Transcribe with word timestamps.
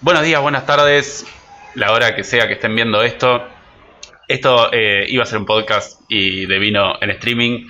Buenos 0.00 0.24
días, 0.24 0.40
buenas 0.42 0.66
tardes, 0.66 1.24
la 1.74 1.92
hora 1.92 2.16
que 2.16 2.24
sea 2.24 2.48
que 2.48 2.54
estén 2.54 2.74
viendo 2.74 3.02
esto. 3.02 3.46
Esto 4.26 4.72
eh, 4.72 5.06
iba 5.08 5.22
a 5.22 5.26
ser 5.26 5.38
un 5.38 5.46
podcast 5.46 6.00
y 6.08 6.46
de 6.46 6.58
vino 6.58 6.94
en 7.00 7.10
streaming. 7.10 7.68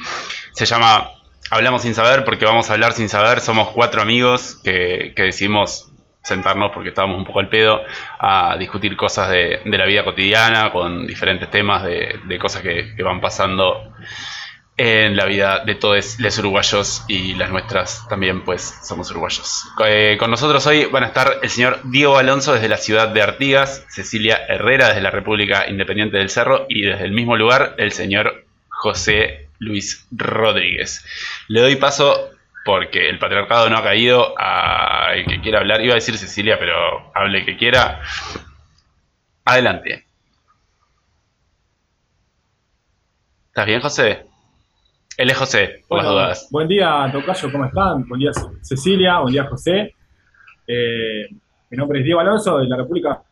Se 0.52 0.64
llama 0.64 1.10
Hablamos 1.50 1.82
sin 1.82 1.94
saber 1.94 2.24
porque 2.24 2.46
vamos 2.46 2.70
a 2.70 2.72
hablar 2.72 2.92
sin 2.92 3.10
saber. 3.10 3.40
Somos 3.40 3.68
cuatro 3.68 4.00
amigos 4.00 4.60
que, 4.64 5.12
decidimos 5.14 5.92
sentarnos 6.22 6.70
porque 6.72 6.88
estábamos 6.88 7.18
un 7.18 7.24
poco 7.24 7.40
al 7.40 7.48
pedo 7.50 7.82
a 8.18 8.56
discutir 8.58 8.96
cosas 8.96 9.28
de, 9.28 9.60
la 9.64 9.84
vida 9.84 10.04
cotidiana 10.04 10.72
con 10.72 11.06
diferentes 11.06 11.50
temas 11.50 11.82
de, 11.84 12.38
cosas 12.40 12.62
que, 12.62 12.94
que 12.96 13.02
van 13.02 13.20
pasando 13.20 13.92
en 14.76 15.16
la 15.16 15.26
vida 15.26 15.64
de 15.64 15.74
todos 15.74 16.18
los 16.18 16.38
uruguayos 16.38 17.04
y 17.06 17.34
las 17.34 17.50
nuestras 17.50 18.08
también, 18.08 18.42
pues 18.44 18.78
somos 18.82 19.10
uruguayos. 19.10 19.68
Eh, 19.86 20.16
con 20.18 20.30
nosotros 20.30 20.66
hoy 20.66 20.86
van 20.86 21.04
a 21.04 21.08
estar 21.08 21.38
el 21.42 21.50
señor 21.50 21.80
Diego 21.84 22.16
Alonso 22.16 22.54
desde 22.54 22.68
la 22.68 22.78
ciudad 22.78 23.08
de 23.08 23.22
Artigas, 23.22 23.84
Cecilia 23.88 24.40
Herrera 24.48 24.88
desde 24.88 25.02
la 25.02 25.10
República 25.10 25.68
Independiente 25.68 26.16
del 26.16 26.30
Cerro 26.30 26.66
y 26.68 26.82
desde 26.82 27.04
el 27.04 27.12
mismo 27.12 27.36
lugar 27.36 27.74
el 27.78 27.92
señor 27.92 28.46
José 28.68 29.48
Luis 29.58 30.06
Rodríguez. 30.10 31.04
Le 31.48 31.60
doy 31.60 31.76
paso 31.76 32.30
porque 32.64 33.08
el 33.08 33.18
patriarcado 33.18 33.68
no 33.68 33.76
ha 33.76 33.82
caído 33.82 34.34
a 34.38 35.14
el 35.14 35.26
que 35.26 35.40
quiera 35.40 35.58
hablar. 35.58 35.82
Iba 35.82 35.92
a 35.92 35.96
decir 35.96 36.16
Cecilia, 36.16 36.58
pero 36.58 37.12
hable 37.14 37.44
que 37.44 37.56
quiera. 37.56 38.00
Adelante. 39.44 40.06
¿Estás 43.48 43.66
bien, 43.66 43.80
José? 43.80 44.31
Él 45.16 45.30
es 45.30 45.36
José, 45.36 45.84
por 45.88 45.98
las 45.98 46.06
dudas. 46.06 46.48
Buen 46.50 46.68
día, 46.68 47.08
Tocayo, 47.12 47.52
¿cómo 47.52 47.66
están? 47.66 48.08
Buen 48.08 48.20
día, 48.20 48.30
Cecilia, 48.62 49.18
buen 49.20 49.32
día, 49.32 49.44
José. 49.44 49.94
Eh, 50.66 51.28
mi 51.70 51.76
nombre 51.76 51.98
es 51.98 52.04
Diego 52.04 52.20
Alonso, 52.20 52.58
de 52.58 52.66
la 52.66 52.76
República. 52.76 53.22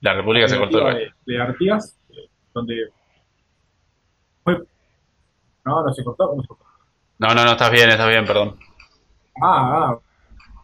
La 0.00 0.14
República 0.14 0.48
se 0.48 0.58
cortó. 0.58 0.84
De, 0.86 1.12
de 1.26 1.40
Artigas, 1.40 1.98
donde. 2.54 2.88
No, 5.64 5.84
no 5.84 5.92
se 5.92 6.04
cortó, 6.04 6.28
¿cómo 6.28 6.42
se 6.42 6.48
cortó? 6.48 6.64
No, 7.18 7.28
no, 7.34 7.44
no, 7.44 7.52
estás 7.52 7.70
bien, 7.70 7.88
estás 7.88 8.08
bien, 8.08 8.24
perdón. 8.24 8.56
Ah, 9.42 9.90
ah. 9.90 9.98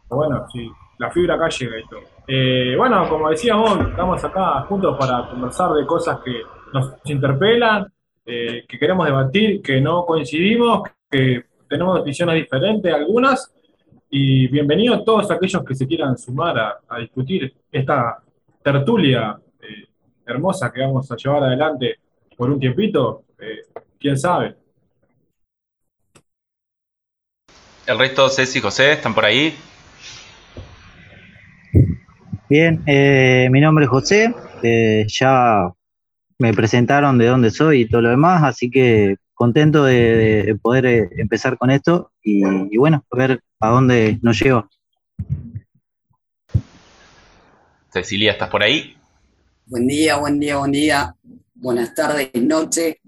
Bueno, 0.09 0.47
sí, 0.53 0.71
la 0.99 1.11
fibra 1.11 1.35
acá 1.35 1.49
llega 1.49 1.79
y 1.79 1.87
todo. 1.87 2.01
Eh, 2.27 2.75
bueno, 2.77 3.09
como 3.09 3.31
decíamos, 3.31 3.79
estamos 3.89 4.23
acá 4.25 4.63
juntos 4.63 4.97
para 4.99 5.29
conversar 5.29 5.73
de 5.73 5.87
cosas 5.87 6.21
que 6.25 6.43
nos 6.73 6.95
interpelan 7.05 7.87
eh, 8.31 8.67
que 8.69 8.79
queremos 8.79 9.07
debatir, 9.07 9.63
que 9.63 9.81
no 9.81 10.05
coincidimos, 10.05 10.83
que 11.11 11.47
tenemos 11.67 12.05
visiones 12.05 12.35
diferentes 12.35 12.93
algunas, 12.93 13.51
y 14.11 14.47
bienvenidos 14.49 15.03
todos 15.03 15.31
aquellos 15.31 15.65
que 15.65 15.75
se 15.75 15.87
quieran 15.87 16.19
sumar 16.19 16.59
a, 16.87 16.99
discutir 16.99 17.51
esta 17.73 18.23
tertulia 18.63 19.41
eh, 19.63 19.87
hermosa 20.27 20.71
que 20.71 20.83
vamos 20.83 21.11
a 21.11 21.17
llevar 21.17 21.45
adelante 21.45 22.01
por 22.37 22.51
un 22.51 22.61
tiempito, 22.61 23.25
eh, 23.39 23.63
quién 23.99 24.19
sabe. 24.19 24.57
El 27.87 27.99
resto, 27.99 28.29
Ceci 28.29 28.59
y 28.59 28.61
José, 28.61 28.93
¿están 28.93 29.15
por 29.15 29.25
ahí? 29.25 29.55
Bien, 32.51 32.85
mi 33.51 33.61
nombre 33.63 33.87
es 33.87 33.91
José, 33.91 34.35
ya 35.07 35.73
me 36.39 36.55
presentaron 36.55 37.19
de 37.19 37.27
dónde 37.27 37.51
soy 37.51 37.83
y 37.83 37.89
todo 37.89 38.03
lo 38.03 38.11
demás, 38.11 38.43
así 38.45 38.71
que 38.71 39.17
contento 39.35 39.85
de, 39.85 40.57
poder 40.63 40.87
eh, 40.87 41.09
empezar 41.17 41.59
con 41.59 41.71
esto 41.71 42.13
y, 42.23 42.77
bueno, 42.77 43.05
ver 43.11 43.43
a 43.61 43.69
dónde 43.69 44.19
nos 44.23 44.39
lleva. 44.41 44.69
Cecilia, 47.93 48.33
¿estás 48.33 48.51
por 48.51 48.63
ahí? 48.63 48.97
Buen 49.67 49.87
día, 49.87 50.17
buen 50.17 50.39
día, 50.39 50.57
buen 50.59 50.73
día. 50.73 51.15
Buenas 51.55 51.95
tardes, 51.95 52.31
noche. 52.35 53.01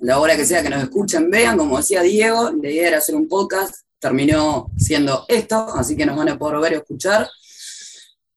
La 0.00 0.18
hora 0.18 0.36
que 0.36 0.44
sea 0.44 0.62
que 0.62 0.70
nos 0.70 0.82
escuchen, 0.82 1.30
vean, 1.30 1.56
como 1.56 1.78
decía 1.78 2.02
Diego, 2.02 2.50
la 2.50 2.70
idea 2.70 2.88
era 2.88 2.98
hacer 2.98 3.14
un 3.14 3.28
podcast, 3.28 3.82
terminó 3.98 4.70
siendo 4.76 5.24
esto, 5.28 5.74
así 5.74 5.96
que 5.96 6.06
nos 6.06 6.16
van 6.16 6.28
a 6.28 6.38
poder 6.38 6.60
ver 6.60 6.72
y 6.72 6.76
escuchar. 6.76 7.28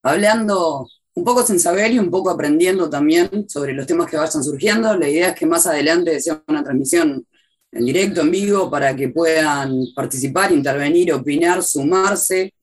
Hablando 0.01 0.88
un 1.19 1.25
poco 1.25 1.46
sin 1.46 1.59
saber 1.59 1.91
y 1.91 2.00
un 2.00 2.09
poco 2.09 2.30
aprendiendo 2.30 2.90
también 2.90 3.47
sobre 3.50 3.74
los 3.74 3.85
temas 3.85 4.09
que 4.09 4.18
vayan 4.18 4.44
surgiendo. 4.44 4.96
La 4.96 5.07
idea 5.07 5.30
es 5.30 5.35
que 5.35 5.46
más 5.46 5.68
adelante 5.68 6.19
sea 6.22 6.41
una 6.47 6.63
transmisión 6.63 7.25
en 7.72 7.85
directo, 7.85 8.22
en 8.22 8.31
vivo, 8.31 8.72
para 8.72 8.96
que 8.96 9.09
puedan 9.09 9.88
participar, 9.94 10.52
intervenir, 10.52 11.13
opinar, 11.13 11.62
sumarse. 11.62 12.53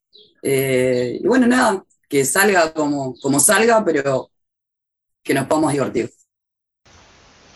Eh, 0.43 1.19
y 1.23 1.27
bueno, 1.27 1.47
nada, 1.47 1.85
que 2.09 2.25
salga 2.25 2.73
como, 2.73 3.15
como 3.21 3.39
salga, 3.39 3.85
pero 3.85 4.31
que 5.23 5.35
nos 5.35 5.47
podamos 5.47 5.73
divertir. 5.73 6.11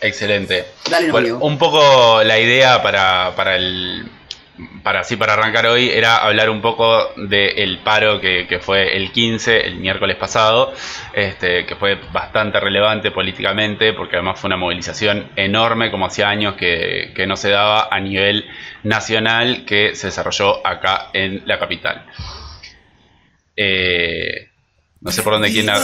Excelente. 0.03 0.67
Dale, 0.91 1.33
un 1.33 1.59
poco 1.59 2.23
la 2.23 2.39
idea 2.39 2.83
para, 2.83 3.35
para 3.35 3.57
el 3.57 4.05
para 4.83 5.01
así 5.01 5.17
para 5.17 5.35
arrancar 5.35 5.67
hoy 5.67 5.89
era 5.89 6.19
hablar 6.19 6.51
un 6.51 6.61
poco 6.61 7.13
del 7.17 7.79
paro 7.83 8.21
que, 8.21 8.59
fue 8.61 8.97
el 8.97 9.13
15, 9.13 9.67
el 9.67 9.77
miércoles 9.77 10.17
pasado, 10.17 10.73
este, 11.13 11.67
que 11.67 11.77
fue 11.77 11.97
bastante 12.13 12.61
relevante 12.61 13.11
políticamente, 13.11 13.93
porque 13.93 14.17
además 14.17 14.41
fue 14.41 14.49
una 14.49 14.57
movilización 14.57 15.31
enorme, 15.37 15.91
como 15.91 16.07
hacía 16.07 16.29
años 16.29 16.55
que, 16.57 17.13
no 17.27 17.37
se 17.37 17.51
daba 17.51 17.89
a 17.91 18.01
nivel 18.01 18.47
nacional, 18.83 19.65
que 19.65 19.95
se 19.95 20.09
desarrolló 20.09 20.67
acá 20.67 21.11
en 21.13 21.43
la 21.47 21.59
capital. 21.59 22.07
Eh, 23.57 24.49
no 25.01 25.11
sé 25.11 25.23
por 25.23 25.35
dónde 25.35 25.51
quieren, 25.51 25.75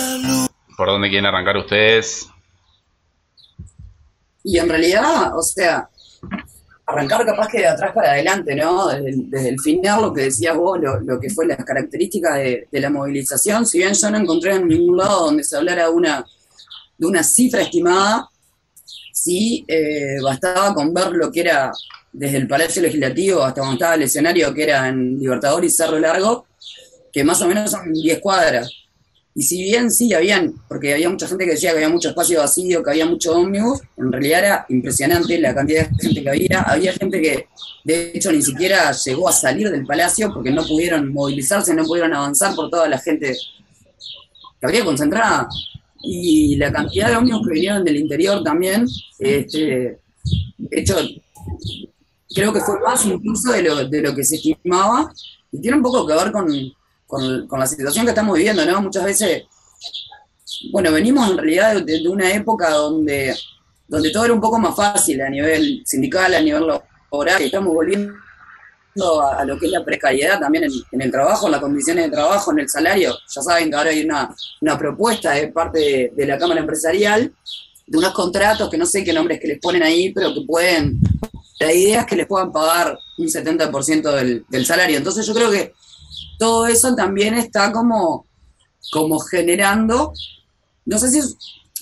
por 0.77 0.89
dónde 0.89 1.09
quieren 1.09 1.27
arrancar 1.27 1.57
ustedes. 1.57 2.29
Y 4.43 4.59
en 4.59 4.69
realidad, 4.69 5.37
o 5.37 5.43
sea, 5.43 5.89
arrancar 6.87 7.27
capaz 7.27 7.49
que 7.49 7.59
de 7.59 7.67
atrás 7.67 7.93
para 7.93 8.13
adelante, 8.13 8.55
¿no? 8.55 8.89
Desde, 8.89 9.49
el 9.49 9.61
final, 9.61 10.03
lo 10.03 10.13
que 10.13 10.23
decías 10.23 10.57
vos, 10.57 10.79
lo, 10.81 11.21
que 11.21 11.31
fue 11.31 11.47
las 11.47 11.65
características 11.65 12.37
de, 12.37 12.69
la 12.73 12.91
movilización, 12.91 13.67
si 13.67 13.79
bien 13.79 13.93
yo 13.93 14.11
no 14.11 14.19
encontré 14.19 14.55
en 14.55 14.69
ningún 14.69 14.97
lado 14.97 15.27
donde 15.27 15.43
se 15.43 15.57
hablara 15.57 15.91
una, 15.91 16.25
de 16.97 17.07
una 17.07 17.23
cifra 17.25 17.63
estimada, 17.63 18.29
sí 19.13 19.65
eh, 19.67 20.17
bastaba 20.23 20.73
con 20.75 20.95
ver 20.95 21.09
lo 21.09 21.33
que 21.33 21.41
era 21.41 21.73
desde 22.13 22.39
el 22.39 22.47
Palacio 22.47 22.81
Legislativo 22.83 23.43
hasta 23.43 23.61
donde 23.61 23.75
estaba 23.75 23.95
el 23.95 24.03
escenario, 24.03 24.55
que 24.55 24.63
era 24.63 24.89
en 24.89 25.19
Libertador 25.19 25.65
y 25.65 25.71
Cerro 25.71 25.99
Largo, 25.99 26.47
que 27.13 27.25
más 27.25 27.43
o 27.43 27.49
menos 27.49 27.71
son 27.71 27.93
10 27.93 28.21
cuadras. 28.21 28.71
Y 29.39 29.43
si 29.43 29.63
bien 29.63 29.91
sí 29.91 30.15
habían, 30.15 30.55
porque 30.67 30.95
había 30.95 31.11
mucha 31.11 31.29
gente 31.29 31.45
que 31.45 31.51
decía 31.51 31.73
que 31.73 31.77
había 31.77 31.91
mucho 31.91 32.09
espacio 32.09 32.39
vacío, 32.39 32.83
que 32.83 32.91
había 32.91 33.05
mucho 33.05 33.37
ómnibus, 33.37 33.83
en 33.99 34.11
realidad 34.11 34.39
era 34.39 34.67
impresionante 34.71 35.39
la 35.39 35.55
cantidad 35.55 35.91
de 35.91 35.95
gente 36.03 36.23
que 36.23 36.31
había. 36.31 36.63
Había 36.63 36.93
gente 36.95 37.21
que, 37.21 37.47
de 37.85 38.13
hecho, 38.15 38.33
ni 38.33 38.41
siquiera 38.41 38.93
llegó 38.93 39.29
a 39.29 39.33
salir 39.33 39.71
del 39.71 39.85
palacio 39.85 40.33
porque 40.33 40.51
no 40.51 40.65
pudieron 40.65 41.13
movilizarse, 41.13 41.75
no 41.75 41.85
pudieron 41.85 42.15
avanzar 42.15 42.55
por 42.55 42.71
toda 42.71 42.89
la 42.89 42.99
gente 42.99 43.37
que 44.59 44.67
había 44.67 44.87
concentrada. 44.87 45.47
Y 46.03 46.57
la 46.57 46.73
cantidad 46.73 47.11
de 47.11 47.17
ómnibus 47.17 47.47
que 47.47 47.53
vinieron 47.53 47.85
del 47.85 47.97
interior 47.99 48.43
también, 48.43 48.87
este, 49.19 49.99
de 50.57 50.81
hecho, 50.81 50.97
creo 52.35 52.55
que 52.55 52.61
fue 52.61 52.81
más 52.81 53.05
incluso 53.05 53.53
de 53.53 53.63
lo, 53.63 53.85
de 53.87 54.01
lo 54.01 54.15
que 54.15 54.25
se 54.25 54.37
estimaba. 54.37 55.13
Y 55.53 55.61
tiene 55.61 55.77
un 55.77 55.83
poco 55.83 56.07
que 56.07 56.15
ver 56.15 56.33
con, 56.33 56.49
con, 57.07 57.49
la 57.49 57.67
situación 57.67 58.05
que 58.05 58.11
estamos 58.11 58.37
viviendo, 58.37 58.65
¿no? 58.65 58.83
Muchas 58.83 59.05
veces, 59.05 59.45
bueno, 60.73 60.93
venimos 60.93 61.31
en 61.31 61.39
realidad 61.39 61.83
de, 61.83 62.09
una 62.09 62.33
época 62.33 62.71
donde, 62.71 63.35
donde 63.87 64.11
todo 64.11 64.25
era 64.25 64.35
un 64.35 64.41
poco 64.41 64.59
más 64.59 64.75
fácil 64.75 65.21
a 65.23 65.31
nivel 65.31 65.83
sindical, 65.85 66.35
a 66.35 66.41
nivel 66.41 66.67
laboral, 66.67 67.43
estamos 67.43 67.73
volviendo 67.73 68.15
a, 69.23 69.45
lo 69.45 69.59
que 69.59 69.67
es 69.67 69.73
la 69.73 69.85
precariedad 69.85 70.41
también 70.41 70.65
en, 70.65 71.01
el 71.01 71.11
trabajo, 71.11 71.47
en 71.47 71.53
las 71.53 71.61
condiciones 71.61 72.07
de 72.07 72.11
trabajo, 72.11 72.53
en 72.53 72.61
el 72.61 72.69
salario. 72.69 73.15
Ya 73.35 73.43
saben 73.43 73.71
que 73.71 73.77
ahora 73.77 73.91
hay 73.91 74.05
una, 74.05 74.79
propuesta 74.79 75.33
de 75.33 75.49
parte 75.49 76.13
de, 76.15 76.27
la 76.27 76.39
Cámara 76.39 76.61
Empresarial 76.61 77.33
de 77.87 77.99
unos 77.99 78.13
contratos 78.13 78.69
que 78.69 78.79
no 78.79 78.87
sé 78.87 79.05
qué 79.05 79.13
nombres 79.13 79.39
que 79.39 79.47
les 79.47 79.61
ponen 79.61 79.83
ahí, 79.83 80.13
pero 80.13 80.35
que 80.35 80.41
pueden, 80.41 80.99
la 81.61 81.73
idea 81.73 82.01
es 82.01 82.07
que 82.07 82.17
les 82.17 82.27
puedan 82.27 82.51
pagar 82.51 82.99
un 83.19 83.27
70% 83.27 84.11
del, 84.13 84.45
del 84.49 84.67
salario. 84.67 84.97
Entonces 84.97 85.25
yo 85.25 85.35
creo 85.35 85.51
que 85.51 85.73
todo 86.39 86.67
eso 86.67 86.95
también 86.95 87.35
está 87.35 87.73
como, 87.73 88.27
como 88.91 89.19
generando, 89.19 90.13
no 90.85 90.99
sé 90.99 91.11
si 91.11 91.19
es 91.19 91.37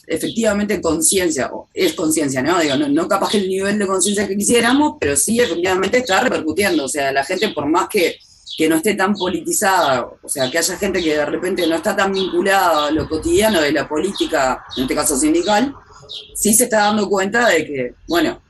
efectivamente 0.06 0.80
conciencia, 0.80 1.50
o 1.52 1.68
es 1.72 1.94
conciencia, 1.94 2.42
¿no? 2.42 2.58
Digo, 2.60 2.76
no, 2.76 3.08
capaz 3.08 3.30
que 3.30 3.38
el 3.38 3.48
nivel 3.48 3.78
de 3.78 3.86
conciencia 3.86 4.28
que 4.28 4.36
quisiéramos, 4.36 4.96
pero 5.00 5.16
sí 5.16 5.40
efectivamente 5.40 5.98
está 5.98 6.20
repercutiendo, 6.20 6.84
o 6.84 6.88
sea, 6.88 7.12
la 7.12 7.24
gente 7.24 7.48
por 7.50 7.66
más 7.66 7.88
que, 7.88 8.16
que 8.56 8.68
no 8.68 8.76
esté 8.76 8.94
tan 8.94 9.14
politizada, 9.14 10.06
o 10.22 10.28
sea, 10.28 10.50
que 10.50 10.58
haya 10.58 10.76
gente 10.76 11.02
que 11.02 11.16
de 11.16 11.24
repente 11.24 11.66
no 11.66 11.76
está 11.76 11.96
tan 11.96 12.12
vinculada 12.12 12.88
a 12.88 12.90
lo 12.90 13.08
cotidiano 13.08 13.60
de 13.60 13.72
la 13.72 13.88
política, 13.88 14.64
en 14.76 14.82
este 14.82 14.94
caso 14.94 15.16
sindical, 15.16 15.74
sí 16.34 16.54
se 16.54 16.64
está 16.64 16.78
dando 16.78 17.08
cuenta 17.08 17.48
de 17.48 17.64
que, 17.64 17.94
bueno, 18.06 18.40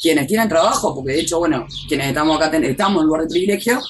quienes 0.00 0.26
tienen 0.26 0.48
trabajo, 0.48 0.94
porque 0.94 1.12
de 1.12 1.20
hecho, 1.20 1.38
bueno, 1.38 1.66
quienes 1.88 2.08
estamos 2.08 2.40
acá 2.40 2.56
estamos 2.56 3.02
en 3.02 3.06
lugar 3.06 3.22
de 3.22 3.28
privilegio, 3.28 3.80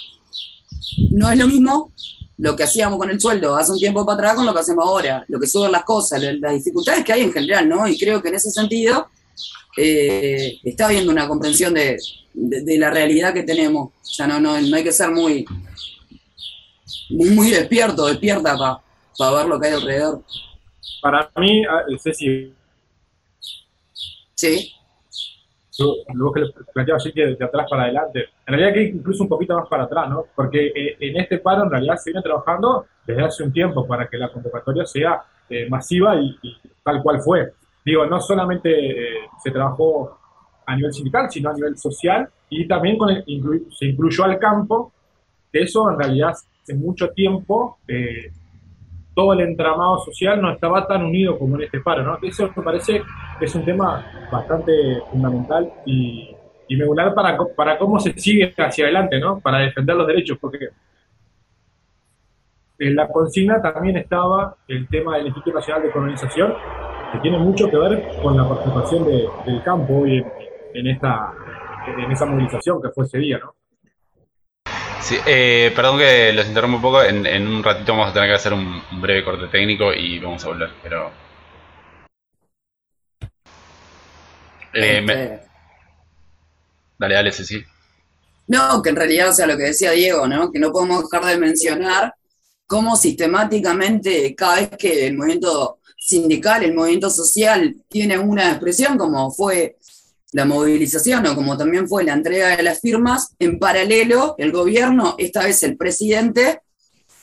no 1.11 1.31
es 1.31 1.39
lo 1.39 1.47
mismo 1.47 1.93
lo 2.39 2.57
que 2.57 2.63
hacíamos 2.63 2.99
con 2.99 3.11
el 3.11 3.21
sueldo 3.21 3.55
hace 3.55 3.73
un 3.73 3.79
tiempo 3.79 4.05
para 4.07 4.17
atrás 4.17 4.35
con 4.37 4.47
lo 4.47 4.55
que 4.55 4.61
hacemos 4.61 4.87
ahora, 4.87 5.25
lo 5.29 5.39
que 5.39 5.47
suben 5.47 5.73
las 5.73 5.85
cosas, 5.85 6.23
las 6.23 6.55
dificultades 6.55 7.05
que 7.05 7.13
hay 7.13 7.23
en 7.23 7.33
general, 7.33 7.69
¿no? 7.69 7.87
Y 7.87 7.99
creo 7.99 8.23
que 8.23 8.29
en 8.29 8.37
ese 8.37 8.51
sentido 8.51 9.09
eh, 9.77 10.59
está 10.65 10.87
habiendo 10.87 11.13
una 11.13 11.29
comprensión 11.29 11.75
de, 11.75 11.99
la 12.35 12.91
realidad 12.91 13.35
que 13.35 13.43
tenemos. 13.43 13.91
O 14.01 14.05
sea, 14.05 14.27
no, 14.27 14.41
no, 14.41 14.59
no 14.59 14.77
hay 14.77 14.83
que 14.83 14.93
ser 14.93 15.11
muy, 15.11 15.45
muy, 17.11 17.51
despierto, 17.51 18.07
despierta 18.07 18.57
para 19.19 19.33
ver 19.33 19.47
lo 19.47 19.61
que 19.61 19.69
hay 19.69 19.75
alrededor. 19.75 20.25
Para 21.03 21.31
mí, 21.37 21.63
ah, 21.67 21.83
Ceci. 22.03 22.53
Sí. 24.35 24.73
Luego 26.15 26.33
que 26.33 26.43
planteaba 26.73 26.97
así 26.97 27.13
que 27.13 27.35
de 27.35 27.45
atrás 27.45 27.67
para 27.69 27.85
adelante. 27.85 28.27
En 28.47 28.55
realidad 28.55 28.75
que 28.75 28.83
incluso 28.83 29.23
un 29.23 29.29
poquito 29.29 29.57
más 29.57 29.69
para 29.69 29.85
atrás, 29.85 30.09
¿no? 30.09 30.25
Porque 30.35 30.67
eh, 30.67 30.97
en 31.01 31.17
este 31.17 31.39
paro 31.39 31.65
en 31.65 31.71
realidad 31.71 31.97
se 31.97 32.11
viene 32.11 32.23
trabajando 32.23 32.87
desde 33.07 33.23
hace 33.23 33.43
un 33.43 33.53
tiempo 33.53 33.87
para 33.87 34.07
que 34.09 34.17
la 34.17 34.31
convocatoria 34.31 34.85
sea 34.85 35.23
eh, 35.49 35.69
masiva 35.69 36.17
y, 36.17 36.37
tal 36.83 37.03
cual 37.03 37.21
fue. 37.21 37.53
Digo, 37.85 38.07
no 38.07 38.21
solamente 38.21 38.71
eh, 38.71 39.29
se 39.43 39.51
trabajó 39.51 40.19
a 40.67 40.77
nivel 40.77 40.93
sindical, 40.93 41.31
sino 41.31 41.51
a 41.51 41.55
nivel 41.55 41.77
social 41.77 42.29
y 42.49 42.67
también 42.67 42.99
con 42.99 43.09
se 43.71 43.87
incluyó 43.87 44.25
al 44.25 44.39
campo, 44.39 44.93
que 45.53 45.63
eso 45.63 45.91
en 45.91 45.99
realidad 45.99 46.31
hace 46.31 46.75
mucho 46.75 47.09
tiempo 47.11 47.79
todo 49.21 49.35
el 49.35 49.41
entramado 49.43 49.99
social 49.99 50.41
no 50.41 50.51
estaba 50.51 50.87
tan 50.87 51.05
unido 51.05 51.39
como 51.39 51.57
en 51.57 51.65
este 51.65 51.81
paro, 51.81 52.03
¿no? 52.03 52.19
Eso 52.23 52.51
me 52.57 52.63
parece 52.63 53.03
que 53.39 53.45
es 53.45 53.55
un 53.55 53.67
tema 53.67 54.03
bastante 54.33 54.73
fundamental 55.11 55.71
y, 55.85 56.35
y 56.67 56.77
medular 56.77 57.13
para, 57.13 57.37
para 57.55 57.77
cómo 57.77 58.01
se 58.01 58.15
sigue 58.15 58.55
hacia 58.57 58.85
adelante, 58.87 59.21
¿no? 59.21 59.39
Para 59.39 59.59
defender 59.59 59.95
los 59.95 60.07
derechos, 60.07 60.39
porque 60.41 60.71
en 62.79 62.97
la 62.97 63.09
consigna 63.09 63.61
también 63.61 63.99
estaba 63.99 64.57
el 64.67 64.89
tema 64.89 65.19
del 65.19 65.27
Instituto 65.27 65.57
Nacional 65.57 65.83
de 65.83 65.91
Colonización, 65.91 66.55
que 67.13 67.19
tiene 67.19 67.37
mucho 67.37 67.69
que 67.69 67.77
ver 67.77 68.09
con 68.23 68.39
la 68.39 68.49
participación 68.49 69.05
del 69.05 69.63
campo 69.63 69.99
hoy 69.99 70.17
en, 70.17 70.33
en, 70.73 70.87
esta, 70.87 71.35
en 71.87 72.11
esa 72.11 72.25
movilización 72.25 72.81
que 72.81 72.89
fue 72.89 73.05
ese 73.05 73.19
día, 73.19 73.37
¿no? 73.37 73.60
Sí, 75.03 75.17
eh, 75.27 75.73
perdón 75.75 75.99
que 75.99 76.33
los 76.33 76.47
interrumpo 76.47 76.77
un 76.77 76.83
poco. 76.83 77.03
En, 77.03 77.47
un 77.47 77.63
ratito 77.63 77.93
vamos 77.93 78.11
a 78.11 78.13
tener 78.13 78.29
que 78.29 78.35
hacer 78.35 78.53
un, 78.53 78.83
breve 79.01 79.25
corte 79.25 79.49
técnico 79.49 79.93
y 79.93 80.19
vamos 80.19 80.45
a 80.45 80.49
volver. 80.49 80.71
Pero. 80.83 81.11
Eh, 84.73 85.41
dale, 86.99 87.15
dale, 87.15 87.33
sí. 87.33 87.65
No, 88.47 88.83
que 88.83 88.91
en 88.91 88.97
realidad, 88.97 89.31
o 89.31 89.33
sea, 89.33 89.47
lo 89.47 89.57
que 89.57 89.65
decía 89.65 89.93
Diego, 89.93 90.27
¿no? 90.27 90.51
Que 90.51 90.59
no 90.59 90.73
podemos 90.73 91.09
dejar 91.09 91.25
de 91.25 91.39
mencionar 91.39 92.15
cómo 92.67 92.97
sistemáticamente 92.97 94.35
cada 94.35 94.57
vez 94.57 94.71
que 94.79 95.07
el 95.07 95.17
movimiento 95.17 95.79
sindical, 95.97 96.65
el 96.65 96.75
movimiento 96.75 97.11
social 97.11 97.77
tiene 97.89 98.19
una 98.19 98.51
expresión, 98.51 98.97
como 98.99 99.31
fue 99.31 99.77
la 100.33 100.45
movilización 100.45 101.27
o 101.27 101.35
como 101.35 101.57
también 101.57 101.89
fue 101.89 102.05
la 102.05 102.13
entrega 102.13 102.57
de 102.57 102.63
las 102.63 102.81
firmas, 102.81 103.35
en 103.39 103.59
paralelo 103.59 104.35
el 104.39 104.53
gobierno, 104.53 105.17
esta 105.19 105.45
vez 105.45 105.63
el 105.63 105.77
presidente, 105.77 106.61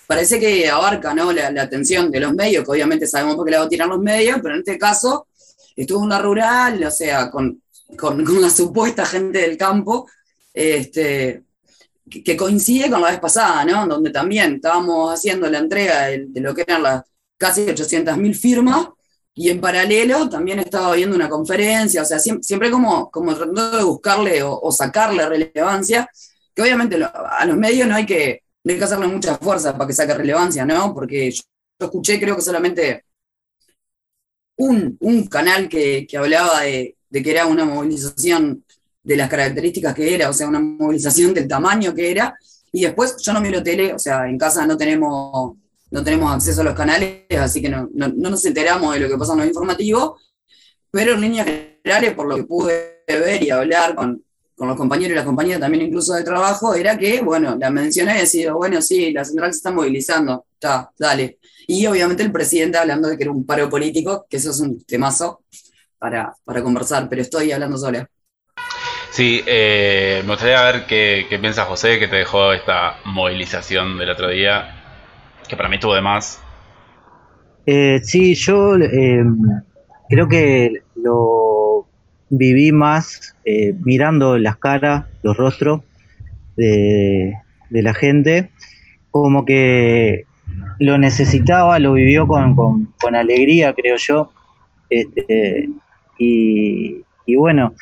parece 0.07 0.39
que 0.39 0.69
abarca 0.69 1.13
¿no? 1.13 1.31
la, 1.31 1.47
atención 1.61 2.11
de 2.11 2.19
los 2.19 2.33
medios, 2.33 2.63
que 2.63 2.71
obviamente 2.71 3.07
sabemos 3.07 3.35
por 3.35 3.45
qué 3.45 3.51
le 3.51 3.57
va 3.57 3.65
a 3.65 3.69
tirar 3.69 3.87
los 3.87 3.99
medios, 3.99 4.39
pero 4.41 4.55
en 4.55 4.59
este 4.59 4.77
caso 4.77 5.27
estuvo 5.75 5.99
en 5.99 6.05
una 6.05 6.19
rural, 6.19 6.83
o 6.83 6.91
sea, 6.91 7.29
con, 7.29 7.61
con, 7.97 8.41
la 8.41 8.49
supuesta 8.49 9.05
gente 9.05 9.39
del 9.39 9.57
campo, 9.57 10.09
este, 10.53 11.43
que, 12.09 12.35
coincide 12.35 12.89
con 12.89 13.01
la 13.01 13.11
vez 13.11 13.19
pasada, 13.19 13.63
¿no? 13.63 13.85
Donde 13.85 14.09
también 14.09 14.55
estábamos 14.55 15.13
haciendo 15.13 15.49
la 15.49 15.59
entrega 15.59 16.07
de, 16.07 16.25
de 16.27 16.41
lo 16.41 16.55
que 16.55 16.63
eran 16.63 16.83
las 16.83 17.03
casi 17.37 17.65
800.000 17.65 18.33
firmas, 18.33 18.87
y 19.39 19.51
en 19.51 19.61
paralelo 19.61 20.27
también 20.27 20.57
estaba 20.57 20.95
viendo 20.95 21.15
una 21.15 21.29
conferencia, 21.29 22.01
o 22.01 22.05
sea, 22.05 22.17
siempre, 22.17 22.71
como, 22.71 23.11
como 23.11 23.35
tratando 23.35 23.77
de 23.77 23.83
buscarle 23.83 24.41
o, 24.41 24.71
sacarle 24.71 25.29
relevancia, 25.29 26.09
que 26.55 26.63
obviamente 26.63 26.97
a 27.03 27.45
los 27.45 27.55
medios 27.55 27.87
no 27.87 27.95
hay 27.95 28.07
que, 28.07 28.41
no 28.63 28.73
que 28.73 28.83
hacerle 28.83 29.05
mucha 29.07 29.37
fuerza 29.37 29.73
para 29.73 29.87
que 29.87 29.93
saque 29.93 30.15
relevancia, 30.15 30.65
¿no? 30.65 30.91
Porque 30.91 31.29
yo, 31.29 31.43
escuché 31.79 32.19
creo 32.19 32.35
que 32.35 32.41
solamente 32.41 33.05
un, 34.57 35.27
canal 35.29 35.69
que, 35.69 36.07
hablaba 36.17 36.63
de, 36.63 36.97
de, 37.07 37.21
que 37.21 37.29
era 37.29 37.45
una 37.45 37.63
movilización 37.63 38.65
de 39.03 39.17
las 39.17 39.29
características 39.29 39.93
que 39.93 40.15
era, 40.15 40.31
o 40.31 40.33
sea, 40.33 40.47
una 40.47 40.59
movilización 40.59 41.35
del 41.35 41.47
tamaño 41.47 41.93
que 41.93 42.09
era, 42.09 42.35
y 42.71 42.81
después 42.81 43.15
yo 43.21 43.33
no 43.33 43.41
miro 43.41 43.61
tele, 43.61 43.93
o 43.93 43.99
sea, 43.99 44.27
en 44.27 44.39
casa 44.39 44.65
no 44.65 44.75
tenemos 44.75 45.57
no 45.89 46.03
tenemos 46.03 46.33
acceso 46.33 46.61
a 46.61 46.65
los 46.65 46.75
canales, 46.75 47.25
así 47.39 47.61
que 47.61 47.69
no, 47.69 47.89
nos 47.93 48.45
enteramos 48.45 48.93
de 48.93 49.01
lo 49.01 49.09
que 49.09 49.17
pasa 49.17 49.33
en 49.33 49.39
los 49.39 49.47
informativos, 49.47 50.21
pero 50.91 51.13
en 51.13 51.21
líneas 51.21 51.45
generales, 51.45 52.13
por 52.13 52.27
lo 52.27 52.35
que 52.35 52.43
pude 52.43 53.03
ver 53.07 53.43
y 53.43 53.49
hablar 53.49 53.95
con, 53.95 54.23
los 54.57 54.75
compañeros 54.75 55.11
y 55.11 55.15
las 55.15 55.25
compañeras 55.25 55.61
también 55.61 55.85
incluso 55.85 56.13
de 56.13 56.23
trabajo, 56.23 56.73
era 56.73 56.97
que, 56.97 57.21
bueno, 57.21 57.55
la 57.59 57.69
mencioné 57.69 58.17
y 58.17 58.21
decía, 58.21 58.53
bueno, 58.53 58.81
sí, 58.81 59.11
la 59.11 59.23
central 59.23 59.53
se 59.53 59.57
está 59.57 59.71
movilizando, 59.71 60.45
está, 60.53 60.91
dale. 60.97 61.37
Y 61.67 61.85
obviamente 61.85 62.23
el 62.23 62.31
presidente 62.31 62.77
hablando 62.77 63.07
de 63.07 63.17
que 63.17 63.23
era 63.23 63.31
un 63.31 63.45
paro 63.45 63.69
político, 63.69 64.25
que 64.27 64.37
eso 64.37 64.49
es 64.49 64.59
un 64.59 64.83
temazo 64.83 65.43
para, 65.99 66.33
conversar, 66.63 67.07
pero 67.07 67.21
estoy 67.21 67.51
hablando 67.51 67.77
sola. 67.77 68.09
Sí, 69.11 69.43
eh, 69.45 70.21
me 70.25 70.31
gustaría 70.31 70.63
ver 70.63 70.85
qué, 70.87 71.27
qué 71.29 71.37
piensa 71.37 71.65
José, 71.65 71.99
que 71.99 72.07
te 72.07 72.17
dejó 72.17 72.51
esta 72.51 72.97
movilización 73.05 73.97
del 73.97 74.09
otro 74.09 74.29
día 74.29 74.76
que 75.47 75.57
para 75.57 75.69
mí 75.69 75.79
tuvo 75.79 75.95
de 75.95 76.01
más. 76.01 76.41
Eh, 77.65 77.99
sí, 78.03 78.35
yo 78.35 78.77
eh, 78.77 79.25
creo 80.09 80.27
que 80.27 80.83
lo 80.95 81.85
viví 82.29 82.71
más 82.71 83.35
eh, 83.45 83.73
mirando 83.83 84.37
las 84.37 84.57
caras, 84.57 85.05
los 85.23 85.35
rostros 85.35 85.81
de, 86.55 87.33
la 87.69 87.93
gente, 87.93 88.51
como 89.11 89.45
que 89.45 90.25
lo 90.79 90.97
necesitaba, 90.97 91.79
lo 91.79 91.93
vivió 91.93 92.27
con, 92.27 92.89
alegría, 93.15 93.73
creo 93.73 93.97
yo. 93.97 94.31
Este, 94.89 95.69
y, 96.17 97.03
bueno, 97.35 97.73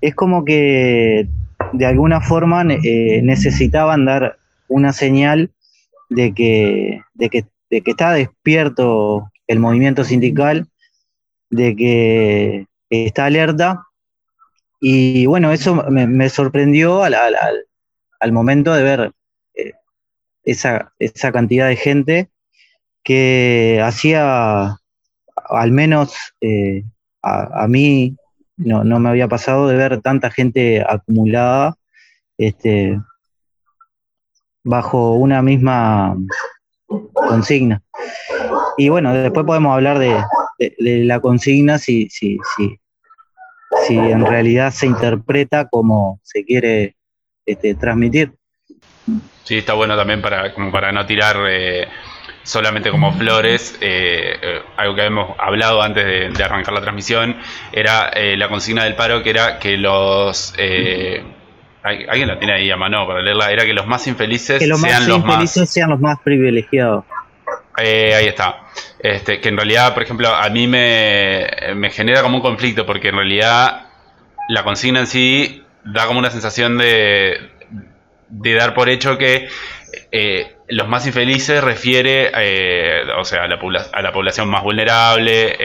es 0.00 0.14
como 0.14 0.44
que 0.44 1.28
de 1.72 1.86
alguna 1.86 2.20
forma 2.20 2.64
necesitaban 2.64 4.04
dar 4.06 4.38
una 4.68 4.92
señal 4.92 5.50
de 6.14 6.32
que, 6.32 7.00
de 7.14 7.28
que, 7.28 7.44
de 7.70 7.80
que 7.82 7.90
está 7.90 8.12
despierto 8.12 9.30
el 9.46 9.58
movimiento 9.58 10.04
sindical, 10.04 10.68
de 11.50 11.74
que 11.76 12.66
está 12.90 13.26
alerta. 13.26 13.82
Y 14.80 15.26
bueno, 15.26 15.52
eso 15.52 15.74
me, 15.90 16.28
sorprendió 16.28 17.02
al, 17.02 17.14
al, 17.14 18.32
momento 18.32 18.72
de 18.74 18.82
ver 18.82 19.12
eh, 19.54 19.72
esa, 20.44 20.92
esa 20.98 21.32
cantidad 21.32 21.68
de 21.68 21.76
gente 21.76 22.28
que 23.02 23.80
hacía, 23.82 24.76
al 25.48 25.72
menos 25.72 26.14
eh, 26.40 26.84
a, 27.22 27.66
mí, 27.68 28.16
no, 28.56 28.84
no, 28.84 29.00
me 29.00 29.08
había 29.08 29.28
pasado 29.28 29.68
de 29.68 29.76
ver 29.76 30.00
tanta 30.00 30.30
gente 30.30 30.84
acumulada 30.86 31.76
este, 32.36 33.00
bajo 34.64 35.12
una 35.12 35.42
misma 35.42 36.16
consigna. 37.12 37.82
Y 38.76 38.88
bueno, 38.88 39.12
después 39.12 39.46
podemos 39.46 39.74
hablar 39.74 39.98
de, 39.98 40.24
la 40.78 41.20
consigna 41.20 41.78
si, 41.78 42.08
si, 42.08 42.38
si, 43.86 43.96
en 43.96 44.24
realidad 44.24 44.72
se 44.72 44.86
interpreta 44.86 45.68
como 45.68 46.20
se 46.22 46.44
quiere 46.44 46.96
este, 47.46 47.74
transmitir. 47.74 48.32
Sí, 49.44 49.58
está 49.58 49.74
bueno 49.74 49.96
también 49.96 50.22
para, 50.22 50.54
para 50.72 50.90
no 50.90 51.04
tirar 51.04 51.36
eh, 51.48 51.86
solamente 52.42 52.90
como 52.90 53.12
flores. 53.12 53.76
Eh, 53.80 54.38
eh, 54.40 54.62
algo 54.76 54.94
que 54.94 55.02
habíamos 55.02 55.36
hablado 55.38 55.82
antes 55.82 56.04
de, 56.04 56.44
arrancar 56.44 56.72
la 56.72 56.80
transmisión 56.80 57.36
era 57.72 58.10
la 58.14 58.48
consigna 58.48 58.84
del 58.84 58.96
paro, 58.96 59.22
que 59.22 59.30
era 59.30 59.58
que 59.58 59.76
los 59.76 60.54
alguien 61.84 62.28
la 62.28 62.38
tiene 62.38 62.54
ahí 62.54 62.70
a 62.70 62.76
mano 62.76 63.06
para 63.06 63.20
leerla, 63.20 63.50
era 63.50 63.64
que 63.64 63.74
los 63.74 63.86
más 63.86 64.06
infelices 64.06 64.58
sean 64.58 64.70
los 65.08 65.24
más 65.24 65.50
sean 65.50 65.90
los 65.90 66.00
más 66.00 66.18
privilegiados. 66.20 67.04
Eh, 67.76 68.14
ahí 68.14 68.26
está. 68.26 68.62
Este, 68.98 69.40
que 69.40 69.50
en 69.50 69.56
realidad, 69.56 69.92
por 69.92 70.02
ejemplo, 70.02 70.34
a 70.34 70.48
mí 70.48 70.66
me, 70.66 71.46
genera 71.90 72.22
como 72.22 72.36
un 72.36 72.42
conflicto, 72.42 72.86
porque 72.86 73.08
en 73.08 73.16
realidad 73.16 73.88
la 74.48 74.64
consigna 74.64 75.00
en 75.00 75.06
sí 75.06 75.62
da 75.84 76.06
como 76.06 76.18
una 76.18 76.30
sensación 76.30 76.78
de, 76.78 77.50
de 78.28 78.54
dar 78.54 78.74
por 78.74 78.88
hecho 78.88 79.18
que 79.18 79.48
eh, 80.10 80.56
los 80.68 80.88
más 80.88 81.06
infelices 81.06 81.62
refiere 81.62 82.32
eh, 82.34 83.02
o 83.18 83.24
sea, 83.24 83.44
a 83.44 83.48
la, 83.48 83.58
a 83.92 84.02
la 84.02 84.12
población 84.12 84.48
más 84.48 84.62
vulnerable, 84.62 85.56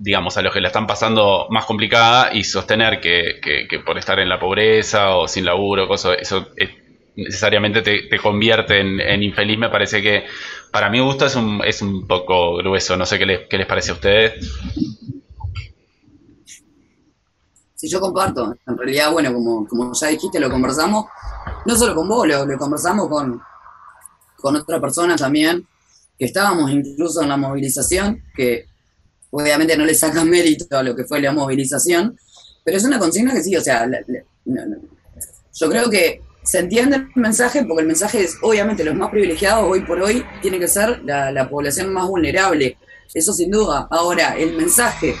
digamos, 0.00 0.36
a 0.38 0.42
los 0.42 0.52
que 0.52 0.62
la 0.62 0.68
están 0.68 0.86
pasando 0.86 1.46
más 1.50 1.66
complicada 1.66 2.32
y 2.32 2.42
sostener 2.42 3.00
que, 3.00 3.68
por 3.84 3.98
estar 3.98 4.18
en 4.18 4.30
la 4.30 4.40
pobreza 4.40 5.14
o 5.14 5.28
sin 5.28 5.44
laburo, 5.44 5.94
eso 5.94 6.14
es 6.14 6.70
necesariamente 7.16 7.82
te, 7.82 8.18
convierte 8.18 8.80
en, 8.80 9.22
infeliz, 9.22 9.58
me 9.58 9.68
parece 9.68 10.00
que 10.00 10.24
para 10.70 10.88
mi 10.88 11.00
gusto 11.00 11.26
es 11.26 11.36
un, 11.36 11.60
es 11.64 11.82
un 11.82 12.06
poco 12.06 12.56
grueso. 12.56 12.96
No 12.96 13.04
sé 13.04 13.18
qué 13.18 13.26
les, 13.26 13.48
qué 13.48 13.58
les 13.58 13.66
parece 13.66 13.90
a 13.90 13.94
ustedes. 13.94 14.50
Sí, 17.74 17.88
yo 17.88 18.00
comparto. 18.00 18.54
En 18.66 18.78
realidad, 18.78 19.12
bueno, 19.12 19.34
como, 19.34 19.66
como 19.66 19.92
ya 19.92 20.08
dijiste, 20.08 20.40
lo 20.40 20.50
conversamos, 20.50 21.06
no 21.66 21.76
solo 21.76 21.94
con 21.94 22.08
vos, 22.08 22.26
lo, 22.26 22.58
conversamos 22.58 23.08
con, 23.08 23.40
con 24.36 24.56
otra 24.56 24.80
persona 24.80 25.16
también, 25.16 25.66
que 26.18 26.24
estábamos 26.24 26.70
incluso 26.70 27.22
en 27.22 27.28
la 27.28 27.36
movilización, 27.36 28.22
que 28.34 28.69
obviamente 29.30 29.76
no 29.76 29.84
le 29.84 29.94
saca 29.94 30.24
mérito 30.24 30.76
a 30.76 30.82
lo 30.82 30.94
que 30.94 31.04
fue 31.04 31.20
la 31.20 31.32
movilización, 31.32 32.18
pero 32.64 32.76
es 32.76 32.84
una 32.84 32.98
consigna 32.98 33.32
que 33.32 33.42
sí, 33.42 33.56
o 33.56 33.60
sea, 33.60 33.88
yo 35.54 35.70
creo 35.70 35.90
que 35.90 36.22
se 36.42 36.58
entiende 36.58 36.96
el 36.96 37.08
mensaje 37.14 37.64
porque 37.64 37.82
el 37.82 37.88
mensaje 37.88 38.22
es, 38.22 38.36
obviamente, 38.42 38.84
los 38.84 38.94
más 38.94 39.10
privilegiados 39.10 39.64
hoy 39.68 39.80
por 39.82 40.00
hoy 40.00 40.24
tiene 40.42 40.58
que 40.58 40.68
ser 40.68 41.02
la, 41.04 41.48
población 41.48 41.92
más 41.92 42.06
vulnerable, 42.08 42.76
eso 43.12 43.32
sin 43.32 43.50
duda. 43.50 43.86
Ahora, 43.90 44.36
el 44.36 44.56
mensaje 44.56 45.14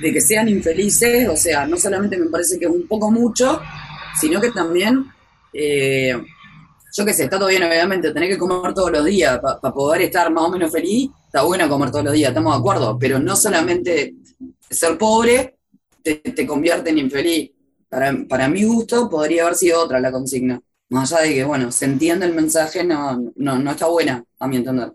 de 0.00 0.12
que 0.12 0.20
sean 0.20 0.48
infelices, 0.48 1.28
o 1.28 1.36
sea, 1.36 1.66
no 1.66 1.76
solamente 1.76 2.16
me 2.16 2.26
parece 2.26 2.58
que 2.58 2.66
es 2.66 2.70
un 2.70 2.86
poco 2.86 3.10
mucho, 3.10 3.60
sino 4.20 4.40
que 4.40 4.50
también, 4.50 5.04
eh, 5.52 6.16
yo 6.92 7.04
qué 7.04 7.12
sé, 7.12 7.24
está 7.24 7.38
todo 7.38 7.48
bien, 7.48 7.62
obviamente, 7.62 8.12
tener 8.12 8.28
que 8.28 8.38
comer 8.38 8.74
todos 8.74 8.90
los 8.90 9.04
días 9.04 9.38
para 9.38 9.74
poder 9.74 10.02
estar 10.02 10.30
más 10.30 10.44
o 10.44 10.50
menos 10.50 10.72
feliz, 10.72 11.10
está 11.26 11.42
bueno 11.42 11.68
comer 11.68 11.90
todos 11.90 12.04
los 12.04 12.14
días, 12.14 12.30
estamos 12.30 12.54
de 12.54 12.58
acuerdo, 12.58 12.98
pero 12.98 13.18
no 13.18 13.36
solamente 13.36 14.14
ser 14.68 14.96
pobre 14.98 15.56
te, 16.02 16.16
te 16.16 16.46
convierte 16.46 16.90
en 16.90 16.98
infeliz 16.98 17.50
para, 17.88 18.12
para 18.28 18.48
mi 18.48 18.64
gusto 18.64 19.08
podría 19.08 19.42
haber 19.42 19.54
sido 19.54 19.82
otra 19.82 20.00
la 20.00 20.12
consigna. 20.12 20.60
Más 20.88 21.12
allá 21.12 21.28
de 21.28 21.34
que, 21.34 21.44
bueno, 21.44 21.72
se 21.72 21.84
entiende 21.86 22.26
el 22.26 22.34
mensaje, 22.34 22.84
no, 22.84 23.32
no, 23.34 23.58
no 23.58 23.70
está 23.70 23.86
buena, 23.86 24.24
a 24.38 24.46
mi 24.46 24.56
entender. 24.56 24.92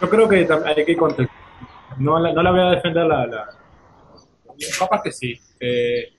Yo 0.00 0.10
creo 0.10 0.28
que 0.28 0.36
hay 0.36 0.84
que 0.84 0.96
contextualizar. 0.96 1.98
No 1.98 2.18
la, 2.18 2.32
no 2.32 2.42
la 2.42 2.50
voy 2.50 2.60
a 2.60 2.70
defender 2.70 3.06
la, 3.06 3.26
la... 3.26 3.48
Capaz 4.78 5.02
que 5.02 5.12
sí. 5.12 5.34
Eh, 5.60 6.14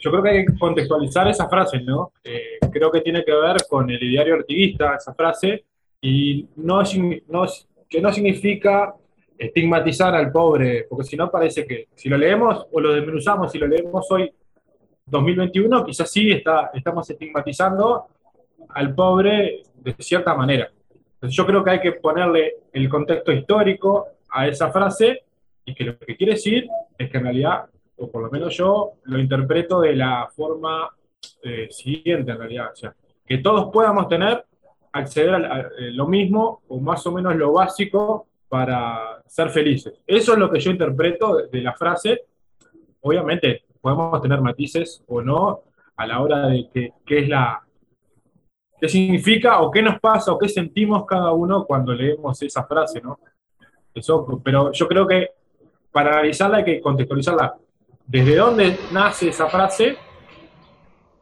yo 0.00 0.10
creo 0.10 0.22
que 0.22 0.30
hay 0.30 0.46
que 0.46 0.58
contextualizar 0.58 1.28
esa 1.28 1.48
frase, 1.48 1.80
¿no? 1.80 2.12
Eh, 2.24 2.58
creo 2.72 2.90
que 2.90 3.00
tiene 3.00 3.24
que 3.24 3.32
ver 3.32 3.56
con 3.68 3.90
el 3.90 4.02
ideario 4.02 4.34
artiguista, 4.34 4.96
esa 4.96 5.14
frase, 5.14 5.64
y 6.00 6.48
no, 6.56 6.82
no, 7.28 7.46
que 7.88 8.00
no 8.00 8.12
significa 8.12 8.94
estigmatizar 9.38 10.14
al 10.14 10.30
pobre, 10.30 10.86
porque 10.88 11.04
si 11.04 11.16
no 11.16 11.30
parece 11.30 11.66
que 11.66 11.88
si 11.94 12.08
lo 12.08 12.18
leemos 12.18 12.66
o 12.72 12.80
lo 12.80 12.92
desmenuzamos, 12.92 13.52
si 13.52 13.58
lo 13.58 13.66
leemos 13.66 14.10
hoy 14.10 14.30
2021 15.06 15.84
quizás 15.84 16.10
sí 16.10 16.30
está, 16.30 16.70
estamos 16.74 17.08
estigmatizando 17.08 18.06
al 18.68 18.94
pobre 18.94 19.62
de 19.74 19.94
cierta 19.98 20.34
manera. 20.34 20.70
Entonces 21.14 21.36
yo 21.36 21.46
creo 21.46 21.64
que 21.64 21.70
hay 21.70 21.80
que 21.80 21.92
ponerle 21.92 22.56
el 22.72 22.88
contexto 22.88 23.32
histórico 23.32 24.08
a 24.30 24.46
esa 24.46 24.70
frase 24.70 25.24
y 25.64 25.74
que 25.74 25.84
lo 25.84 25.98
que 25.98 26.16
quiere 26.16 26.34
decir 26.34 26.68
es 26.96 27.10
que 27.10 27.18
en 27.18 27.24
realidad, 27.24 27.64
o 28.00 28.10
por 28.10 28.22
lo 28.22 28.30
menos 28.30 28.56
yo 28.56 28.92
lo 29.04 29.18
interpreto 29.18 29.80
de 29.80 29.94
la 29.94 30.28
forma 30.34 30.90
eh, 31.42 31.68
siguiente 31.70 32.32
en 32.32 32.38
realidad, 32.38 32.70
o 32.72 32.76
sea, 32.76 32.94
que 33.24 33.38
todos 33.38 33.70
podamos 33.72 34.08
tener, 34.08 34.44
acceder 34.92 35.34
a, 35.34 35.60
eh, 35.60 35.92
lo 35.92 36.06
mismo 36.06 36.62
o 36.68 36.80
más 36.80 37.06
o 37.06 37.12
menos 37.12 37.36
lo 37.36 37.52
básico 37.52 38.26
para 38.48 39.22
ser 39.26 39.50
felices. 39.50 40.00
Eso 40.06 40.32
es 40.32 40.38
lo 40.38 40.50
que 40.50 40.58
yo 40.58 40.72
interpreto 40.72 41.46
de 41.46 41.60
la 41.60 41.74
frase. 41.74 42.24
Obviamente, 43.02 43.64
podemos 43.80 44.20
tener 44.20 44.40
matices 44.40 45.04
o 45.06 45.22
no 45.22 45.62
a 45.96 46.06
la 46.06 46.20
hora 46.20 46.48
de 46.48 46.68
qué 47.06 47.18
es 47.18 47.28
la 47.28 47.62
qué 48.80 48.88
significa 48.88 49.60
o 49.60 49.70
qué 49.70 49.82
nos 49.82 50.00
pasa 50.00 50.32
o 50.32 50.38
qué 50.38 50.48
sentimos 50.48 51.04
cada 51.04 51.32
uno 51.32 51.66
cuando 51.66 51.92
leemos 51.92 52.40
esa 52.42 52.64
frase, 52.64 53.00
¿no? 53.00 53.20
Eso, 53.94 54.40
pero 54.42 54.72
yo 54.72 54.88
creo 54.88 55.06
que 55.06 55.30
para 55.92 56.12
analizarla 56.12 56.58
hay 56.58 56.64
que 56.64 56.80
contextualizarla. 56.80 57.56
¿Desde 58.10 58.34
dónde 58.34 58.76
nace 58.90 59.28
esa 59.28 59.46
frase 59.46 59.96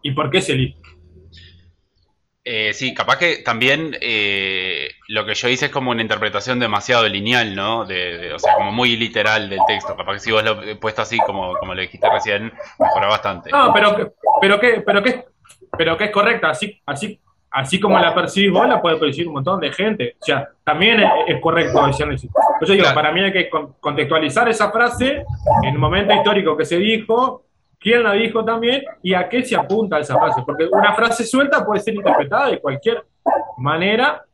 y 0.00 0.10
por 0.12 0.30
qué 0.30 0.40
se 0.40 0.52
elige? 0.52 0.78
Eh, 2.42 2.72
sí, 2.72 2.94
capaz 2.94 3.18
que 3.18 3.42
también 3.44 3.94
eh, 4.00 4.88
lo 5.08 5.26
que 5.26 5.34
yo 5.34 5.48
hice 5.48 5.66
es 5.66 5.70
como 5.70 5.90
una 5.90 6.00
interpretación 6.00 6.58
demasiado 6.58 7.06
lineal, 7.06 7.54
¿no? 7.54 7.84
De, 7.84 8.32
o 8.32 8.38
sea, 8.38 8.54
como 8.54 8.72
muy 8.72 8.96
literal 8.96 9.50
del 9.50 9.60
texto. 9.66 9.94
Capaz 9.94 10.14
que 10.14 10.20
si 10.20 10.32
vos 10.32 10.42
lo 10.42 10.62
he 10.62 10.76
puesto 10.76 11.02
así 11.02 11.18
como, 11.18 11.52
como 11.58 11.74
lo 11.74 11.82
dijiste 11.82 12.08
recién, 12.08 12.50
mejora 12.78 13.08
bastante. 13.08 13.50
No, 13.50 13.70
pero, 13.74 14.14
pero 14.40 14.58
que, 14.58 14.80
pero 14.80 15.02
que, 15.02 15.24
pero 15.76 15.98
que 15.98 16.04
es 16.04 16.10
correcta, 16.10 16.48
así, 16.48 16.80
así, 16.86 17.20
así 17.50 17.78
como 17.78 17.98
la 17.98 18.14
percibís 18.14 18.50
vos, 18.50 18.66
la 18.66 18.80
puede 18.80 18.96
percibir 18.96 19.28
un 19.28 19.34
montón 19.34 19.60
de 19.60 19.70
gente. 19.70 20.16
O 20.18 20.24
sea, 20.24 20.48
también 20.64 21.02
es, 21.26 21.38
correcto 21.42 21.86
decirlo 21.86 22.14
así. 22.14 22.30
Yo 22.60 22.74
digo, 22.74 22.86
para 22.94 23.12
mí 23.12 23.20
hay 23.22 23.32
que 23.32 23.50
contextualizar 23.80 24.48
esa 24.48 24.70
frase 24.70 25.24
en 25.62 25.68
el 25.70 25.78
momento 25.78 26.14
histórico 26.14 26.56
que 26.56 26.64
se 26.64 26.76
dijo, 26.76 27.44
quién 27.78 28.02
la 28.02 28.12
dijo 28.12 28.44
también 28.44 28.84
y 29.02 29.14
a 29.14 29.28
qué 29.28 29.44
se 29.44 29.56
apunta 29.56 29.98
esa 29.98 30.18
frase. 30.18 30.42
Porque 30.44 30.68
una 30.70 30.94
frase 30.94 31.24
suelta 31.24 31.64
puede 31.64 31.80
ser 31.80 31.94
interpretada 31.94 32.48
de 32.50 32.60
cualquier 32.60 33.04
manera, 33.56 34.24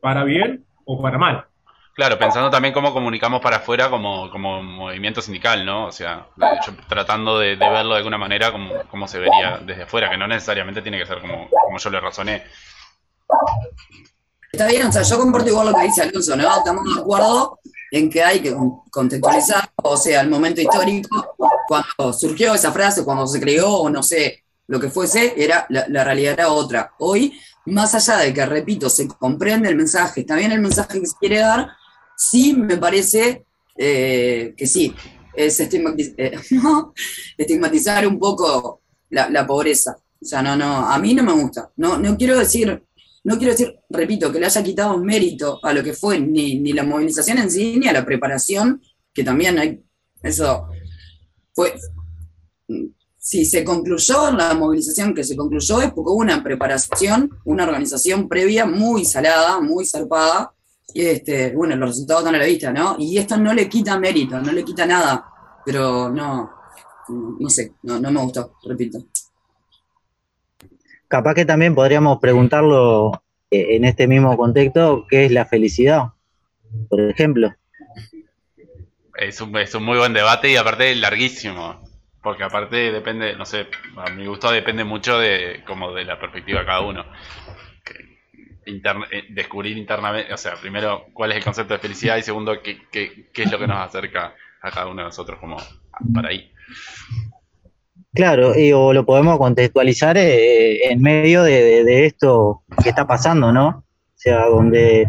para 0.00 0.24
bien 0.24 0.64
o 0.84 1.00
para 1.00 1.18
mal. 1.18 1.46
Claro, 1.94 2.18
pensando 2.18 2.50
también 2.50 2.74
cómo 2.74 2.92
comunicamos 2.92 3.40
para 3.40 3.58
afuera 3.58 3.88
como, 3.88 4.28
como 4.28 4.60
movimiento 4.60 5.22
sindical, 5.22 5.64
¿no? 5.64 5.86
O 5.86 5.92
sea, 5.92 6.26
yo 6.36 6.72
tratando 6.88 7.38
de, 7.38 7.54
verlo 7.54 7.92
de 7.92 7.98
alguna 7.98 8.18
manera 8.18 8.50
como, 8.50 8.82
como, 8.90 9.06
se 9.06 9.20
vería 9.20 9.60
desde 9.64 9.84
afuera, 9.84 10.10
que 10.10 10.16
no 10.16 10.26
necesariamente 10.26 10.82
tiene 10.82 10.98
que 10.98 11.06
ser 11.06 11.20
como, 11.20 11.48
como 11.48 11.78
yo 11.78 11.90
le 11.90 12.00
razoné. 12.00 12.42
Está 14.52 14.66
bien, 14.66 14.88
o 14.88 14.92
sea, 14.92 15.02
yo 15.02 15.18
comparto 15.18 15.48
igual 15.48 15.68
lo 15.68 15.74
que 15.74 15.82
dice 15.82 16.02
Alonso, 16.02 16.36
¿no? 16.36 16.56
Estamos 16.56 16.84
de 16.94 17.00
acuerdo 17.00 17.60
en 17.94 18.10
que 18.10 18.24
hay 18.24 18.40
que 18.40 18.52
contextualizar, 18.90 19.70
o 19.76 19.96
sea, 19.96 20.22
el 20.22 20.28
momento 20.28 20.60
histórico, 20.60 21.36
cuando 21.68 22.12
surgió 22.12 22.52
esa 22.52 22.72
frase, 22.72 23.04
cuando 23.04 23.24
se 23.24 23.40
creó, 23.40 23.70
o 23.70 23.88
no 23.88 24.02
sé, 24.02 24.42
lo 24.66 24.80
que 24.80 24.90
fuese, 24.90 25.32
era, 25.36 25.64
la, 25.68 26.02
realidad 26.02 26.32
era 26.32 26.48
otra. 26.50 26.92
Hoy, 26.98 27.38
más 27.66 27.94
allá 27.94 28.16
de 28.18 28.34
que, 28.34 28.44
repito, 28.46 28.90
se 28.90 29.06
comprende 29.06 29.68
el 29.68 29.76
mensaje, 29.76 30.22
está 30.22 30.34
bien 30.34 30.50
el 30.50 30.60
mensaje 30.60 31.00
que 31.00 31.06
se 31.06 31.16
quiere 31.20 31.38
dar, 31.38 31.68
sí 32.16 32.54
me 32.54 32.78
parece 32.78 33.44
eh, 33.78 34.54
que 34.56 34.66
sí, 34.66 34.92
es 35.32 35.60
eh, 35.60 36.32
estigmatizar 37.38 38.08
un 38.08 38.18
poco 38.18 38.80
la, 39.10 39.30
la, 39.30 39.46
pobreza. 39.46 39.96
O 40.20 40.24
sea, 40.26 40.42
no, 40.42 40.56
no, 40.56 40.78
a 40.78 40.98
mí 40.98 41.14
no 41.14 41.22
me 41.22 41.32
gusta. 41.32 41.70
No, 41.76 41.96
no 41.96 42.16
quiero 42.16 42.36
decir 42.36 42.82
no 43.24 43.38
quiero 43.38 43.52
decir, 43.52 43.74
repito, 43.88 44.30
que 44.30 44.38
le 44.38 44.46
haya 44.46 44.62
quitado 44.62 44.98
mérito 44.98 45.58
a 45.62 45.72
lo 45.72 45.82
que 45.82 45.94
fue 45.94 46.20
ni, 46.20 46.72
la 46.72 46.84
movilización 46.84 47.38
en 47.38 47.50
sí, 47.50 47.78
ni 47.78 47.88
a 47.88 47.92
la 47.92 48.04
preparación, 48.04 48.82
que 49.12 49.24
también 49.24 49.58
hay, 49.58 49.82
eso 50.22 50.68
fue, 51.54 51.74
si 53.16 53.46
se 53.46 53.64
concluyó 53.64 54.30
la 54.30 54.52
movilización 54.52 55.14
que 55.14 55.24
se 55.24 55.36
concluyó 55.36 55.80
es 55.80 55.92
porque 55.92 56.10
hubo 56.10 56.20
una 56.20 56.42
preparación, 56.42 57.30
una 57.46 57.64
organización 57.64 58.28
previa 58.28 58.66
muy 58.66 59.06
salada, 59.06 59.58
muy 59.60 59.86
zarpada, 59.86 60.52
y 60.92 61.06
este, 61.06 61.54
bueno, 61.56 61.76
los 61.76 61.90
resultados 61.90 62.22
están 62.22 62.34
a 62.34 62.38
la 62.38 62.44
vista, 62.44 62.72
¿no? 62.72 62.96
Y 62.98 63.16
esto 63.16 63.38
no 63.38 63.54
le 63.54 63.70
quita 63.70 63.98
mérito, 63.98 64.38
no 64.38 64.52
le 64.52 64.62
quita 64.62 64.84
nada, 64.84 65.24
pero 65.64 66.10
no, 66.10 66.50
no 67.08 67.48
sé, 67.48 67.72
no, 67.84 67.98
no 67.98 68.10
me 68.10 68.20
gustó, 68.20 68.56
repito 68.64 69.06
capaz 71.08 71.34
que 71.34 71.44
también 71.44 71.74
podríamos 71.74 72.18
preguntarlo 72.18 73.22
eh, 73.50 73.76
en 73.76 73.84
este 73.84 74.06
mismo 74.06 74.36
contexto, 74.36 75.06
¿qué 75.08 75.26
es 75.26 75.32
la 75.32 75.46
felicidad? 75.46 76.12
Por 76.88 77.00
ejemplo. 77.00 77.54
Es 79.16 79.40
un, 79.40 79.56
es 79.56 79.74
un 79.74 79.84
muy 79.84 79.98
buen 79.98 80.12
debate 80.12 80.50
y 80.50 80.56
aparte 80.56 80.94
larguísimo, 80.96 81.82
porque 82.22 82.42
aparte 82.42 82.90
depende, 82.90 83.36
no 83.36 83.46
sé, 83.46 83.68
a 83.96 84.10
mi 84.10 84.26
gusto 84.26 84.50
depende 84.50 84.82
mucho 84.82 85.18
de 85.18 85.62
como 85.66 85.92
de 85.92 86.04
la 86.04 86.18
perspectiva 86.18 86.60
de 86.60 86.66
cada 86.66 86.80
uno. 86.80 87.04
Eh, 88.66 89.26
descubrir 89.30 89.76
internamente, 89.76 90.32
o 90.32 90.36
sea, 90.38 90.54
primero 90.56 91.06
cuál 91.12 91.32
es 91.32 91.36
el 91.36 91.44
concepto 91.44 91.74
de 91.74 91.80
felicidad 91.80 92.16
y 92.16 92.22
segundo 92.22 92.62
qué, 92.62 92.78
qué, 92.90 93.28
qué 93.32 93.42
es 93.42 93.52
lo 93.52 93.58
que 93.58 93.66
nos 93.66 93.76
acerca 93.76 94.34
a 94.62 94.70
cada 94.70 94.86
uno 94.86 95.02
de 95.02 95.08
nosotros 95.08 95.38
como 95.38 95.58
para 96.14 96.30
ahí. 96.30 96.50
Claro, 98.14 98.52
o 98.76 98.92
lo 98.92 99.04
podemos 99.04 99.38
contextualizar 99.38 100.16
eh, 100.16 100.86
en 100.88 101.02
medio 101.02 101.42
de, 101.42 102.06
esto 102.06 102.62
que 102.80 102.90
está 102.90 103.08
pasando, 103.08 103.52
¿no? 103.52 103.68
O 103.68 103.84
sea, 104.14 104.46
donde 104.46 105.08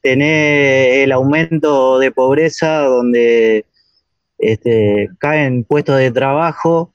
tenés 0.00 0.98
el 0.98 1.10
aumento 1.10 1.98
de 1.98 2.12
pobreza, 2.12 2.82
donde 2.82 3.66
este, 4.38 5.08
caen 5.18 5.64
puestos 5.64 5.98
de 5.98 6.12
trabajo, 6.12 6.94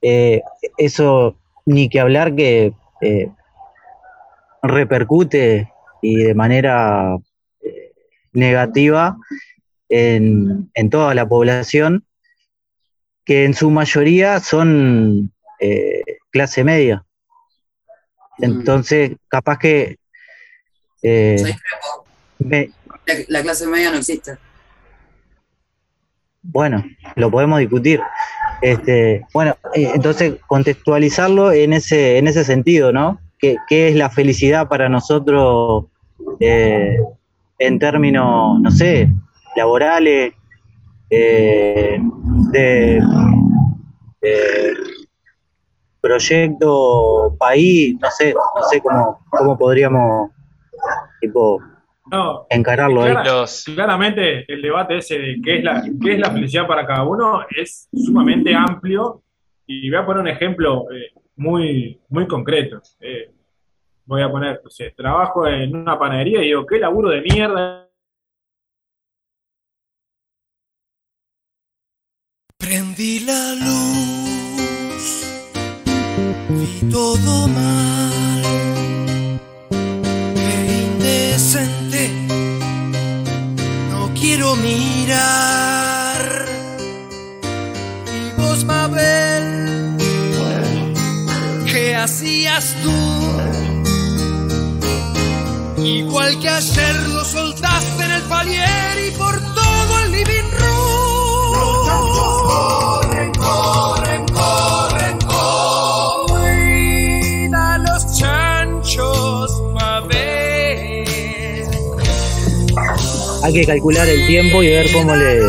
eh, 0.00 0.40
eso 0.78 1.36
ni 1.66 1.90
que 1.90 2.00
hablar 2.00 2.34
que 2.34 2.72
eh, 3.02 3.28
repercute 4.62 5.70
y 6.00 6.16
de 6.16 6.34
manera 6.34 7.18
negativa 8.32 9.18
en, 9.90 10.70
en 10.72 10.88
toda 10.88 11.14
la 11.14 11.28
población 11.28 12.06
que 13.30 13.44
en 13.44 13.54
su 13.54 13.70
mayoría 13.70 14.40
son 14.40 15.30
eh, 15.60 16.02
clase 16.32 16.64
media. 16.64 17.04
Entonces, 18.38 19.12
capaz 19.28 19.56
que... 19.60 19.98
eh, 21.04 21.36
me- 22.40 22.72
La, 23.06 23.14
la 23.28 23.42
clase 23.42 23.68
media 23.68 23.92
no 23.92 23.98
existe. 23.98 24.36
Bueno, 26.42 26.84
lo 27.14 27.30
podemos 27.30 27.60
discutir. 27.60 28.00
Este, 28.62 29.24
bueno, 29.32 29.56
eh, 29.74 29.92
entonces 29.94 30.34
contextualizarlo 30.48 31.52
en 31.52 31.72
ese, 31.72 32.18
en 32.18 32.26
ese 32.26 32.42
sentido, 32.42 32.90
¿no? 32.90 33.20
¿Qué, 33.38 33.58
qué 33.68 33.90
es 33.90 33.94
la 33.94 34.10
felicidad 34.10 34.66
para 34.66 34.88
nosotros 34.88 35.84
eh, 36.40 36.96
en 37.60 37.78
términos, 37.78 38.58
no 38.60 38.72
sé, 38.72 39.08
laborales, 39.54 40.34
eh, 41.10 42.00
de, 42.50 43.00
de 44.20 44.74
proyecto, 46.00 47.36
país, 47.38 47.96
no 48.00 48.10
sé, 48.10 48.32
no 48.34 48.62
sé 48.70 48.80
cómo, 48.80 49.24
cómo 49.30 49.58
podríamos 49.58 50.30
tipo 51.20 51.60
No, 52.10 52.46
encararlo 52.48 53.02
ahí. 53.02 53.14
Los, 53.24 53.64
claramente 53.64 54.50
el 54.52 54.62
debate 54.62 54.98
ese 54.98 55.18
de 55.18 55.40
qué 55.42 55.58
es 55.58 55.64
la, 55.64 55.82
qué 56.02 56.14
es 56.14 56.18
la 56.18 56.30
felicidad 56.30 56.66
para 56.66 56.86
cada 56.86 57.04
uno 57.04 57.42
es 57.54 57.88
sumamente 57.92 58.54
amplio 58.54 59.22
y 59.66 59.90
voy 59.90 59.98
a 59.98 60.06
poner 60.06 60.22
un 60.22 60.28
ejemplo 60.28 60.86
eh, 60.90 61.12
muy, 61.36 62.00
muy 62.08 62.26
concreto. 62.26 62.80
Eh, 63.00 63.30
voy 64.04 64.22
a 64.22 64.30
poner, 64.30 64.60
sé, 64.68 64.92
trabajo 64.96 65.46
en 65.46 65.76
una 65.76 65.98
panadería 65.98 66.40
y 66.40 66.46
digo, 66.46 66.66
qué 66.66 66.78
laburo 66.78 67.10
de 67.10 67.20
mierda. 67.20 67.79
Calcular 113.80 114.06
el 114.10 114.26
tiempo 114.26 114.62
y 114.62 114.68
ver 114.68 114.92
cómo 114.92 115.16
le... 115.16 115.40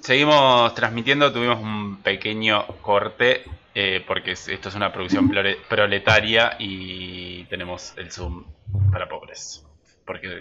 Seguimos 0.00 0.74
transmitiendo, 0.74 1.32
tuvimos 1.32 1.60
un 1.60 2.02
pequeño 2.02 2.66
corte 2.82 3.44
eh, 3.74 4.04
porque 4.06 4.32
es- 4.32 4.48
esto 4.48 4.68
es 4.68 4.74
una 4.74 4.92
producción 4.92 5.30
proletaria 5.68 6.56
y 6.58 7.44
tenemos 7.44 7.94
el 7.96 8.10
Zoom 8.10 8.44
para 8.92 9.08
pobres. 9.08 9.64
Porque 10.04 10.40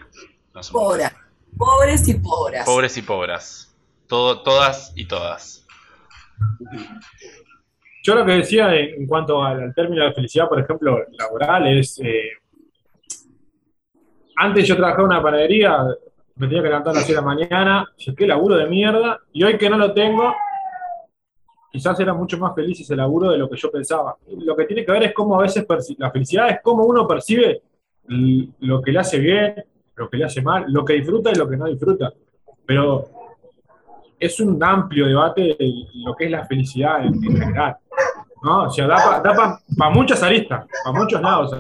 no 0.54 0.64
somos 0.64 0.84
Pobres. 0.84 1.12
Pobres 1.58 2.08
y 2.08 2.14
pobres. 2.16 2.66
pobres 2.66 2.98
y 2.98 3.02
pobras. 3.04 3.76
Todo, 4.08 4.42
todas 4.42 4.92
y 4.96 5.06
todas. 5.06 5.66
Yo 8.04 8.16
lo 8.16 8.26
que 8.26 8.34
decía 8.34 8.76
en, 8.76 9.08
cuanto 9.08 9.42
al, 9.42 9.74
término 9.74 10.04
de 10.04 10.12
felicidad, 10.12 10.50
por 10.50 10.60
ejemplo, 10.60 11.06
laboral, 11.18 11.68
es. 11.68 12.00
eh, 12.04 12.32
antes 14.36 14.68
yo 14.68 14.76
trabajaba 14.76 15.04
en 15.04 15.12
una 15.12 15.24
panadería, 15.24 15.86
me 16.36 16.48
tenía 16.48 16.64
que 16.64 16.68
levantar 16.68 16.92
a 16.92 16.96
las 16.96 17.06
6 17.06 17.16
de 17.16 17.22
la 17.22 17.28
mañana, 17.28 17.88
dije, 17.98 18.14
qué 18.14 18.28
laburo 18.28 18.58
de 18.58 18.66
mierda, 18.66 19.22
y 19.32 19.44
hoy 19.44 19.58
que 19.58 19.70
no 19.70 19.78
lo 19.78 19.94
tengo, 19.94 20.34
quizás 21.72 21.98
era 22.00 22.14
mucho 22.14 22.38
más 22.38 22.54
feliz 22.54 22.82
ese 22.82 22.96
laburo 22.96 23.32
de 23.32 23.38
lo 23.38 23.50
que 23.50 23.56
yo 23.56 23.72
pensaba. 23.72 24.18
Lo 24.38 24.56
que 24.56 24.66
tiene 24.66 24.84
que 24.84 24.92
ver 24.92 25.04
es 25.04 25.14
cómo 25.14 25.40
a 25.40 25.44
veces 25.44 25.66
la 25.98 26.12
felicidad 26.12 26.50
es 26.50 26.60
cómo 26.62 26.84
uno 26.84 27.08
percibe 27.08 27.62
lo 28.60 28.82
que 28.82 28.92
le 28.92 29.00
hace 29.00 29.18
bien, 29.20 29.64
lo 29.96 30.10
que 30.10 30.18
le 30.18 30.26
hace 30.26 30.42
mal, 30.42 30.66
lo 30.68 30.84
que 30.84 30.94
disfruta 30.94 31.32
y 31.32 31.36
lo 31.36 31.48
que 31.48 31.56
no 31.56 31.68
disfruta. 31.68 32.12
Pero 32.66 33.06
es 34.20 34.40
un 34.40 34.62
amplio 34.64 35.08
debate 35.08 35.56
de 35.58 35.86
lo 35.96 36.16
que 36.16 36.26
es 36.26 36.32
la 36.32 36.46
felicidad 36.46 37.06
en 37.06 37.22
general. 37.22 37.78
¿No? 38.44 38.64
O 38.64 38.70
sea, 38.70 38.88
da 38.88 39.60
para 39.78 39.92
muchas 39.92 40.22
aristas, 40.22 40.66
para 40.84 41.00
muchos 41.00 41.22
lados. 41.22 41.52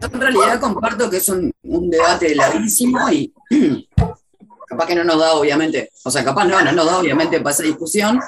Yo 0.00 0.08
en 0.12 0.20
realidad 0.20 0.60
comparto 0.60 1.10
que 1.10 1.18
es 1.18 1.28
un, 1.28 1.52
un 1.64 1.90
debate 1.90 2.34
larguísimo 2.34 3.10
y 3.10 3.32
capaz 4.68 4.86
que 4.86 4.94
no 4.94 5.04
nos 5.04 5.18
da, 5.18 5.34
obviamente, 5.34 5.90
o 6.04 6.10
sea, 6.10 6.24
capaz 6.24 6.44
no, 6.44 6.60
no 6.62 6.72
nos 6.72 6.86
da, 6.86 6.98
obviamente, 6.98 7.40
para 7.40 7.54
esa 7.54 7.62
discusión, 7.62 8.20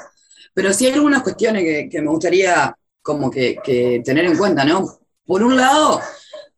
pero 0.53 0.73
sí 0.73 0.87
hay 0.87 0.95
algunas 0.95 1.23
cuestiones 1.23 1.63
que, 1.63 1.89
que 1.91 2.03
me 2.03 2.09
gustaría 2.09 2.75
como 3.03 3.31
que, 3.31 3.59
que 3.63 4.03
tener 4.05 4.25
en 4.27 4.37
cuenta, 4.37 4.65
¿no? 4.65 4.85
Por 5.25 5.43
un 5.43 5.57
lado, 5.57 6.01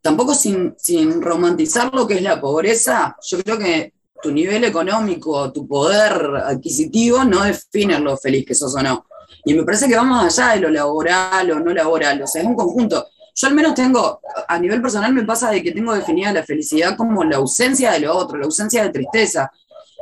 tampoco 0.00 0.34
sin, 0.34 0.74
sin 0.78 1.20
romantizar 1.20 1.94
lo 1.94 2.06
que 2.06 2.14
es 2.14 2.22
la 2.22 2.40
pobreza, 2.40 3.16
yo 3.22 3.42
creo 3.42 3.58
que 3.58 3.92
tu 4.22 4.30
nivel 4.30 4.64
económico, 4.64 5.52
tu 5.52 5.66
poder 5.66 6.12
adquisitivo 6.44 7.24
no 7.24 7.42
definen 7.42 8.04
lo 8.04 8.16
feliz 8.16 8.46
que 8.46 8.54
sos 8.54 8.74
o 8.76 8.82
no. 8.82 9.04
Y 9.44 9.54
me 9.54 9.64
parece 9.64 9.88
que 9.88 9.96
vamos 9.96 10.24
allá 10.24 10.54
de 10.54 10.60
lo 10.60 10.70
laboral 10.70 11.50
o 11.50 11.60
no 11.60 11.72
laboral, 11.72 12.22
o 12.22 12.26
sea, 12.26 12.42
es 12.42 12.48
un 12.48 12.54
conjunto. 12.54 13.06
Yo 13.34 13.48
al 13.48 13.54
menos 13.54 13.74
tengo, 13.74 14.20
a 14.46 14.58
nivel 14.58 14.82
personal 14.82 15.12
me 15.12 15.24
pasa 15.24 15.50
de 15.50 15.62
que 15.62 15.72
tengo 15.72 15.94
definida 15.94 16.32
la 16.32 16.42
felicidad 16.42 16.96
como 16.96 17.24
la 17.24 17.36
ausencia 17.36 17.92
de 17.92 18.00
lo 18.00 18.16
otro, 18.16 18.38
la 18.38 18.44
ausencia 18.44 18.82
de 18.82 18.90
tristeza. 18.90 19.50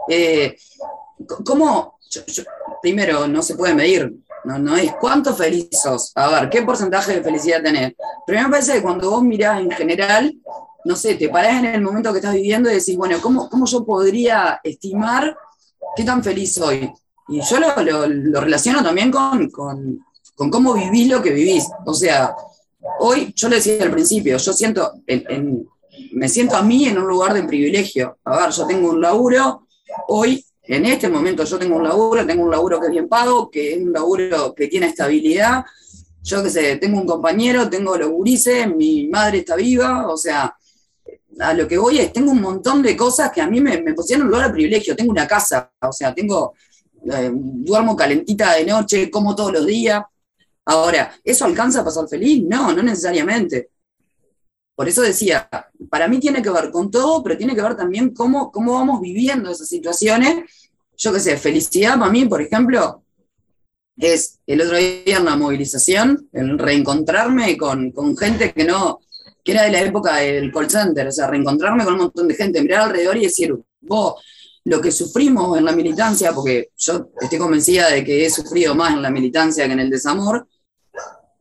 Eh, 0.09 0.57
¿Cómo? 1.45 1.99
primero, 2.83 3.29
no 3.29 3.43
se 3.43 3.55
puede 3.55 3.75
medir, 3.75 4.13
no, 4.45 4.59
no 4.59 4.77
es 4.77 4.93
cuánto 5.01 5.35
feliz 5.35 5.69
sos. 5.71 6.13
A 6.15 6.29
ver, 6.29 6.51
¿qué 6.51 6.63
porcentaje 6.63 7.15
de 7.15 7.23
felicidad 7.23 7.63
tenés? 7.63 7.95
Pero 8.27 8.43
me 8.43 8.49
parece 8.49 8.75
que 8.75 8.83
cuando 8.83 9.11
vos 9.11 9.23
mirás 9.23 9.61
en 9.61 9.71
general, 9.71 10.35
no 10.85 10.97
sé, 10.97 11.15
te 11.15 11.29
parás 11.29 11.59
en 11.59 11.67
el 11.67 11.83
momento 11.83 12.13
que 12.13 12.19
estás 12.19 12.35
viviendo 12.35 12.71
y 12.71 12.75
decís, 12.75 12.97
bueno, 12.97 13.19
¿cómo, 13.21 13.49
cómo 13.49 13.67
yo 13.67 13.85
podría 13.85 14.61
estimar 14.65 15.37
qué 15.95 16.05
tan 16.05 16.25
feliz 16.25 16.55
soy? 16.55 16.91
Y 17.31 17.41
yo 17.41 17.61
lo, 17.61 17.83
lo- 17.83 18.07
lo 18.09 18.41
relaciono 18.41 18.83
también 18.83 19.11
con, 19.11 19.49
con, 19.51 20.05
con 20.35 20.51
cómo 20.51 20.75
vivís 20.75 21.09
lo 21.09 21.23
que 21.23 21.31
vivís. 21.31 21.65
O 21.87 21.95
sea, 21.95 22.35
hoy, 23.01 23.33
yo 23.37 23.49
le 23.49 23.57
decía 23.57 23.83
al 23.83 23.91
principio, 23.91 24.37
yo 24.37 24.53
siento, 24.53 24.95
en- 25.07 25.25
en- 25.29 25.69
me 26.13 26.29
siento 26.29 26.57
a 26.57 26.63
mí 26.63 26.87
en 26.87 26.99
un 26.99 27.07
lugar 27.07 27.33
de 27.35 27.45
privilegio. 27.45 28.19
A 28.25 28.39
ver, 28.39 28.51
yo 28.51 28.67
tengo 28.67 28.91
un 28.91 29.01
laburo, 29.01 29.67
hoy, 30.09 30.45
en 30.63 30.87
este 30.87 31.09
momento 31.09 31.45
yo 31.45 31.59
tengo 31.59 31.77
un 31.77 31.85
laburo, 31.85 32.25
tengo 32.27 32.45
un 32.45 32.51
laburo 32.51 32.81
que 32.81 32.87
es 32.87 32.93
bien 32.93 33.09
pago, 33.09 33.51
que 33.51 33.75
es 33.75 33.79
un 33.83 33.93
laburo 33.93 34.55
que 34.55 34.69
tiene 34.69 34.87
estabilidad. 34.87 35.65
Yo 36.23 36.43
qué 36.43 36.51
sé, 36.51 36.77
tengo 36.77 37.01
un 37.01 37.07
compañero, 37.07 37.69
tengo 37.71 37.97
los 37.97 38.11
gurises, 38.11 38.69
mi 38.75 39.09
madre 39.09 39.39
está 39.39 39.57
viva, 39.57 40.07
o 40.09 40.17
sea, 40.17 40.55
a 41.41 41.55
lo 41.55 41.67
que 41.67 41.79
voy 41.79 41.99
es, 41.99 42.13
tengo 42.13 42.33
un 42.33 42.41
montón 42.41 42.83
de 42.83 42.97
cosas 42.97 43.31
que 43.33 43.41
a 43.41 43.47
mí 43.47 43.61
me, 43.61 43.81
me 43.83 43.95
pusieron 43.95 44.27
un 44.27 44.33
lugar 44.33 44.49
de 44.49 44.53
privilegio. 44.53 44.95
Tengo 44.95 45.11
una 45.13 45.27
casa, 45.27 45.73
o 45.81 45.93
sea, 45.93 46.15
tengo, 46.15 46.55
eh, 47.05 47.31
duermo 47.33 47.97
calentita 47.97 48.55
de 48.55 48.65
noche, 48.65 49.11
como 49.11 49.35
todos 49.35 49.53
los 49.53 49.67
días. 49.67 50.03
Ahora, 50.67 51.15
¿eso 51.25 51.45
alcanza 51.45 51.81
a 51.81 51.85
pasar 51.85 52.09
feliz? 52.09 52.43
No, 52.47 52.73
no 52.73 52.83
necesariamente. 52.83 53.71
Por 54.75 54.89
eso 54.89 55.03
decía, 55.03 55.49
para 55.91 56.09
mí 56.09 56.19
tiene 56.21 56.43
que 56.43 56.51
ver 56.51 56.71
con 56.71 56.91
todo, 56.91 57.23
pero 57.23 57.37
tiene 57.37 57.55
que 57.55 57.63
ver 57.63 57.77
también 57.77 58.15
cómo, 58.15 58.51
cómo 58.51 58.75
vamos 58.75 59.01
viviendo 59.01 59.51
esas 59.51 59.69
situaciones. 59.69 60.45
Yo 60.97 61.13
qué 61.13 61.21
sé, 61.21 61.37
felicidad 61.37 61.99
para 61.99 62.11
mí, 62.11 62.25
por 62.27 62.41
ejemplo, 62.41 63.05
es 63.99 64.39
el 64.47 64.63
otro 64.63 64.77
día 64.77 65.19
en 65.19 65.25
la 65.25 65.37
movilización, 65.37 66.29
el 66.33 66.59
reencontrarme 66.59 67.57
con, 67.57 67.91
con 67.93 68.17
gente 68.17 68.53
que 68.53 68.65
no, 68.65 69.01
que 69.45 69.53
era 69.53 69.65
de 69.65 69.73
la 69.73 69.81
época 69.81 70.17
del 70.17 70.53
call 70.53 70.71
center, 70.71 71.09
o 71.09 71.13
sea, 71.13 71.27
reencontrarme 71.27 71.85
con 71.85 71.95
un 71.95 72.01
montón 72.01 72.29
de 72.29 72.35
gente, 72.35 72.63
mirar 72.63 72.83
alrededor 72.83 73.17
y 73.17 73.25
decir, 73.25 73.55
vos, 73.81 74.23
lo 74.71 74.81
que 74.81 74.93
sufrimos 74.93 75.59
en 75.59 75.65
la 75.65 75.73
militancia, 75.73 76.33
porque 76.33 76.71
yo 76.77 77.09
estoy 77.21 77.39
convencida 77.39 77.91
de 77.91 78.05
que 78.05 78.25
he 78.25 78.31
sufrido 78.31 78.75
más 78.75 78.93
en 78.95 79.03
la 79.03 79.11
militancia 79.11 79.67
que 79.67 79.73
en 79.73 79.81
el 79.81 79.91
desamor, 79.91 80.47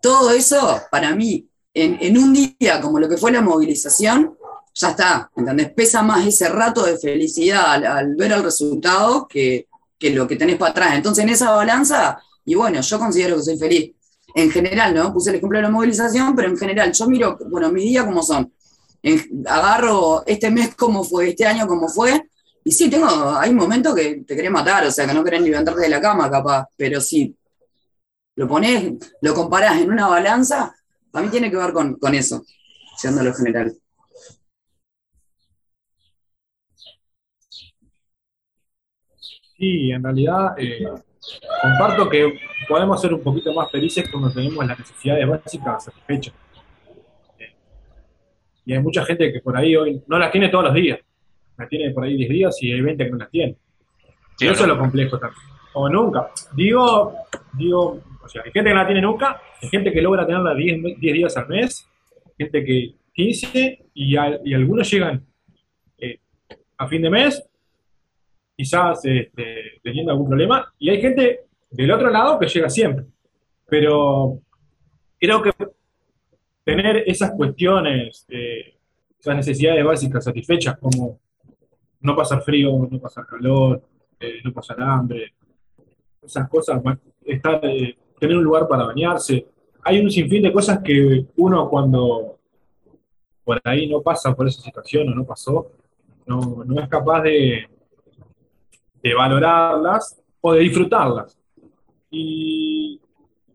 todo 0.01 0.31
eso, 0.31 0.81
para 0.89 1.15
mí, 1.15 1.47
en, 1.73 1.97
en 2.01 2.17
un 2.17 2.33
día 2.33 2.81
como 2.81 2.99
lo 2.99 3.07
que 3.07 3.17
fue 3.17 3.31
la 3.31 3.41
movilización, 3.41 4.35
ya 4.73 4.89
está, 4.89 5.29
¿entendés? 5.35 5.71
Pesa 5.73 6.01
más 6.01 6.25
ese 6.25 6.49
rato 6.49 6.83
de 6.83 6.97
felicidad 6.97 7.65
al, 7.73 7.85
al 7.85 8.15
ver 8.15 8.31
el 8.31 8.43
resultado 8.43 9.27
que, 9.27 9.67
que 9.99 10.09
lo 10.11 10.27
que 10.27 10.35
tenés 10.35 10.57
para 10.57 10.71
atrás. 10.71 10.95
Entonces, 10.95 11.23
en 11.23 11.29
esa 11.29 11.51
balanza, 11.51 12.17
y 12.45 12.55
bueno, 12.55 12.81
yo 12.81 12.97
considero 12.97 13.35
que 13.35 13.43
soy 13.43 13.57
feliz. 13.57 13.91
En 14.35 14.49
general, 14.51 14.93
¿no? 14.95 15.11
Puse 15.13 15.31
el 15.31 15.35
ejemplo 15.37 15.57
de 15.59 15.63
la 15.63 15.69
movilización, 15.69 16.35
pero 16.35 16.47
en 16.49 16.57
general, 16.57 16.91
yo 16.91 17.07
miro, 17.07 17.37
bueno, 17.49 17.69
mis 17.71 17.83
días 17.83 18.05
como 18.05 18.23
son. 18.23 18.51
En- 19.03 19.43
agarro 19.47 20.23
este 20.25 20.49
mes 20.49 20.75
como 20.75 21.03
fue, 21.03 21.29
este 21.29 21.45
año 21.45 21.67
como 21.67 21.89
fue, 21.89 22.28
Y 22.69 22.71
sí, 22.71 22.87
tengo, 22.87 23.07
hay 23.35 23.51
momentos 23.51 23.95
que 23.95 24.17
te 24.17 24.35
querés 24.35 24.51
matar, 24.51 24.85
o 24.85 24.91
sea, 24.91 25.07
que 25.07 25.13
no 25.15 25.23
querés 25.23 25.41
ni 25.41 25.49
levantarte 25.49 25.81
de 25.81 25.89
la 25.89 25.99
cama, 25.99 26.29
capaz, 26.29 26.67
pero 26.77 27.01
si 27.01 27.35
lo 28.35 28.47
pones, 28.47 28.93
lo 29.23 29.33
comparás 29.33 29.81
en 29.81 29.89
una 29.89 30.07
balanza, 30.07 30.75
a 31.13 31.21
mí 31.23 31.29
tiene 31.29 31.49
que 31.49 31.57
ver 31.57 31.73
con, 31.73 31.95
con 31.95 32.13
eso, 32.13 32.45
siendo 32.95 33.23
lo 33.23 33.33
general. 33.33 33.73
Sí, 39.57 39.89
en 39.89 40.03
realidad 40.03 40.53
eh, 40.59 40.85
comparto 41.63 42.07
que 42.07 42.39
podemos 42.67 43.01
ser 43.01 43.15
un 43.15 43.23
poquito 43.23 43.51
más 43.51 43.71
felices 43.71 44.07
cuando 44.11 44.31
tenemos 44.31 44.63
las 44.63 44.77
necesidades 44.77 45.27
básicas 45.27 45.85
satisfechas. 45.85 46.35
Eh, 47.39 47.51
y 48.63 48.73
hay 48.73 48.79
mucha 48.79 49.03
gente 49.05 49.33
que 49.33 49.39
por 49.39 49.57
ahí 49.57 49.75
hoy 49.75 50.03
no 50.05 50.19
las 50.19 50.31
tiene 50.31 50.49
todos 50.49 50.65
los 50.65 50.75
días. 50.75 50.99
Las 51.59 51.69
tiene 51.69 51.91
por 51.91 52.03
ahí 52.05 52.15
10 52.17 52.29
días 52.29 52.63
y 52.63 52.71
hay 52.71 52.81
20 52.81 53.03
que 53.05 53.11
no 53.11 53.17
las 53.17 53.29
tiene. 53.29 53.55
Sí, 54.37 54.45
y 54.45 54.47
eso 54.47 54.65
¿no? 54.65 54.73
es 54.73 54.77
lo 54.77 54.79
complejo 54.79 55.19
también. 55.19 55.41
O 55.73 55.87
nunca. 55.89 56.29
Digo, 56.55 57.13
digo, 57.53 58.01
o 58.23 58.27
sea, 58.29 58.41
hay 58.43 58.51
gente 58.51 58.69
que 58.69 58.73
no 58.73 58.81
la 58.81 58.87
tiene 58.87 59.01
nunca, 59.01 59.41
hay 59.61 59.69
gente 59.69 59.91
que 59.91 60.01
logra 60.01 60.25
tenerla 60.25 60.55
10, 60.55 60.99
10 60.99 61.13
días 61.13 61.37
al 61.37 61.47
mes, 61.47 61.87
gente 62.37 62.63
que 62.65 62.93
15 63.13 63.85
y, 63.93 64.15
al- 64.15 64.41
y 64.45 64.53
algunos 64.53 64.89
llegan 64.89 65.25
eh, 65.97 66.19
a 66.77 66.87
fin 66.87 67.01
de 67.01 67.09
mes 67.09 67.45
quizás 68.55 69.05
este, 69.05 69.79
teniendo 69.83 70.11
algún 70.11 70.27
problema, 70.27 70.73
y 70.79 70.89
hay 70.89 70.99
gente 70.99 71.41
del 71.71 71.91
otro 71.91 72.09
lado 72.09 72.37
que 72.39 72.47
llega 72.47 72.69
siempre. 72.69 73.05
Pero 73.67 74.39
creo 75.17 75.41
que 75.41 75.51
tener 76.65 77.03
esas 77.07 77.31
cuestiones, 77.31 78.25
eh, 78.29 78.75
esas 79.17 79.35
necesidades 79.37 79.83
básicas 79.85 80.23
satisfechas, 80.25 80.77
como 80.77 81.19
no 82.01 82.15
pasar 82.15 82.41
frío, 82.41 82.87
no 82.89 82.99
pasar 82.99 83.25
calor, 83.25 83.81
eh, 84.19 84.39
no 84.43 84.53
pasar 84.53 84.81
hambre, 84.81 85.33
esas 86.21 86.47
cosas, 86.49 86.81
estar, 87.25 87.59
eh, 87.63 87.97
tener 88.19 88.37
un 88.37 88.43
lugar 88.43 88.67
para 88.67 88.85
bañarse. 88.85 89.47
Hay 89.83 89.99
un 89.99 90.11
sinfín 90.11 90.43
de 90.43 90.51
cosas 90.51 90.79
que 90.83 91.25
uno 91.37 91.69
cuando 91.69 92.37
por 93.43 93.59
ahí 93.63 93.87
no 93.89 94.01
pasa 94.01 94.35
por 94.35 94.47
esa 94.47 94.61
situación 94.61 95.09
o 95.09 95.15
no 95.15 95.25
pasó, 95.25 95.71
no, 96.25 96.63
no 96.65 96.79
es 96.79 96.87
capaz 96.87 97.23
de, 97.23 97.67
de 99.01 99.13
valorarlas 99.13 100.21
o 100.41 100.53
de 100.53 100.59
disfrutarlas. 100.59 101.37
Y 102.11 102.99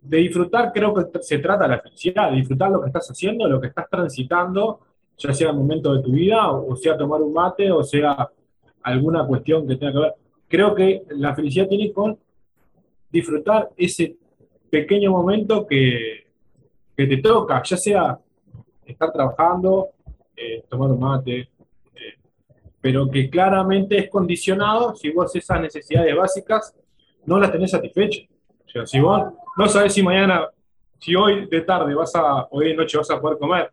de 0.01 0.19
disfrutar 0.19 0.73
creo 0.73 0.93
que 0.95 1.23
se 1.23 1.39
trata 1.39 1.67
la 1.67 1.81
felicidad, 1.81 2.31
de 2.31 2.37
disfrutar 2.37 2.71
lo 2.71 2.81
que 2.81 2.89
estás 2.89 3.11
haciendo, 3.11 3.49
lo 3.49 3.61
que 3.61 3.69
estás 3.69 3.89
transitando, 3.89 4.81
ya 5.17 5.33
sea 5.33 5.51
el 5.51 5.57
momento 5.57 5.95
de 5.95 6.03
tu 6.03 6.13
vida, 6.13 6.51
o 6.51 6.75
sea 6.77 6.97
tomar 6.97 7.23
un 7.23 7.33
mate, 7.33 7.71
o 7.71 7.83
sea 7.83 8.29
alguna 8.83 9.27
cuestión 9.27 9.67
que 9.67 9.77
tenga 9.77 9.93
que 9.93 9.99
ver. 9.99 10.15
Creo 10.49 10.75
que 10.75 11.03
la 11.11 11.35
felicidad 11.35 11.69
tiene 11.69 11.93
con 11.93 12.19
disfrutar 13.11 13.71
ese 13.77 14.17
pequeño 14.71 15.11
momento 15.11 15.67
que, 15.67 16.27
que 16.97 17.07
te 17.07 17.17
toca, 17.19 17.63
ya 17.63 17.77
sea 17.77 18.19
estar 18.85 19.13
trabajando, 19.13 19.89
eh, 20.37 20.65
tomar 20.69 20.91
un 20.91 21.01
mate, 21.01 21.39
eh, 21.39 21.49
pero 22.81 23.09
que 23.09 23.31
claramente 23.31 23.99
es 23.99 24.11
condicionado 24.11 24.95
si 24.95 25.11
vos 25.11 25.35
esas 25.35 25.61
necesidades 25.61 26.15
básicas 26.15 26.75
no 27.25 27.39
las 27.39 27.53
tenés 27.53 27.71
satisfechas. 27.71 28.27
O 28.67 28.69
sea, 28.69 28.87
si 28.87 29.01
vos 29.01 29.23
no 29.57 29.69
sabés 29.69 29.95
si 29.95 30.03
mañana, 30.03 30.49
si 30.99 31.15
hoy 31.15 31.47
de 31.47 31.61
tarde 31.61 31.95
vas 31.95 32.15
a, 32.17 32.49
hoy 32.51 32.69
de 32.69 32.75
noche 32.75 32.99
vas 32.99 33.11
a 33.11 33.21
poder 33.21 33.39
comer 33.39 33.71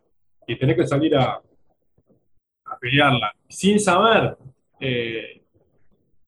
y 0.47 0.58
tenés 0.58 0.75
que 0.75 0.88
salir 0.88 1.15
a, 1.15 1.41
pelearla 2.80 3.34
sin 3.47 3.80
saber 3.80 4.38
eh, 4.80 5.41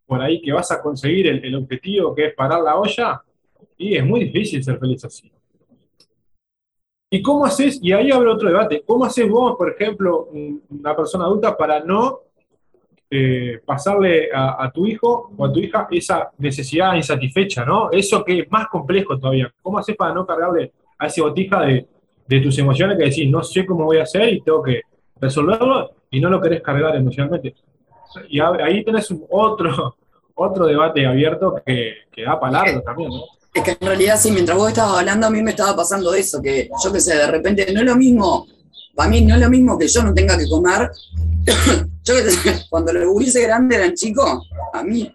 por 0.06 0.22
ahí 0.22 0.42
que 0.42 0.52
vas 0.52 0.70
a 0.72 0.82
conseguir 0.82 1.28
el, 1.28 1.56
objetivo 1.56 2.14
que 2.14 2.28
es 2.28 2.34
parar 2.36 2.62
la 2.62 2.76
olla, 2.76 3.24
y 3.78 3.96
es 3.96 4.06
muy 4.06 4.26
difícil 4.26 4.64
ser 4.64 4.78
feliz 4.78 5.04
así. 5.06 5.32
¿Y 7.10 7.22
cómo 7.22 7.46
haces? 7.46 7.80
Y 7.82 7.92
ahí 7.92 8.12
abre 8.12 8.30
otro 8.30 8.50
debate. 8.50 8.84
¿Cómo 8.86 9.06
haces 9.06 9.30
vos, 9.30 9.56
por 9.56 9.72
ejemplo, 9.72 10.26
un- 10.26 10.64
una 10.70 10.96
persona 10.96 11.26
adulta, 11.26 11.56
para 11.56 11.80
no 11.80 12.20
eh, 13.16 13.62
pasarle 13.64 14.30
a, 14.34 14.72
tu 14.74 14.88
hijo 14.88 15.32
o 15.38 15.46
a 15.46 15.54
tu 15.54 15.60
hija 15.60 15.88
esa 15.92 16.32
necesidad 16.40 16.96
insatisfecha, 16.96 17.64
¿no? 17.64 17.92
Eso 17.92 18.24
que 18.24 18.40
es 18.40 18.52
más 18.52 18.68
complejo 18.68 19.20
todavía. 19.20 19.54
¿Cómo 19.62 19.78
haces 19.78 19.96
para 19.96 20.16
no 20.16 20.26
cargarle 20.26 20.72
a 20.98 21.06
ese 21.06 21.22
botija 21.22 21.62
de, 21.62 21.86
de 22.28 22.40
tus 22.40 22.58
emociones 22.58 22.98
que 22.98 23.06
decís, 23.06 23.30
no 23.30 23.44
sé 23.44 23.66
cómo 23.66 23.86
voy 23.86 23.98
a 23.98 24.04
hacer 24.04 24.30
y 24.30 24.42
tengo 24.42 24.62
que 24.64 24.82
resolverlo 25.20 25.92
y 26.12 26.20
no 26.20 26.30
lo 26.30 26.42
querés 26.42 26.62
cargar 26.62 26.96
emocionalmente? 26.96 27.56
Y 28.30 28.40
ahí 28.40 28.84
tenés 28.84 29.14
otro, 29.30 29.96
otro 30.36 30.66
debate 30.66 31.06
abierto 31.06 31.56
que, 31.66 31.94
que 32.12 32.24
da 32.24 32.40
largo 32.50 32.82
también, 32.82 33.10
¿no? 33.10 33.24
Es 33.54 33.64
que 33.64 33.78
en 33.80 33.88
realidad 33.88 34.20
sí, 34.20 34.32
mientras 34.32 34.58
vos 34.58 34.70
estabas 34.70 34.98
hablando 34.98 35.28
a 35.28 35.30
mí 35.30 35.44
me 35.44 35.52
estaba 35.52 35.76
pasando 35.76 36.12
eso, 36.16 36.42
que 36.42 36.70
yo 36.84 36.92
qué 36.92 37.00
sé, 37.00 37.16
de 37.16 37.28
repente 37.28 37.72
no 37.72 37.82
es 37.82 37.86
lo 37.86 37.96
mismo, 37.96 38.48
para 38.96 39.10
mí 39.10 39.22
no 39.22 39.36
es 39.36 39.42
lo 39.42 39.50
mismo 39.50 39.78
que 39.78 39.88
yo 39.88 40.02
no 40.02 40.14
tenga 40.14 40.38
que 40.38 40.48
comer. 40.48 40.90
yo 42.04 42.16
qué 42.16 42.32
sé, 42.32 42.66
cuando 42.70 42.94
los 42.94 43.08
gurises 43.08 43.46
grandes 43.46 43.78
eran 43.78 43.94
chicos, 43.94 44.50
a 44.74 44.84
mí, 44.84 45.12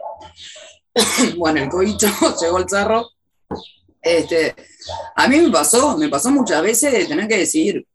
bueno, 1.37 1.63
el 1.63 1.69
cobicho 1.69 2.07
llegó 2.41 2.59
al 2.59 2.69
cerro, 2.69 3.09
este, 4.01 4.55
a 5.15 5.29
mí 5.29 5.41
me 5.41 5.51
pasó, 5.51 5.97
me 5.97 6.09
pasó 6.09 6.31
muchas 6.31 6.63
veces 6.63 6.93
de 6.93 7.05
tener 7.07 7.29
que 7.29 7.39
decidir, 7.39 7.87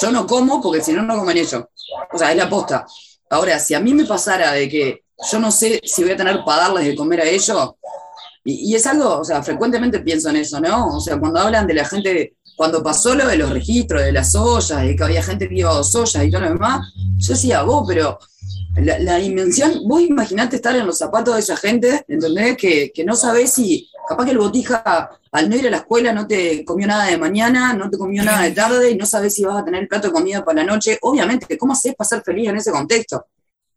yo 0.00 0.10
no 0.10 0.26
como 0.26 0.60
porque 0.60 0.82
si 0.82 0.92
no, 0.92 1.02
no 1.02 1.16
comen 1.16 1.36
ellos. 1.38 1.64
O 2.12 2.18
sea, 2.18 2.30
es 2.30 2.36
la 2.36 2.48
posta. 2.48 2.86
Ahora, 3.30 3.58
si 3.58 3.74
a 3.74 3.80
mí 3.80 3.94
me 3.94 4.04
pasara 4.04 4.52
de 4.52 4.68
que 4.68 5.04
yo 5.30 5.38
no 5.38 5.50
sé 5.50 5.80
si 5.84 6.02
voy 6.02 6.12
a 6.12 6.16
tener 6.16 6.44
para 6.44 6.62
darles 6.62 6.86
de 6.86 6.96
comer 6.96 7.20
a 7.20 7.24
ellos, 7.24 7.74
y, 8.44 8.70
y 8.70 8.74
es 8.74 8.86
algo, 8.86 9.18
o 9.18 9.24
sea, 9.24 9.42
frecuentemente 9.42 10.00
pienso 10.00 10.30
en 10.30 10.36
eso, 10.36 10.60
¿no? 10.60 10.96
O 10.96 11.00
sea, 11.00 11.18
cuando 11.18 11.40
hablan 11.40 11.66
de 11.66 11.74
la 11.74 11.84
gente, 11.84 12.35
cuando 12.56 12.82
pasó 12.82 13.14
lo 13.14 13.26
de 13.26 13.36
los 13.36 13.50
registros, 13.50 14.02
de 14.02 14.12
las 14.12 14.34
ollas, 14.34 14.82
de 14.82 14.96
que 14.96 15.04
había 15.04 15.22
gente 15.22 15.48
que 15.48 15.54
iba 15.56 15.70
a 15.70 15.74
dos 15.74 15.94
ollas 15.94 16.24
y 16.24 16.30
todo 16.30 16.40
lo 16.40 16.48
demás, 16.48 16.92
yo 17.18 17.34
decía, 17.34 17.62
vos, 17.62 17.84
pero 17.86 18.18
la, 18.76 18.98
la 18.98 19.16
dimensión, 19.16 19.82
vos 19.86 20.00
imaginate 20.00 20.56
estar 20.56 20.74
en 20.74 20.86
los 20.86 20.98
zapatos 20.98 21.34
de 21.34 21.40
esa 21.40 21.56
gente, 21.56 22.04
¿entendés? 22.08 22.56
Que, 22.56 22.92
que 22.94 23.04
no 23.04 23.14
sabés 23.14 23.52
si, 23.52 23.90
capaz 24.08 24.24
que 24.24 24.30
el 24.30 24.38
botija 24.38 25.10
al 25.32 25.50
no 25.50 25.56
ir 25.56 25.66
a 25.66 25.70
la 25.70 25.76
escuela 25.78 26.14
no 26.14 26.26
te 26.26 26.64
comió 26.64 26.86
nada 26.86 27.04
de 27.06 27.18
mañana, 27.18 27.74
no 27.74 27.90
te 27.90 27.98
comió 27.98 28.24
nada 28.24 28.42
de 28.42 28.52
tarde 28.52 28.90
y 28.90 28.96
no 28.96 29.04
sabés 29.04 29.34
si 29.34 29.44
vas 29.44 29.60
a 29.60 29.64
tener 29.64 29.82
el 29.82 29.88
plato 29.88 30.08
de 30.08 30.14
comida 30.14 30.42
para 30.42 30.62
la 30.62 30.72
noche. 30.72 30.98
Obviamente, 31.02 31.58
¿cómo 31.58 31.74
haces 31.74 31.94
para 31.94 32.08
ser 32.08 32.22
feliz 32.22 32.48
en 32.48 32.56
ese 32.56 32.70
contexto? 32.70 33.26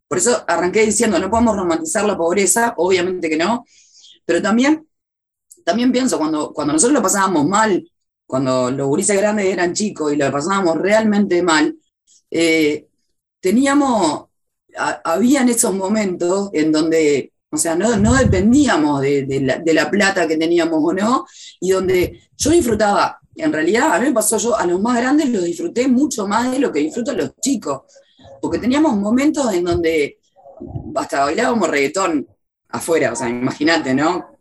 Por 0.08 0.18
eso 0.18 0.42
arranqué 0.48 0.86
diciendo, 0.86 1.20
no 1.20 1.30
podemos 1.30 1.58
romantizar 1.58 2.06
la 2.06 2.18
pobreza, 2.18 2.74
obviamente 2.78 3.30
que 3.30 3.36
no, 3.36 3.66
pero 4.26 4.42
también, 4.42 4.88
también 5.66 5.92
pienso, 5.92 6.18
cuando, 6.18 6.54
cuando 6.54 6.74
nosotros 6.74 6.94
lo 6.94 7.02
pasábamos 7.02 7.46
mal, 7.46 7.86
cuando 8.30 8.70
los 8.70 8.88
gurises 8.88 9.18
grandes 9.18 9.48
eran 9.48 9.74
chicos 9.74 10.14
y 10.14 10.16
lo 10.16 10.32
pasábamos 10.32 10.78
realmente 10.78 11.42
mal, 11.42 11.76
eh, 12.30 12.86
teníamos, 13.42 14.26
a- 14.78 15.02
habían 15.04 15.50
esos 15.50 15.74
momentos 15.74 16.52
en 16.54 16.72
donde, 16.72 17.34
o 17.50 17.58
sea, 17.58 17.74
no, 17.74 17.98
no 17.98 18.14
dependíamos 18.14 19.02
de, 19.02 19.64
la 19.74 19.90
plata 19.90 20.28
que 20.28 20.38
teníamos 20.38 20.80
o 20.80 20.94
no, 20.94 21.26
y 21.60 21.72
donde 21.72 22.30
yo 22.38 22.52
disfrutaba, 22.52 23.20
en 23.36 23.52
realidad 23.52 23.94
a 23.94 24.00
mí 24.00 24.10
me 24.10 24.14
pasó 24.14 24.38
yo, 24.38 24.56
a 24.56 24.64
los 24.68 24.80
más 24.80 24.98
grandes 24.98 25.28
los 25.30 25.44
disfruté 25.44 25.88
mucho 25.88 26.28
más 26.28 26.52
de 26.52 26.60
lo 26.60 26.72
que 26.72 26.82
disfrutan 26.82 27.18
los 27.18 27.36
chicos, 27.38 27.82
porque 28.40 28.60
teníamos 28.60 28.96
momentos 28.96 29.52
en 29.52 29.64
donde 29.64 30.20
hasta 30.94 31.24
bailábamos 31.24 31.68
reggaetón 31.68 32.28
afuera, 32.68 33.12
o 33.14 33.16
sea, 33.16 33.28
imagínate, 33.28 33.96
¿no? 33.96 34.38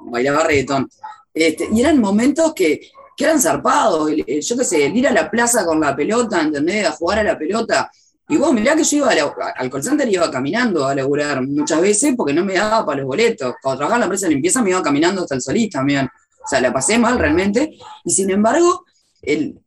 Bailaba 0.00 0.44
reggaetón. 0.44 0.88
Este, 1.34 1.68
y 1.70 1.80
eran 1.82 2.00
momentos 2.00 2.54
que, 2.54 2.80
que 3.16 3.24
eran 3.24 3.40
zarpados, 3.40 4.10
el- 4.10 4.40
yo 4.40 4.56
qué 4.56 4.64
sé, 4.64 4.86
el 4.86 4.96
ir 4.96 5.08
a 5.08 5.12
la 5.12 5.30
plaza 5.30 5.64
con 5.64 5.80
la 5.80 5.94
pelota, 5.94 6.40
¿entendés? 6.42 6.86
A 6.86 6.92
jugar 6.92 7.20
a 7.20 7.22
la 7.24 7.38
pelota. 7.38 7.90
Y 8.28 8.36
vos, 8.36 8.52
mirá 8.52 8.74
que 8.76 8.84
yo 8.84 8.98
iba 8.98 9.10
al 9.56 9.70
call 9.70 9.82
center 9.82 10.08
iba 10.08 10.30
caminando 10.30 10.86
a 10.86 10.94
laburar 10.94 11.42
muchas 11.46 11.80
veces 11.82 12.14
porque 12.16 12.32
no 12.32 12.44
me 12.44 12.54
daba 12.54 12.84
para 12.86 12.98
los 12.98 13.06
boletos. 13.06 13.54
Cuando 13.62 13.78
trabajaba 13.78 13.96
en 13.96 14.00
la 14.00 14.06
empresa 14.06 14.26
de 14.26 14.32
limpieza 14.34 14.62
me 14.62 14.70
iba 14.70 14.82
caminando 14.82 15.22
hasta 15.22 15.34
el 15.34 15.42
Solís 15.42 15.70
también. 15.70 16.06
O 16.06 16.48
sea, 16.48 16.60
la 16.60 16.72
pasé 16.72 16.98
mal 16.98 17.18
realmente. 17.18 17.76
Y 18.04 18.10
sin 18.10 18.30
embargo, 18.30 18.84
el, 19.20 19.60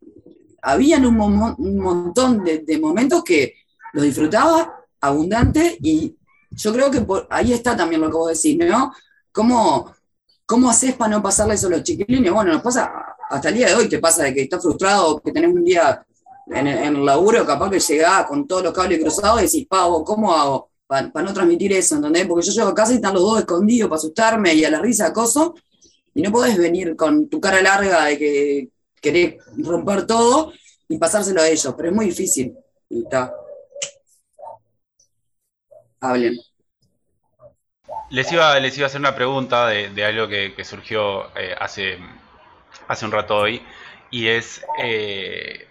habían 0.61 1.05
un, 1.05 1.15
mo- 1.17 1.55
un 1.57 1.77
montón 1.77 2.43
de, 2.43 2.79
momentos 2.79 3.23
que 3.23 3.53
los 3.93 4.03
disfrutaba 4.03 4.75
abundante 5.01 5.77
y 5.81 6.15
yo 6.51 6.73
creo 6.73 6.89
que 6.89 7.05
ahí 7.29 7.53
está 7.53 7.75
también 7.75 8.01
lo 8.01 8.07
que 8.09 8.17
vos 8.17 8.33
decís, 8.41 8.57
¿no? 8.57 8.93
¿Cómo, 9.31 9.93
cómo 10.45 10.69
haces 10.69 10.95
para 10.95 11.11
no 11.11 11.21
pasarle 11.23 11.55
eso 11.55 11.67
a 11.67 11.71
los 11.71 11.83
chiquilines? 11.83 12.31
Bueno, 12.31 12.53
nos 12.53 12.61
pasa, 12.61 12.91
hasta 13.29 13.49
el 13.49 13.55
día 13.55 13.67
de 13.67 13.75
hoy 13.75 13.89
te 13.89 13.99
pasa 13.99 14.23
de 14.23 14.33
que 14.33 14.43
estás 14.43 14.61
frustrado, 14.61 15.19
que 15.19 15.31
tenés 15.31 15.53
un 15.53 15.63
día 15.63 16.05
en 16.47 16.67
el, 16.67 16.77
en 16.77 17.05
laburo, 17.05 17.45
capaz 17.45 17.69
que 17.69 17.79
llegás 17.79 18.25
con 18.25 18.47
todos 18.47 18.63
los 18.63 18.73
cables 18.73 18.99
cruzados 18.99 19.41
y 19.41 19.45
decís, 19.45 19.67
pavo, 19.67 20.03
¿cómo 20.03 20.33
hago 20.33 20.69
para 20.87 21.09
no 21.23 21.33
transmitir 21.33 21.73
eso? 21.73 21.95
¿entendés? 21.95 22.27
Porque 22.27 22.45
yo 22.45 22.53
llego 22.53 22.69
a 22.69 22.75
casa 22.75 22.93
y 22.93 22.95
están 22.95 23.13
los 23.13 23.23
dos 23.23 23.39
escondidos 23.39 23.89
para 23.89 23.97
asustarme 23.97 24.53
y 24.53 24.63
a 24.63 24.69
la 24.69 24.79
risa 24.79 25.07
acoso, 25.07 25.55
y 26.13 26.21
no 26.21 26.31
podés 26.31 26.57
venir 26.57 26.95
con 26.95 27.27
tu 27.27 27.41
cara 27.41 27.61
larga 27.61 28.05
de 28.05 28.17
que 28.17 28.69
querés 29.01 29.35
romper 29.57 30.07
todo 30.07 30.53
y 30.87 30.97
pasárselo 30.97 31.41
a 31.41 31.47
ellos, 31.47 31.73
pero 31.75 31.89
es 31.89 31.95
muy 31.95 32.05
difícil. 32.05 32.55
Y 32.89 33.03
está. 33.03 33.33
Hablen. 35.99 36.37
Les 38.11 38.31
iba, 38.31 38.59
les 38.59 38.77
iba 38.77 38.85
a 38.85 38.87
hacer 38.87 38.99
una 38.99 39.15
pregunta 39.15 39.67
de, 39.67 40.05
algo 40.05 40.27
que, 40.27 40.63
surgió 40.63 41.35
eh, 41.35 41.55
hace, 41.59 41.97
hace 42.87 43.05
un 43.05 43.11
rato 43.11 43.37
hoy, 43.37 43.61
y 44.11 44.27
es, 44.27 44.65
eh, 44.81 45.67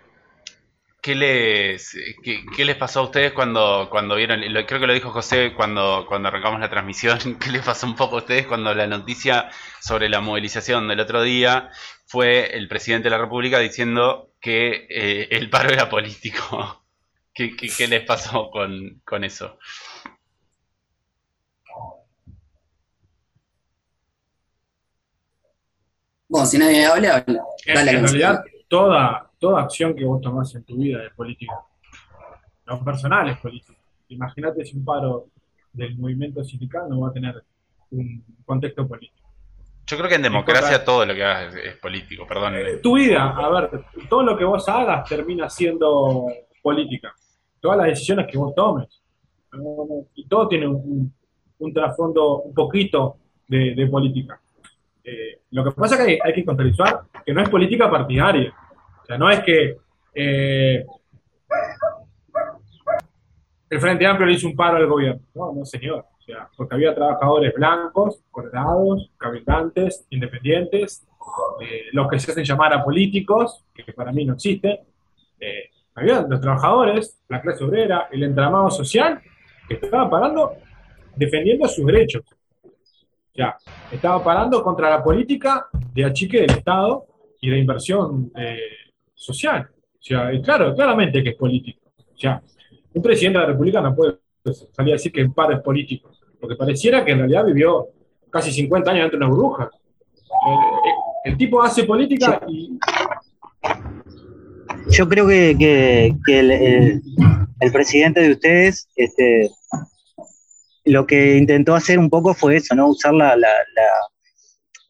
¿qué, 1.00 1.14
les, 1.14 1.96
qué, 2.22 2.64
les 2.64 2.77
pasó 2.77 3.00
a 3.00 3.03
ustedes 3.05 3.33
cuando, 3.33 3.88
cuando 3.90 4.16
vieron, 4.16 4.40
creo 4.66 4.81
que 4.81 4.87
lo 4.87 4.92
dijo 4.92 5.11
José 5.11 5.53
cuando, 5.55 6.07
cuando 6.09 6.29
arrancamos 6.29 6.61
la 6.61 6.70
transmisión, 6.70 7.18
¿qué 7.40 7.50
les 7.50 7.62
pasó 7.62 7.87
un 7.87 7.96
poco 7.96 8.16
a 8.16 8.18
ustedes 8.20 8.46
cuando 8.46 8.74
la 8.74 8.87
noticia 8.87 9.50
sobre 9.81 10.09
la 10.09 10.20
movilización 10.20 10.88
del 10.88 11.00
otro 11.00 11.22
día 11.22 11.70
fue 12.07 12.57
el 12.57 12.68
presidente 12.68 13.05
de 13.05 13.11
la 13.11 13.22
República 13.22 13.59
diciendo 13.59 14.31
que 14.40 14.87
eh, 14.90 15.29
el 15.31 15.50
paro 15.50 15.70
era 15.70 15.88
político? 15.88 16.85
¿Qué, 17.35 17.57
qué, 17.57 17.88
les 17.88 18.05
pasó 18.05 18.48
con, 18.50 19.00
con 19.05 19.24
eso? 19.24 19.59
Bueno, 26.35 26.49
si 26.49 26.59
nadie 26.59 26.85
habla, 26.85 27.18
habla. 27.18 27.44
Dale, 27.64 27.90
en, 27.92 28.03
realidad, 28.03 28.44
toda, 28.66 29.31
toda 29.38 29.62
acción 29.62 29.94
que 29.94 30.05
vos 30.05 30.20
tomás 30.20 30.53
en 30.57 30.64
tu 30.64 30.77
vida 30.79 31.05
es 31.05 31.14
política. 31.14 31.55
No 32.66 32.85
personal 32.85 33.29
es 33.29 33.38
política. 33.38 33.79
Imagínate 34.09 34.64
si 34.64 34.77
un 34.77 34.85
paro 34.85 35.29
del 35.73 35.97
movimiento 35.97 36.42
sindical 36.42 36.88
no 36.88 37.03
va 37.03 37.11
a 37.11 37.12
tener 37.12 37.40
un 37.92 38.25
contexto 38.44 38.85
político. 38.88 39.29
Yo 39.87 39.97
creo 39.97 40.09
que 40.09 40.16
en 40.16 40.23
democracia 40.23 40.85
todo 40.85 41.07
lo 41.07 41.14
que 41.14 41.23
hagas 41.23 41.55
es, 41.55 41.77
político, 41.77 42.27
perdón. 42.27 42.57
Eh, 42.57 42.79
tu 42.83 42.97
vida, 42.97 43.31
a 43.31 43.49
ver, 43.51 43.85
todo 44.09 44.25
lo 44.25 44.37
que 44.37 44.44
vos 44.44 44.68
hagas 44.68 45.09
termina 45.09 45.49
siendo 45.49 46.27
política. 46.61 47.14
Todas 47.61 47.79
las 47.79 47.87
decisiones 47.87 48.27
que 48.29 48.37
vos 48.37 48.53
tomes. 48.57 48.88
Y 50.16 50.27
todo 50.27 50.49
tiene 50.49 50.66
un, 50.66 51.14
trasfondo 51.73 52.40
un 52.40 52.53
poquito 52.53 53.18
de 53.47 53.87
política. 53.88 54.40
Eh, 55.04 55.40
lo 55.50 55.62
que 55.62 55.70
pasa 55.72 55.96
es 55.96 56.06
que 56.06 56.18
hay, 56.24 56.32
que 56.32 56.44
contextualizar 56.46 57.02
que 57.24 57.34
no 57.34 57.42
es 57.42 57.48
política 57.50 57.90
partidaria. 57.90 58.54
O 59.02 59.06
sea, 59.06 59.18
no 59.18 59.30
es 59.30 59.40
que 59.40 59.76
eh, 60.14 60.86
el 63.68 63.80
Frente 63.80 64.06
Amplio 64.06 64.26
le 64.26 64.32
hizo 64.32 64.48
un 64.48 64.56
paro 64.56 64.78
al 64.78 64.86
gobierno. 64.86 65.20
No, 65.34 65.52
no, 65.52 65.64
señor. 65.66 66.06
O 66.18 66.22
sea, 66.22 66.48
porque 66.56 66.74
había 66.74 66.94
trabajadores 66.94 67.52
blancos, 67.52 68.24
colorados, 68.30 69.10
cabildantes, 69.18 70.06
independientes, 70.08 71.06
eh, 71.60 71.82
los 71.92 72.08
que 72.08 72.18
se 72.18 72.32
hacen 72.32 72.44
llamar 72.44 72.72
a 72.72 72.82
políticos, 72.82 73.62
que 73.74 73.92
para 73.92 74.10
mí 74.10 74.24
no 74.24 74.32
existen. 74.32 74.78
había 75.94 76.22
los 76.22 76.40
trabajadores, 76.40 77.20
la 77.28 77.42
clase 77.42 77.62
obrera, 77.62 78.08
el 78.10 78.22
entramado 78.22 78.70
social, 78.70 79.20
que 79.68 79.74
estaban 79.74 80.08
parando 80.08 80.54
defendiendo 81.14 81.68
sus 81.68 81.84
derechos. 81.84 82.22
Ya, 83.37 83.57
estaba 83.90 84.23
parando 84.23 84.62
contra 84.62 84.88
la 84.88 85.03
política 85.03 85.66
de 85.92 86.05
achique 86.05 86.40
del 86.40 86.51
Estado 86.51 87.05
y 87.40 87.51
de 87.51 87.59
inversión 87.59 88.31
eh, 88.37 88.59
social. 89.12 89.68
O 89.73 90.03
sea, 90.03 90.31
claro, 90.40 90.73
claramente 90.75 91.23
que 91.23 91.31
es 91.31 91.37
político. 91.37 91.81
O 91.99 92.16
sea, 92.16 92.40
un 92.92 93.03
presidente 93.03 93.38
de 93.38 93.44
la 93.44 93.51
República 93.51 93.81
no 93.81 93.94
puede 93.94 94.18
salir 94.73 94.92
a 94.92 94.97
decir 94.97 95.11
que 95.11 95.20
el 95.20 95.33
paro 95.33 95.55
es 95.55 95.61
político, 95.62 96.12
porque 96.38 96.55
pareciera 96.55 97.05
que 97.05 97.11
en 97.11 97.18
realidad 97.18 97.44
vivió 97.44 97.88
casi 98.31 98.53
50 98.53 98.90
años 98.90 99.03
dentro 99.05 99.18
de 99.18 99.25
una 99.25 99.35
burbuja. 99.35 99.70
Eh, 99.73 101.31
el 101.31 101.37
tipo 101.37 101.61
hace 101.61 101.85
política 101.85 102.40
y... 102.47 102.79
Yo 104.90 105.09
creo 105.09 105.27
que, 105.27 106.14
el, 106.29 106.51
el, 106.51 107.73
presidente 107.73 108.20
de 108.20 108.33
ustedes 108.33 108.88
este, 108.94 109.51
lo 110.85 111.07
que 111.07 111.37
intentó 111.37 111.75
hacer 111.75 111.99
un 111.99 112.11
poco 112.11 112.35
fue 112.35 112.57
eso, 112.57 112.75
¿no? 112.75 112.88
Usar 112.88 113.14
la, 113.14 113.37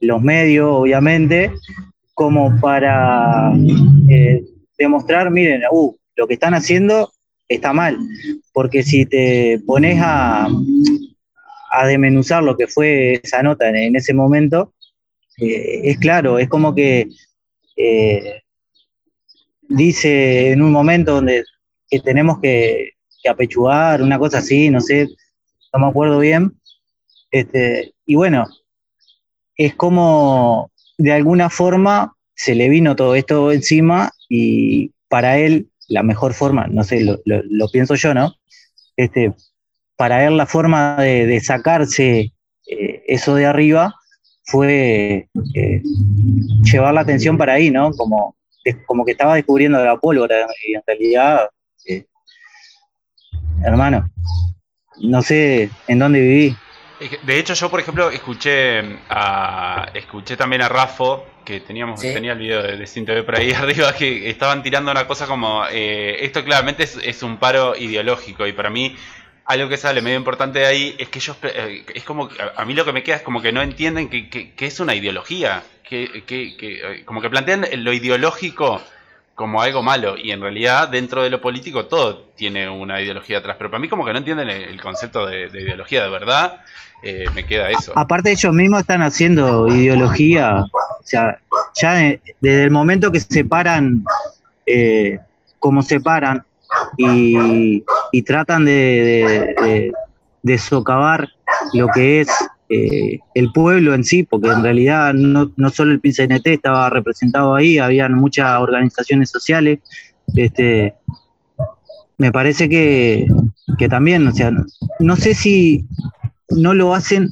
los 0.00 0.22
medios, 0.22 0.68
obviamente, 0.70 1.52
como 2.14 2.58
para 2.60 3.52
eh, 4.08 4.44
demostrar, 4.78 5.30
miren, 5.30 5.62
uh, 5.70 5.94
lo 6.16 6.26
que 6.26 6.34
están 6.34 6.54
haciendo 6.54 7.12
está 7.48 7.72
mal, 7.72 7.98
porque 8.52 8.82
si 8.82 9.06
te 9.06 9.60
pones 9.66 10.00
a, 10.00 10.48
a 11.70 11.86
demenuzar 11.86 12.42
lo 12.42 12.56
que 12.56 12.66
fue 12.66 13.20
esa 13.22 13.42
nota 13.42 13.68
en, 13.68 13.96
ese 13.96 14.14
momento, 14.14 14.74
eh, 15.38 15.80
es 15.84 15.98
claro, 15.98 16.38
es 16.38 16.48
como 16.48 16.74
que 16.74 17.08
eh, 17.76 18.42
dice 19.62 20.52
en 20.52 20.62
un 20.62 20.70
momento 20.70 21.16
donde 21.16 21.44
que 21.88 22.00
tenemos 22.00 22.40
que, 22.40 22.92
que 23.22 23.28
apechugar, 23.28 24.02
una 24.02 24.18
cosa 24.18 24.38
así, 24.38 24.70
no 24.70 24.80
sé, 24.80 25.08
no 25.74 25.80
me 25.80 25.90
acuerdo 25.90 26.18
bien. 26.20 26.54
Este, 27.30 27.94
y 28.06 28.14
bueno, 28.14 28.46
es 29.56 29.74
como 29.74 30.70
de 30.98 31.12
alguna 31.12 31.50
forma 31.50 32.14
se 32.34 32.54
le 32.54 32.68
vino 32.68 32.96
todo 32.96 33.14
esto 33.14 33.52
encima 33.52 34.12
y 34.28 34.92
para 35.08 35.38
él 35.38 35.68
la 35.88 36.02
mejor 36.02 36.32
forma, 36.32 36.66
no 36.68 36.84
sé, 36.84 37.00
lo, 37.02 37.68
pienso 37.70 37.94
yo, 37.94 38.14
¿no? 38.14 38.34
Este, 38.96 39.34
para 39.96 40.26
él 40.26 40.36
la 40.36 40.46
forma 40.46 40.96
de, 40.96 41.40
sacarse 41.40 42.32
eh, 42.66 43.02
eso 43.06 43.34
de 43.34 43.46
arriba 43.46 43.94
fue 44.44 45.28
eh, 45.54 45.82
llevar 46.62 46.94
la 46.94 47.02
atención 47.02 47.36
para 47.36 47.54
ahí, 47.54 47.70
¿no? 47.70 47.90
Como, 47.92 48.36
como 48.86 49.04
que 49.04 49.12
estaba 49.12 49.34
descubriendo 49.34 49.84
la 49.84 49.96
pólvora 49.96 50.46
y 50.66 50.74
en 50.74 50.82
realidad, 50.86 51.48
eh, 51.86 52.06
hermano, 53.62 54.10
no 54.98 55.22
sé 55.22 55.70
en 55.86 55.98
dónde 55.98 56.20
viví. 56.20 56.56
De 57.24 57.38
hecho, 57.38 57.54
yo, 57.54 57.70
por 57.70 57.80
ejemplo, 57.80 58.10
escuché 58.10 58.80
a, 59.08 59.90
escuché 59.94 60.36
también 60.36 60.62
a 60.62 60.68
Rafo, 60.68 61.26
que 61.44 61.60
teníamos 61.60 62.00
tenía 62.00 62.32
el 62.32 62.38
video 62.38 62.62
de, 62.62 62.76
de 62.76 63.22
por 63.22 63.36
ahí 63.36 63.52
arriba, 63.52 63.92
que 63.92 64.30
estaban 64.30 64.62
tirando 64.62 64.90
una 64.90 65.06
cosa 65.06 65.26
como, 65.26 65.64
eh, 65.70 66.24
esto 66.24 66.44
claramente 66.44 66.84
es, 66.84 67.22
un 67.22 67.38
paro 67.38 67.76
ideológico, 67.76 68.46
y 68.46 68.52
para 68.52 68.70
mí 68.70 68.96
algo 69.44 69.68
que 69.68 69.76
sale 69.76 70.00
medio 70.00 70.16
importante 70.16 70.60
de 70.60 70.66
ahí 70.66 70.96
es 70.98 71.08
que 71.08 71.18
ellos, 71.18 71.36
eh, 71.42 71.84
es 71.94 72.04
como, 72.04 72.30
a, 72.56 72.64
mí 72.64 72.74
lo 72.74 72.84
que 72.84 72.92
me 72.92 73.02
queda 73.02 73.16
es 73.16 73.22
como 73.22 73.42
que 73.42 73.52
no 73.52 73.60
entienden 73.60 74.08
que, 74.08 74.30
que, 74.30 74.66
es 74.66 74.80
una 74.80 74.94
ideología, 74.94 75.62
que, 75.82 76.22
que, 76.26 76.56
que, 76.56 77.02
como 77.04 77.20
que 77.20 77.28
plantean 77.28 77.66
lo 77.78 77.92
ideológico 77.92 78.80
como 79.34 79.60
algo 79.60 79.82
malo 79.82 80.16
y 80.16 80.30
en 80.30 80.40
realidad 80.40 80.88
dentro 80.88 81.22
de 81.22 81.30
lo 81.30 81.40
político 81.40 81.86
todo 81.86 82.24
tiene 82.36 82.68
una 82.68 83.00
ideología 83.00 83.38
atrás, 83.38 83.56
pero 83.58 83.70
para 83.70 83.80
mí 83.80 83.88
como 83.88 84.04
que 84.04 84.12
no 84.12 84.18
entienden 84.18 84.48
el, 84.48 84.80
concepto 84.80 85.26
de, 85.26 85.46
ideología 85.46 86.04
de 86.04 86.10
verdad, 86.10 86.60
eh, 87.02 87.26
me 87.34 87.44
queda 87.44 87.70
eso. 87.70 87.92
Aparte 87.96 88.30
ellos 88.30 88.52
mismos 88.54 88.80
están 88.80 89.02
haciendo 89.02 89.68
ideología, 89.68 90.64
o 90.72 91.02
sea, 91.02 91.38
ya 91.74 91.94
desde 92.40 92.64
el 92.64 92.70
momento 92.70 93.10
que 93.10 93.20
se 93.20 93.26
separan, 93.28 94.04
eh, 94.66 95.18
como 95.58 95.82
separan 95.82 96.44
y, 96.96 97.82
y 98.12 98.22
tratan 98.22 98.64
de, 98.64 99.92
de 100.42 100.58
socavar 100.58 101.28
lo 101.72 101.88
que 101.88 102.20
es 102.20 102.28
el 103.34 103.52
pueblo 103.52 103.94
en 103.94 104.04
sí, 104.04 104.22
porque 104.22 104.48
en 104.48 104.62
realidad 104.62 105.14
no, 105.14 105.52
no 105.56 105.70
solo 105.70 105.92
el 105.92 106.00
PCNT 106.00 106.46
estaba 106.46 106.90
representado 106.90 107.54
ahí, 107.54 107.78
habían 107.78 108.14
muchas 108.14 108.58
organizaciones 108.60 109.30
sociales. 109.30 109.80
Este, 110.34 110.94
me 112.18 112.32
parece 112.32 112.68
que, 112.68 113.26
también, 113.88 114.26
o 114.26 114.32
sea, 114.32 114.52
no, 114.98 115.16
sé 115.16 115.34
si 115.34 115.86
no 116.48 116.74
lo 116.74 116.94
hacen 116.94 117.30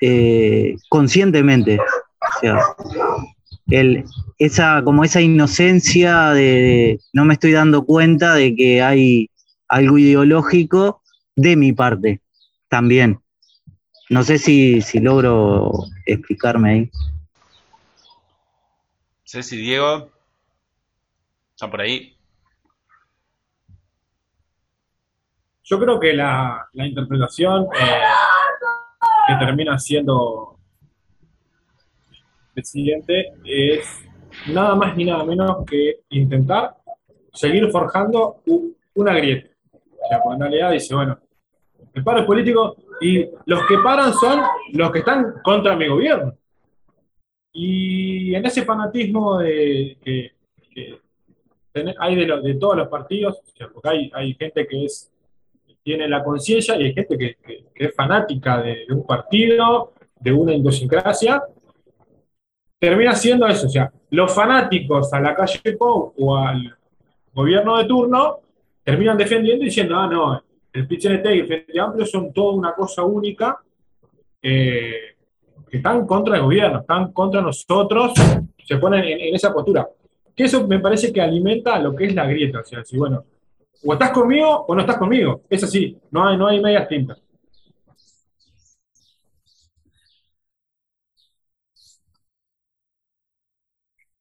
eh, 0.00 0.76
conscientemente. 0.88 1.78
O 1.78 2.40
sea, 2.40 2.58
el, 3.68 4.04
esa, 4.38 4.82
como 4.82 5.04
esa 5.04 5.20
inocencia 5.20 6.30
de 6.30 7.00
no 7.12 7.24
me 7.24 7.34
estoy 7.34 7.52
dando 7.52 7.84
cuenta 7.84 8.34
de 8.34 8.54
que 8.54 8.82
hay 8.82 9.30
algo 9.68 9.98
ideológico 9.98 11.02
de 11.36 11.56
mi 11.56 11.72
parte 11.72 12.20
también. 12.68 13.20
No 14.10 14.22
sé 14.22 14.38
si, 14.38 14.80
logro 15.00 15.70
explicarme 16.06 16.70
ahí. 16.70 16.90
Ceci, 19.24 19.58
Diego, 19.58 20.10
¿están 21.50 21.70
por 21.70 21.82
ahí? 21.82 22.16
Yo 25.62 25.78
creo 25.78 26.00
que 26.00 26.14
la, 26.14 26.66
interpretación 26.72 27.64
eh, 27.64 28.00
que 29.26 29.34
termina 29.34 29.78
siendo 29.78 30.58
presidente 32.54 33.34
es 33.44 33.86
nada 34.46 34.74
más 34.74 34.96
ni 34.96 35.04
nada 35.04 35.22
menos 35.24 35.66
que 35.66 36.00
intentar 36.08 36.76
seguir 37.34 37.70
forjando 37.70 38.42
una 38.94 39.12
grieta. 39.12 39.50
O 39.70 40.08
sea, 40.08 40.20
en 40.32 40.40
realidad 40.40 40.70
dice, 40.70 40.94
bueno, 40.94 41.18
el 41.92 42.02
paro 42.02 42.24
político 42.24 42.74
y 43.00 43.26
los 43.46 43.66
que 43.66 43.78
paran 43.78 44.12
son 44.14 44.40
los 44.72 44.90
que 44.90 45.00
están 45.00 45.34
contra 45.42 45.76
mi 45.76 45.88
gobierno. 45.88 46.36
Y 47.52 48.34
en 48.34 48.44
ese 48.46 48.64
fanatismo 48.64 49.38
de, 49.38 49.96
que, 50.02 50.32
hay 51.98 52.14
de, 52.16 52.40
de, 52.42 52.54
todos 52.54 52.76
los 52.76 52.88
partidos, 52.88 53.40
porque 53.72 53.88
hay, 53.88 54.10
hay 54.14 54.34
gente 54.34 54.66
que 54.66 54.84
es 54.84 55.10
tiene 55.88 56.06
la 56.06 56.22
conciencia 56.22 56.76
y 56.76 56.84
hay 56.84 56.92
gente 56.92 57.16
que, 57.16 57.36
es 57.74 57.94
fanática 57.94 58.60
de, 58.60 58.84
un 58.90 59.06
partido, 59.06 59.94
de 60.20 60.32
una 60.32 60.52
idiosincrasia, 60.54 61.42
termina 62.78 63.14
siendo 63.14 63.46
eso. 63.46 63.66
O 63.66 63.70
sea, 63.70 63.90
los 64.10 64.30
fanáticos 64.34 65.10
a 65.14 65.20
la 65.20 65.34
calle 65.34 65.72
Pou 65.78 66.12
o 66.18 66.36
al 66.36 66.76
gobierno 67.32 67.78
de 67.78 67.86
turno 67.86 68.40
terminan 68.84 69.16
defendiendo 69.16 69.62
y 69.62 69.68
diciendo, 69.68 69.96
ah, 69.96 70.06
no, 70.06 70.42
el 70.72 70.86
PCNT 70.86 71.26
y 71.26 71.38
el 71.40 71.46
Frente 71.46 71.80
Amplio 71.80 72.06
son 72.06 72.32
toda 72.32 72.54
una 72.54 72.74
cosa 72.74 73.02
única. 73.02 73.58
Eh, 74.42 75.16
que 75.68 75.78
están 75.78 76.06
contra 76.06 76.36
el 76.36 76.42
gobierno, 76.42 76.80
están 76.80 77.12
contra 77.12 77.40
nosotros, 77.40 78.12
se 78.66 78.76
ponen 78.76 79.04
en, 79.04 79.34
esa 79.34 79.52
postura. 79.52 79.88
Que 80.34 80.44
eso 80.44 80.66
me 80.66 80.78
parece 80.78 81.12
que 81.12 81.20
alimenta 81.20 81.78
lo 81.78 81.94
que 81.94 82.06
es 82.06 82.14
la 82.14 82.26
grieta. 82.26 82.60
O 82.60 82.64
sea, 82.64 82.84
si 82.84 82.96
bueno, 82.96 83.24
o 83.84 83.92
estás 83.92 84.10
conmigo 84.10 84.64
o 84.66 84.74
no 84.74 84.80
estás 84.80 84.96
conmigo. 84.96 85.42
Es 85.48 85.64
así, 85.64 85.96
no 86.10 86.26
hay, 86.26 86.36
no 86.36 86.46
hay 86.46 86.60
medias 86.60 86.88
tintas. 86.88 87.18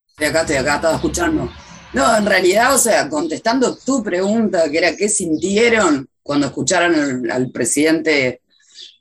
Estoy 0.09 0.27
acá, 0.27 0.41
estoy 0.41 0.55
acá, 0.55 0.75
estaba 0.75 0.95
escuchando. 0.95 1.66
No, 1.93 2.17
en 2.17 2.25
realidad, 2.25 2.75
o 2.75 2.77
sea, 2.77 3.09
contestando 3.09 3.75
tu 3.77 4.03
pregunta, 4.03 4.69
que 4.69 4.77
era 4.77 4.95
qué 4.95 5.07
sintieron 5.09 6.09
cuando 6.21 6.47
escucharon 6.47 7.29
al 7.31 7.49
presidente 7.51 8.41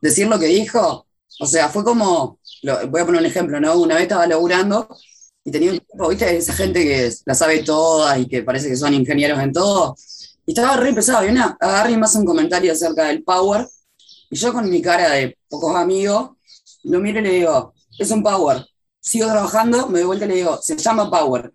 decir 0.00 0.28
lo 0.28 0.38
que 0.38 0.46
dijo, 0.46 1.06
o 1.40 1.46
sea, 1.46 1.68
fue 1.68 1.84
como, 1.84 2.38
voy 2.62 3.00
a 3.00 3.04
poner 3.04 3.20
un 3.20 3.26
ejemplo, 3.26 3.60
¿no? 3.60 3.76
Una 3.76 3.94
vez 3.96 4.04
estaba 4.04 4.26
laburando 4.26 4.88
y 5.44 5.50
tenía 5.50 5.72
un 5.72 5.78
tipo, 5.78 6.08
¿viste? 6.08 6.36
Esa 6.36 6.52
gente 6.54 6.82
que 6.84 7.12
la 7.24 7.34
sabe 7.34 7.62
toda 7.62 8.18
y 8.18 8.26
que 8.26 8.42
parece 8.42 8.68
que 8.68 8.76
son 8.76 8.94
ingenieros 8.94 9.40
en 9.40 9.52
todo. 9.52 9.96
Y 10.46 10.52
estaba 10.52 10.76
re 10.76 10.92
pesado. 10.92 11.26
Y 11.26 11.30
una 11.30 11.56
agarré 11.60 11.94
hace 12.02 12.18
un 12.18 12.24
comentario 12.24 12.72
acerca 12.72 13.04
del 13.04 13.22
power. 13.22 13.68
Y 14.30 14.36
yo 14.36 14.52
con 14.52 14.68
mi 14.70 14.80
cara 14.80 15.10
de 15.10 15.36
pocos 15.48 15.74
amigos, 15.76 16.30
lo 16.84 17.00
miro 17.00 17.20
y 17.20 17.22
le 17.22 17.30
digo, 17.30 17.74
es 17.98 18.10
un 18.10 18.22
power. 18.22 18.64
Sigo 19.00 19.26
trabajando, 19.26 19.88
me 19.88 19.98
doy 19.98 20.06
vuelta 20.06 20.24
y 20.24 20.28
le 20.28 20.34
digo, 20.36 20.58
se 20.62 20.76
llama 20.76 21.10
power. 21.10 21.52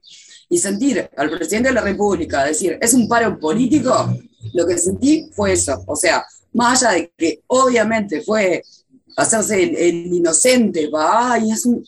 Y 0.52 0.58
sentir 0.58 1.10
al 1.16 1.30
presidente 1.30 1.70
de 1.70 1.76
la 1.76 1.82
República 1.82 2.44
decir, 2.44 2.78
es 2.82 2.94
un 2.94 3.08
paro 3.08 3.40
político, 3.40 4.14
lo 4.54 4.68
que 4.68 4.78
sentí 4.78 5.30
fue 5.34 5.54
eso. 5.54 5.82
O 5.88 5.96
sea, 5.96 6.26
más 6.52 6.84
allá 6.84 6.96
de 6.96 7.14
que 7.18 7.40
obviamente 7.48 8.22
fue 8.22 8.62
hacerse 9.16 9.64
el, 9.64 10.14
inocente, 10.14 10.90
va, 10.90 11.34
ay, 11.34 11.52
es 11.52 11.66
un... 11.66 11.86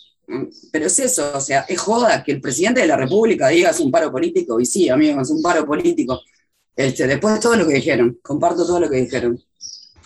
Pero 0.72 0.86
es 0.86 0.98
eso, 0.98 1.34
o 1.36 1.42
sea, 1.42 1.66
es 1.68 1.78
joda 1.78 2.24
que 2.24 2.32
el 2.32 2.40
presidente 2.40 2.80
de 2.80 2.88
la 2.88 2.96
República 2.96 3.50
diga 3.50 3.72
es 3.72 3.82
un 3.82 3.92
paro 3.92 4.10
político, 4.10 4.58
y 4.62 4.66
sí, 4.66 4.88
amigo, 4.88 5.20
es 5.20 5.30
un 5.30 5.42
paro 5.42 5.66
político. 5.66 6.22
Este, 6.74 7.06
después 7.06 7.34
de 7.34 7.42
todo 7.42 7.58
lo 7.58 7.68
que 7.68 7.74
dijeron, 7.74 8.18
comparto 8.24 8.66
todo 8.66 8.80
lo 8.80 8.90
que 8.90 9.02
dijeron. 9.02 9.38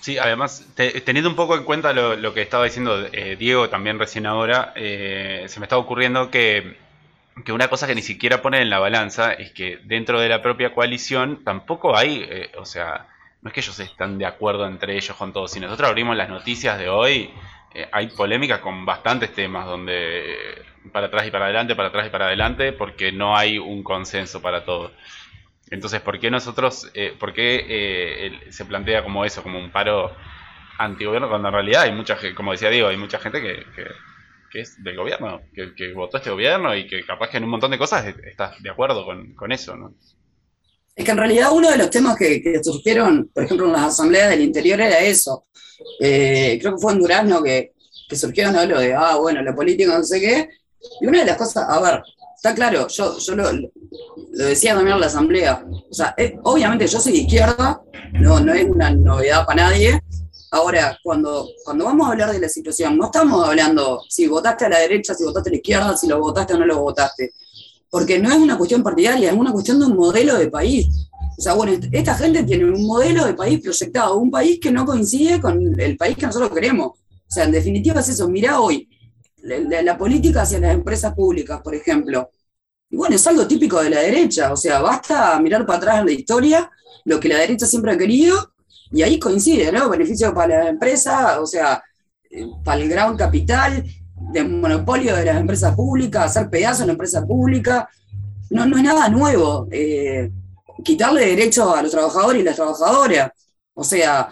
Sí, 0.01 0.17
además, 0.17 0.65
teniendo 1.05 1.29
un 1.29 1.35
poco 1.35 1.55
en 1.55 1.63
cuenta 1.63 1.93
lo, 1.93 2.33
que 2.33 2.41
estaba 2.41 2.65
diciendo 2.65 3.05
eh, 3.11 3.35
Diego 3.37 3.69
también 3.69 3.99
recién 3.99 4.25
ahora, 4.25 4.73
eh, 4.75 5.45
se 5.47 5.59
me 5.59 5.65
está 5.65 5.77
ocurriendo 5.77 6.31
que, 6.31 6.77
que, 7.43 7.51
una 7.51 7.67
cosa 7.67 7.87
que 7.87 7.95
ni 7.95 8.01
siquiera 8.01 8.41
pone 8.41 8.61
en 8.61 8.69
la 8.69 8.79
balanza 8.79 9.33
es 9.33 9.51
que 9.51 9.79
dentro 9.83 10.19
de 10.19 10.29
la 10.29 10.41
propia 10.41 10.73
coalición 10.73 11.43
tampoco 11.43 11.95
hay, 11.97 12.25
eh, 12.29 12.51
o 12.57 12.65
sea, 12.65 13.07
no 13.41 13.49
es 13.49 13.53
que 13.53 13.59
ellos 13.61 13.79
están 13.79 14.17
de 14.17 14.25
acuerdo 14.25 14.67
entre 14.67 14.95
ellos 14.95 15.15
con 15.15 15.33
todos. 15.33 15.51
Si 15.51 15.59
nosotros 15.59 15.89
abrimos 15.89 16.15
las 16.15 16.29
noticias 16.29 16.77
de 16.79 16.89
hoy, 16.89 17.31
eh, 17.73 17.87
hay 17.91 18.07
polémicas 18.07 18.59
con 18.59 18.85
bastantes 18.85 19.33
temas 19.33 19.65
donde 19.65 20.33
eh, 20.33 20.61
para 20.91 21.07
atrás 21.07 21.27
y 21.27 21.31
para 21.31 21.45
adelante, 21.45 21.75
para 21.75 21.89
atrás 21.89 22.07
y 22.07 22.09
para 22.09 22.27
adelante, 22.27 22.73
porque 22.73 23.11
no 23.11 23.37
hay 23.37 23.59
un 23.59 23.83
consenso 23.83 24.41
para 24.41 24.63
todo. 24.65 24.91
Entonces, 25.69 25.99
¿por 26.01 26.19
qué 26.19 26.31
nosotros, 26.31 26.89
por 27.19 27.33
qué 27.33 28.39
se 28.51 28.63
plantea 28.63 29.03
como 29.03 29.25
eso, 29.25 29.43
como 29.43 29.59
un 29.59 29.69
paro 29.69 30.15
antigobierno, 30.77 31.29
cuando 31.29 31.49
en 31.49 31.53
realidad 31.53 31.83
hay 31.83 31.91
mucha 31.91 32.15
gente, 32.15 32.35
como 32.35 32.51
decía 32.51 32.69
Diego, 32.69 32.87
hay 32.87 32.97
mucha 32.97 33.19
gente 33.19 33.41
que, 33.41 33.65
es 34.53 34.83
del 34.83 34.95
gobierno, 34.95 35.41
que, 35.53 35.93
votó 35.93 36.17
este 36.17 36.29
gobierno 36.29 36.75
y 36.75 36.87
que 36.87 37.05
capaz 37.05 37.29
que 37.29 37.37
en 37.37 37.43
un 37.43 37.49
montón 37.49 37.71
de 37.71 37.77
cosas 37.77 38.05
está 38.25 38.53
de 38.59 38.69
acuerdo 38.69 39.05
con, 39.05 39.33
con 39.33 39.51
eso, 39.51 39.75
¿no? 39.75 39.93
Es 40.95 41.05
que 41.05 41.11
en 41.11 41.17
realidad 41.17 41.51
uno 41.51 41.69
de 41.69 41.77
los 41.77 41.91
temas 41.91 42.17
que, 42.17 42.59
surgieron, 42.63 43.29
por 43.31 43.43
ejemplo, 43.43 43.67
en 43.67 43.73
las 43.73 43.93
asambleas 43.93 44.31
del 44.31 44.41
interior 44.41 44.81
era 44.81 44.99
eso. 44.99 45.45
Eh, 45.99 46.57
creo 46.59 46.73
que 46.73 46.81
fue 46.81 46.93
en 46.93 46.99
Durazno 46.99 47.43
que, 47.43 47.73
que 48.09 48.15
surgió 48.15 48.51
lo 48.51 48.79
de, 48.79 48.95
ah, 48.95 49.15
bueno, 49.17 49.43
la 49.43 49.53
política 49.53 49.95
no 49.95 50.03
sé 50.03 50.19
qué. 50.19 50.49
Y 50.99 51.05
una 51.05 51.19
de 51.19 51.25
las 51.25 51.37
cosas, 51.37 51.65
a 51.69 51.79
ver, 51.79 52.01
está 52.35 52.55
claro, 52.55 52.87
yo, 52.87 53.17
yo 53.19 53.35
lo, 53.35 53.51
decía 54.31 54.73
también 54.73 54.95
en 54.95 55.01
la 55.01 55.07
asamblea. 55.07 55.63
O 55.89 55.93
sea, 55.93 56.15
obviamente 56.43 56.87
yo 56.87 56.99
soy 56.99 57.11
de 57.11 57.17
izquierda, 57.19 57.79
no, 58.13 58.39
no 58.39 58.53
es 58.53 58.65
una 58.65 58.89
novedad 58.91 59.45
para 59.45 59.69
nadie. 59.69 60.01
Ahora, 60.51 60.97
cuando, 61.03 61.49
cuando 61.63 61.85
vamos 61.85 62.07
a 62.07 62.11
hablar 62.11 62.31
de 62.31 62.39
la 62.39 62.49
situación, 62.49 62.97
no 62.97 63.05
estamos 63.05 63.45
hablando 63.45 64.01
si 64.07 64.27
votaste 64.27 64.65
a 64.65 64.69
la 64.69 64.79
derecha, 64.79 65.13
si 65.13 65.23
votaste 65.23 65.49
a 65.49 65.51
la 65.51 65.57
izquierda, 65.57 65.97
si 65.97 66.07
lo 66.07 66.19
votaste 66.19 66.53
o 66.53 66.57
no 66.57 66.65
lo 66.65 66.79
votaste 66.79 67.33
porque 67.89 68.19
no 68.19 68.29
es 68.29 68.37
una 68.37 68.57
cuestión 68.57 68.83
partidaria, 68.83 69.31
es 69.31 69.37
una 69.37 69.51
cuestión 69.51 69.79
de 69.79 69.85
un 69.85 69.95
modelo 69.95 70.37
de 70.37 70.49
país. 70.49 70.87
O 71.37 71.41
sea, 71.41 71.53
bueno, 71.53 71.77
esta 71.91 72.15
gente 72.15 72.43
tiene 72.43 72.65
un 72.65 72.85
modelo 72.85 73.25
de 73.25 73.33
país 73.33 73.61
proyectado, 73.61 74.17
un 74.17 74.31
país 74.31 74.59
que 74.59 74.71
no 74.71 74.85
coincide 74.85 75.39
con 75.39 75.79
el 75.79 75.97
país 75.97 76.17
que 76.17 76.25
nosotros 76.25 76.51
queremos. 76.51 76.87
O 76.87 77.29
sea, 77.29 77.45
en 77.45 77.51
definitiva 77.51 78.01
es 78.01 78.09
eso. 78.09 78.27
Mirá 78.27 78.59
hoy, 78.59 78.89
la, 79.41 79.97
política 79.97 80.41
hacia 80.41 80.59
las 80.59 80.73
empresas 80.73 81.13
públicas, 81.13 81.61
por 81.61 81.75
ejemplo. 81.75 82.29
Y 82.89 82.97
bueno, 82.97 83.15
es 83.15 83.27
algo 83.27 83.47
típico 83.47 83.81
de 83.81 83.91
la 83.91 84.01
derecha. 84.01 84.51
O 84.51 84.57
sea, 84.57 84.79
basta 84.79 85.39
mirar 85.39 85.65
para 85.65 85.77
atrás 85.77 85.99
en 85.99 86.05
la 86.07 86.11
historia 86.11 86.71
lo 87.05 87.19
que 87.19 87.29
la 87.29 87.37
derecha 87.37 87.65
siempre 87.65 87.91
ha 87.91 87.97
querido 87.97 88.53
y 88.91 89.01
ahí 89.01 89.19
coincide, 89.19 89.71
¿no? 89.71 89.89
Beneficio 89.89 90.33
para 90.33 90.63
la 90.63 90.69
empresa, 90.69 91.41
o 91.41 91.45
sea, 91.45 91.83
eh, 92.29 92.45
para 92.63 92.81
el 92.81 92.89
gran 92.89 93.15
capital, 93.15 93.83
de 94.31 94.43
monopolio 94.43 95.15
de 95.15 95.25
las 95.25 95.37
empresas 95.37 95.75
públicas, 95.75 96.25
hacer 96.25 96.49
pedazos 96.49 96.81
en 96.81 96.87
la 96.87 96.93
empresa 96.93 97.25
pública. 97.25 97.89
No, 98.49 98.65
no 98.65 98.77
es 98.77 98.83
nada 98.83 99.09
nuevo. 99.09 99.67
Eh, 99.71 100.31
quitarle 100.83 101.27
derechos 101.27 101.75
a 101.75 101.81
los 101.81 101.91
trabajadores 101.91 102.41
y 102.41 102.45
las 102.45 102.55
trabajadoras. 102.55 103.31
O 103.73 103.83
sea, 103.83 104.29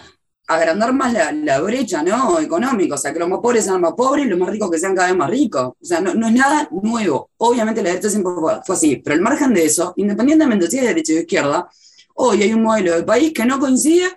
agrandar 0.48 0.94
más 0.94 1.14
la, 1.14 1.60
brecha 1.62 2.04
¿no? 2.04 2.40
económica. 2.40 2.96
O 2.96 2.98
sea, 2.98 3.14
que 3.14 3.20
los 3.20 3.30
más 3.30 3.40
pobres 3.40 3.66
sean 3.66 3.82
más 3.82 3.94
pobres 3.94 4.26
y 4.26 4.30
los 4.30 4.40
más 4.40 4.50
ricos 4.50 4.72
que 4.72 4.80
sean 4.80 4.96
cada 4.96 5.10
vez 5.10 5.18
más 5.18 5.30
ricos. 5.30 5.74
O 5.82 5.86
sea, 5.86 6.00
no, 6.02 6.12
es 6.12 6.34
nada 6.34 6.68
nuevo. 6.72 7.30
Obviamente 7.38 7.82
la 7.82 7.90
derecha 7.90 8.10
siempre 8.10 8.34
fue, 8.66 8.76
así. 8.76 8.98
Pero 8.98 9.16
al 9.16 9.22
margen 9.22 9.54
de 9.54 9.66
eso, 9.66 9.94
independientemente 9.98 10.70
si 10.70 10.78
es 10.78 10.84
de 10.84 10.88
derecha 10.90 11.14
o 11.14 11.16
de 11.16 11.22
izquierda, 11.22 11.70
hoy 12.16 12.44
hay 12.44 12.54
un 12.54 12.64
modelo 12.64 12.96
de 12.96 13.04
país 13.04 13.34
que 13.34 13.46
no 13.46 13.60
coincide 13.60 14.08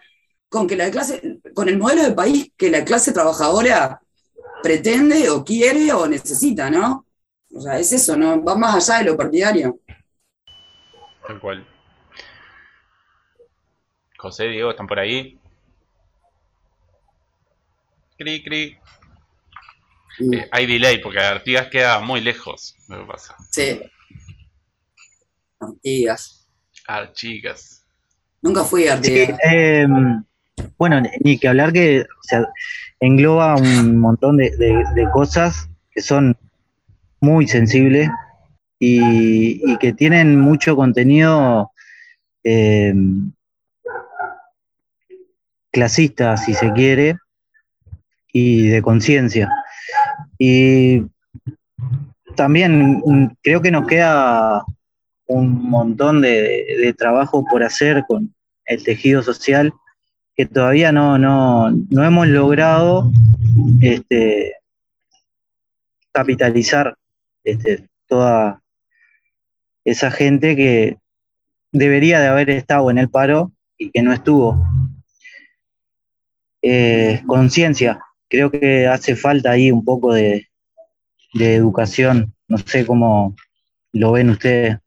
con, 0.49 0.67
que 0.67 0.77
la 0.77 0.91
clase, 0.91 1.41
con 1.55 1.69
el 1.69 1.79
modelo 1.79 2.03
de 2.03 2.13
país 2.13 2.53
que 2.57 2.71
la 2.71 2.85
clase 2.85 3.13
trabajadora 3.13 4.01
pretende 4.63 5.29
o 5.31 5.45
quiere 5.45 5.93
o 5.93 6.07
necesita, 6.07 6.71
¿no? 6.71 7.07
O 7.55 7.61
sea, 7.61 7.79
es 7.79 7.93
eso, 7.93 8.17
¿no? 8.17 8.43
Va 8.43 8.57
más 8.57 8.89
allá 8.89 9.01
de 9.01 9.11
lo 9.11 9.17
partidario. 9.17 9.81
Tal 11.27 11.41
cual. 11.41 11.67
José, 14.19 14.49
Diego, 14.49 14.71
¿están 14.71 14.87
por 14.87 14.99
ahí? 14.99 15.39
Cri, 18.19 18.43
cri. 18.43 18.79
Eh, 20.33 20.49
hay 20.51 20.67
delay 20.67 21.01
porque 21.01 21.21
Artigas 21.21 21.69
queda 21.69 22.01
muy 22.01 22.21
lejos. 22.21 22.75
¿Qué 22.89 22.97
pasa? 23.07 23.37
Sí. 23.51 23.81
Artigas. 25.61 26.49
Artigas. 26.87 27.87
Nunca 28.43 28.65
fui 28.65 28.89
a 28.89 28.95
Artigas. 28.95 29.39
Em, 29.43 30.25
bueno, 30.79 31.03
ni 31.25 31.39
que 31.39 31.49
hablar 31.49 31.73
que, 31.73 32.07
engloba 33.01 33.57
un 33.57 33.99
montón 33.99 34.37
de, 34.37 35.09
cosas 35.13 35.69
que 35.91 36.01
son 36.01 36.37
muy 37.21 37.47
sensibles 37.47 38.11
y, 38.79 39.77
que 39.79 39.93
tienen 39.93 40.39
mucho 40.41 40.77
contenido 40.77 41.71
eh, 42.45 42.95
clasista, 45.71 46.37
si 46.37 46.55
se 46.55 46.73
quiere, 46.73 47.17
y 48.33 48.69
de 48.69 48.83
conciencia. 48.83 49.49
Y 50.39 51.03
también 52.37 53.37
creo 53.43 53.61
que 53.63 53.71
nos 53.71 53.87
queda 53.87 54.65
un 55.27 55.69
montón 55.69 56.23
de 56.23 56.95
trabajo 56.97 57.45
por 57.45 57.63
hacer 57.63 58.05
con 58.09 58.35
el 58.67 58.85
tejido 58.85 59.23
social 59.23 59.73
que 60.39 60.47
todavía 60.47 60.93
no, 60.93 61.19
no, 61.19 61.69
no 61.91 62.05
hemos 62.05 62.29
logrado 62.29 63.11
este, 63.83 64.55
capitalizar 66.13 66.95
este, 67.43 67.89
toda 68.07 68.63
esa 69.85 70.13
gente 70.13 70.55
que 70.55 70.97
debería 71.73 72.21
de 72.21 72.29
haber 72.29 72.51
estado 72.51 72.89
en 72.89 72.99
el 72.99 73.11
paro 73.11 73.51
y 73.77 73.91
que 73.91 74.01
no 74.01 74.13
estuvo. 74.13 74.65
Eh, 76.63 77.21
conciencia, 77.27 78.01
creo 78.29 78.53
que 78.53 78.87
hace 78.87 79.17
falta 79.17 79.51
ahí 79.51 79.73
un 79.73 79.85
poco 79.85 80.15
de, 80.15 80.47
de 81.35 81.57
educación, 81.57 82.33
no 82.47 82.59
sé 82.59 82.87
cómo 82.87 83.35
lo 83.93 84.13
ven 84.13 84.31
ustedes. 84.31 84.79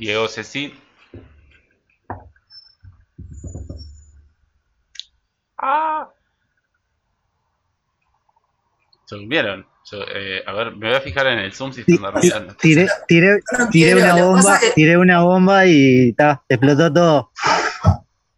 diócesis. 0.00 0.72
Ah. 5.58 6.08
¿Subieron? 9.04 9.66
Yo, 9.90 9.98
eh, 10.14 10.42
a 10.46 10.52
ver, 10.52 10.76
me 10.76 10.88
voy 10.88 10.96
a 10.96 11.00
fijar 11.00 11.26
en 11.26 11.40
el 11.40 11.52
zoom 11.52 11.72
si 11.72 11.82
están 11.82 12.04
arreglando. 12.06 12.54
Tiré, 12.56 12.88
una 14.96 15.22
bomba, 15.22 15.66
y 15.66 16.12
ta, 16.14 16.42
explotó 16.48 16.92
todo. 16.92 17.30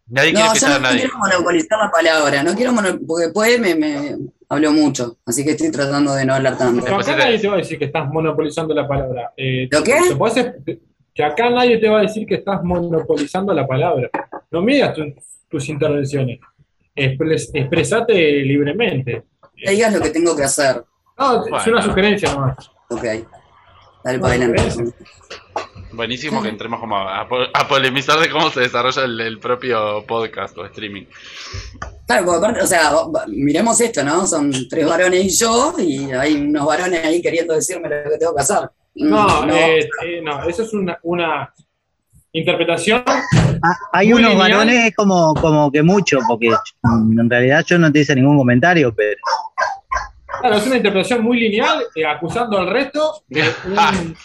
Nadie 0.07 0.33
quiere 0.33 0.47
no, 0.47 0.55
yo 0.55 0.67
no 0.67 0.79
nadie. 0.79 0.99
quiero 0.99 1.17
monopolizar 1.17 1.79
la 1.79 1.91
palabra, 1.91 2.43
no 2.43 2.55
quiero 2.55 2.73
monopolizar, 2.73 3.07
porque 3.07 3.23
después 3.25 3.59
me, 3.59 3.75
me 3.75 4.17
habló 4.49 4.73
mucho, 4.73 5.17
así 5.25 5.43
que 5.45 5.51
estoy 5.51 5.71
tratando 5.71 6.13
de 6.13 6.25
no 6.25 6.35
hablar 6.35 6.57
tanto. 6.57 6.95
Acá 6.95 7.15
nadie 7.15 7.39
te 7.39 7.47
va 7.47 7.53
a 7.55 7.57
decir 7.57 7.79
que 7.79 7.85
estás 7.85 8.07
monopolizando 8.09 8.73
la 8.73 8.87
palabra. 8.87 9.31
Eh, 9.37 9.67
¿Lo 9.71 9.83
qué? 9.83 9.99
Te, 10.65 10.79
que 11.13 11.23
acá 11.23 11.49
nadie 11.49 11.77
te 11.77 11.89
va 11.89 11.99
a 11.99 12.01
decir 12.03 12.25
que 12.25 12.35
estás 12.35 12.63
monopolizando 12.63 13.53
la 13.53 13.67
palabra. 13.67 14.09
No 14.51 14.61
midas 14.61 14.93
tu- 14.95 15.13
tus 15.49 15.69
intervenciones. 15.69 16.39
Expres- 16.95 17.49
expresate 17.53 18.13
libremente. 18.43 19.23
Que 19.55 19.71
digas 19.71 19.93
lo 19.93 20.01
que 20.01 20.09
tengo 20.09 20.35
que 20.35 20.43
hacer. 20.43 20.83
No, 21.17 21.45
es 21.57 21.67
una 21.67 21.81
sugerencia 21.81 22.31
nomás. 22.33 22.71
Ok. 22.89 23.03
Dale 24.03 24.19
para 24.19 24.33
adelante. 24.33 24.61
Buenísimo 25.91 26.41
que 26.41 26.49
entremos 26.49 26.79
como 26.79 26.97
a, 26.97 27.21
a 27.21 27.27
po- 27.27 27.47
a 27.53 27.67
polemizar 27.67 28.19
de 28.19 28.29
cómo 28.29 28.49
se 28.49 28.61
desarrolla 28.61 29.03
el, 29.03 29.21
el 29.21 29.39
propio 29.39 30.03
podcast 30.07 30.57
o 30.57 30.65
streaming. 30.65 31.05
Claro, 32.07 32.25
porque 32.25 32.37
aparte, 32.39 32.61
o 32.63 32.67
sea, 32.67 32.91
miremos 33.27 33.79
esto, 33.79 34.03
¿no? 34.03 34.25
Son 34.25 34.51
tres 34.67 34.87
varones 34.87 35.23
y 35.23 35.29
yo, 35.29 35.73
y 35.77 36.11
hay 36.11 36.33
unos 36.33 36.65
varones 36.65 37.05
ahí 37.05 37.21
queriendo 37.21 37.53
decirme 37.53 37.89
lo 37.89 38.09
que 38.09 38.17
tengo 38.17 38.35
que 38.35 38.41
hacer. 38.41 38.69
No, 38.95 39.43
Mm, 39.45 39.49
eh, 39.49 39.89
eh, 40.05 40.21
no, 40.23 40.43
eso 40.47 40.63
es 40.63 40.73
una, 40.73 40.97
una 41.03 41.51
interpretación. 42.31 43.03
Ah, 43.07 43.75
hay 43.91 44.13
unos 44.13 44.31
lineal. 44.31 44.51
varones 44.51 44.95
como, 44.95 45.33
como 45.35 45.71
que 45.71 45.81
mucho, 45.81 46.19
porque 46.27 46.47
en 46.81 47.29
realidad 47.29 47.63
yo 47.65 47.77
no 47.79 47.91
te 47.91 47.99
hice 47.99 48.15
ningún 48.15 48.37
comentario, 48.37 48.93
pero 48.93 49.17
Claro, 50.41 50.57
es 50.57 50.67
una 50.67 50.77
interpretación 50.77 51.23
muy 51.23 51.39
lineal, 51.39 51.83
eh, 51.95 52.05
acusando 52.05 52.57
al 52.57 52.67
resto 52.69 53.23
de, 53.29 53.43
un- 53.67 54.15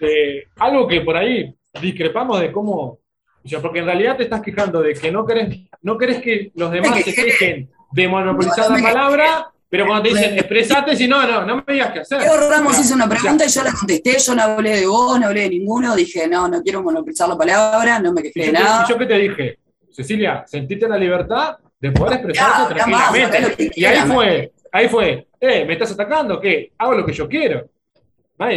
de 0.00 0.48
algo 0.56 0.86
que 0.88 1.00
por 1.00 1.16
ahí 1.16 1.54
discrepamos 1.80 2.40
de 2.40 2.52
cómo. 2.52 2.98
O 3.44 3.48
sea, 3.48 3.60
porque 3.60 3.78
en 3.80 3.86
realidad 3.86 4.16
te 4.16 4.24
estás 4.24 4.40
quejando 4.42 4.82
de 4.82 4.94
que 4.94 5.10
no 5.10 5.24
querés, 5.26 5.60
no 5.82 5.96
querés 5.98 6.20
que 6.20 6.52
los 6.54 6.70
demás 6.70 7.00
se 7.02 7.14
quejen 7.14 7.70
de 7.92 8.08
monopolizar 8.08 8.70
No, 8.70 8.76
la 8.76 8.82
palabra, 8.82 9.51
pero 9.72 9.86
cuando 9.86 10.02
te 10.02 10.08
dicen 10.10 10.34
expresate, 10.38 10.94
si 10.94 11.08
no, 11.08 11.26
no, 11.26 11.46
no 11.46 11.64
me 11.66 11.72
digas 11.72 11.92
qué 11.94 12.00
hacer. 12.00 12.20
Leo 12.20 12.50
Ramos 12.50 12.78
hizo 12.78 12.94
una 12.94 13.08
pregunta 13.08 13.46
y 13.46 13.48
yo 13.48 13.64
la 13.64 13.72
contesté, 13.72 14.18
yo 14.18 14.34
no 14.34 14.42
hablé 14.42 14.76
de 14.80 14.86
vos, 14.86 15.18
no 15.18 15.28
hablé 15.28 15.40
de 15.44 15.48
ninguno, 15.48 15.96
dije, 15.96 16.28
no, 16.28 16.46
no 16.46 16.62
quiero 16.62 16.82
monopolizar 16.82 17.26
la 17.26 17.38
palabra, 17.38 17.98
no 17.98 18.12
me 18.12 18.20
¿Y 18.20 18.24
quejé 18.24 18.46
de 18.48 18.52
nada. 18.52 18.84
y 18.86 18.90
yo 18.90 18.98
qué 18.98 19.06
te 19.06 19.14
dije? 19.14 19.58
Cecilia, 19.90 20.44
sentite 20.46 20.86
la 20.86 20.98
libertad 20.98 21.56
de 21.80 21.90
poder 21.90 22.12
expresarte 22.18 22.74
ya 22.76 22.86
más, 22.86 23.12
tranquilamente. 23.14 23.56
que 23.56 23.80
y 23.80 23.84
ahí 23.86 24.10
fue, 24.10 24.52
ahí 24.72 24.88
fue, 24.90 25.26
eh, 25.40 25.64
¿me 25.64 25.72
estás 25.72 25.92
atacando? 25.92 26.38
¿Qué? 26.38 26.72
Hago 26.76 26.92
lo 26.92 27.06
que 27.06 27.14
yo 27.14 27.26
quiero. 27.26 27.66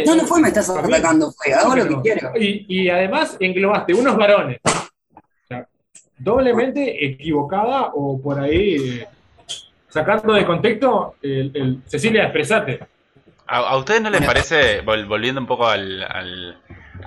No, 0.04 0.16
no 0.16 0.26
fue 0.26 0.42
me 0.42 0.48
estás 0.48 0.68
atacando, 0.68 1.32
fue, 1.32 1.54
hago 1.54 1.74
lo 1.76 1.82
que 1.82 1.88
Pero- 1.88 2.02
quiero. 2.02 2.32
Y, 2.38 2.66
y 2.68 2.90
además 2.90 3.38
englobaste 3.40 3.94
unos 3.94 4.18
varones. 4.18 4.58
O 4.66 5.20
sea, 5.48 5.66
doblemente 6.18 7.06
equivocada 7.06 7.92
o 7.94 8.20
por 8.20 8.38
ahí 8.38 8.98
eh, 9.00 9.06
sacando 9.96 10.32
de 10.34 10.44
contexto 10.44 11.14
el, 11.22 11.50
el- 11.54 11.78
Cecilia, 11.86 12.24
expresate. 12.24 12.80
¿A, 13.48 13.58
a 13.58 13.76
ustedes 13.76 14.00
no 14.02 14.10
les 14.10 14.24
parece, 14.24 14.84
vol- 14.84 15.06
volviendo 15.06 15.40
un 15.40 15.46
poco 15.46 15.66
al, 15.68 16.02
al, 16.02 16.58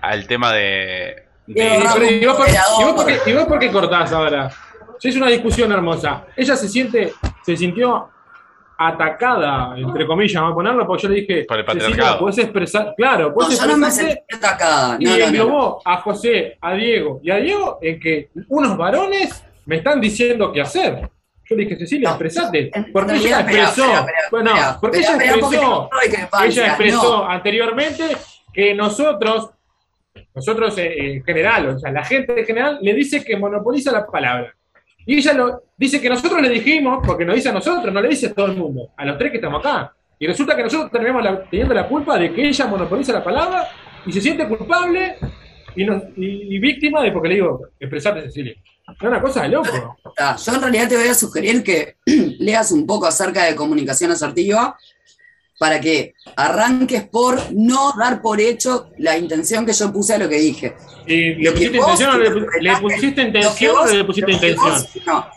al 0.02 0.28
tema 0.28 0.52
de... 0.54 1.24
de- 1.48 1.64
Y, 1.64 1.78
Ramos, 1.82 1.94
pero- 1.96 2.06
y 2.12 2.26
vos 2.26 2.36
por, 2.36 2.48
moderador. 2.48 2.82
y 2.82 2.84
vos 2.86 2.94
por 2.94 3.06
qué, 3.06 3.30
y 3.30 3.34
vos 3.34 3.44
por 3.46 3.60
qué 3.60 3.72
cortás 3.72 4.12
ahora? 4.14 4.50
Es 5.02 5.16
una 5.16 5.28
discusión 5.28 5.72
hermosa. 5.72 6.26
Ella 6.36 6.56
se 6.56 6.68
siente, 6.68 7.14
se 7.44 7.56
sintió 7.56 8.10
atacada, 8.78 9.74
entre 9.78 10.06
comillas, 10.08 10.36
vamos 10.42 10.54
a 10.54 10.56
ponerlo, 10.56 10.88
porque 10.88 11.04
yo 11.04 11.10
le 11.10 11.16
dije, 11.16 11.44
Por 11.46 11.60
el 11.60 11.66
Cecilia, 11.66 11.88
patriarcado. 11.90 12.20
podés 12.20 12.38
expresar, 12.38 12.94
claro, 12.96 13.28
No, 13.30 13.34
podés 13.34 13.60
yo 13.60 13.68
no 13.68 13.78
me 13.78 13.88
expresarte 13.88 14.24
sentí 14.30 14.36
atacada. 14.46 14.98
y 15.00 15.04
No, 15.04 15.12
no, 15.12 15.18
no. 15.18 15.26
englobó 15.26 15.82
a 15.84 15.98
José, 15.98 16.58
a 16.62 16.74
Diego 16.74 17.20
y 17.22 17.30
a 17.32 17.36
Diego 17.36 17.80
en 17.82 18.00
que 18.00 18.30
unos 18.48 18.78
varones 18.78 19.44
me 19.66 19.76
están 19.78 20.00
diciendo 20.00 20.52
qué 20.54 20.62
hacer. 20.62 21.10
Yo 21.50 21.56
le 21.56 21.64
dije, 21.64 21.78
Cecilia, 21.78 22.10
No, 22.10 22.16
expresate. 22.16 22.72
Porque 22.94 23.14
ella 23.16 23.22
realidad, 23.22 23.40
espera, 23.40 23.64
expresó, 23.64 24.06
bueno, 24.32 24.50
espera, 24.52 24.78
porque 24.80 24.98
ella 25.00 25.12
porque 25.14 25.26
expresó, 25.30 25.90
no 25.92 26.42
ella 26.46 26.68
expresó 26.68 27.18
no. 27.18 27.30
anteriormente 27.30 28.04
que 28.54 28.76
nosotros, 28.76 29.50
nosotros 30.36 30.78
eh, 30.78 31.14
en 31.16 31.24
general, 31.24 31.68
o 31.70 31.80
sea, 31.80 31.92
la 31.92 32.04
gente 32.04 32.40
en 32.40 32.46
general 32.46 32.80
le 32.82 32.94
dice 32.94 33.24
que 33.24 33.36
monopoliza 33.38 33.92
la 33.92 34.06
palabra. 34.06 34.54
Y 35.06 35.16
ella 35.18 35.34
lo 35.34 35.64
dice 35.76 36.00
que 36.00 36.10
nosotros 36.10 36.42
le 36.42 36.50
dijimos, 36.50 37.00
porque 37.06 37.26
nos 37.26 37.36
dice 37.36 37.50
a 37.50 37.54
nosotros, 37.54 37.92
no 37.94 38.02
le 38.02 38.10
dice 38.10 38.28
a 38.28 38.34
todo 38.34 38.48
el 38.48 38.56
mundo, 38.58 38.90
a 38.96 39.06
los 39.06 39.18
tres 39.18 39.32
que 39.32 39.38
estamos 39.38 39.66
acá. 39.66 39.94
Y 40.20 40.28
resulta 40.28 40.56
que 40.56 40.64
nosotros 40.64 40.92
tenemos 40.92 41.24
la- 41.24 41.44
teniendo 41.50 41.74
la 41.74 41.88
culpa 41.88 42.18
de 42.20 42.32
que 42.34 42.48
ella 42.48 42.68
monopoliza 42.68 43.14
la 43.14 43.24
palabra 43.24 43.70
y 44.06 44.12
se 44.12 44.22
siente 44.22 44.48
culpable 44.48 45.16
y, 45.76 45.86
nos- 45.86 46.04
y- 46.18 46.56
y 46.56 46.60
víctima 46.60 47.02
de 47.02 47.12
porque 47.12 47.30
le 47.30 47.36
digo, 47.36 47.62
expresate 47.80 48.22
Cecilia. 48.24 48.54
Es 49.00 49.08
una 49.08 49.22
cosa 49.22 49.44
de 49.44 49.50
loco. 49.50 49.98
Ah, 50.18 50.36
Yo 50.36 50.54
en 50.54 50.62
realidad 50.62 50.88
te 50.90 50.98
voy 50.98 51.08
a 51.08 51.14
sugerir 51.14 51.64
que 51.64 51.98
leas 52.06 52.72
un 52.72 52.86
poco 52.86 53.08
acerca 53.08 53.46
de 53.46 53.56
comunicación 53.56 54.12
asertiva 54.12 54.78
para 55.60 55.82
que 55.82 56.14
arranques 56.38 57.04
por 57.04 57.38
no 57.52 57.92
dar 57.98 58.22
por 58.22 58.40
hecho 58.40 58.90
la 58.98 59.18
intención 59.18 59.66
que 59.66 59.74
yo 59.74 59.92
puse 59.92 60.14
a 60.14 60.18
lo 60.18 60.30
que 60.30 60.40
dije. 60.40 60.76
¿Y 61.06 61.36
le 61.36 61.44
Lo 61.44 61.54
que 61.54 61.70
pusiste 61.70 61.78
vos 61.80 61.88
intención 61.90 62.16
o 62.16 62.18
le, 62.18 62.32
pusiste 62.78 63.22
intención 63.22 63.76
o 63.78 63.86
le 63.86 64.04
pusiste 64.06 64.32
intención? 64.32 64.74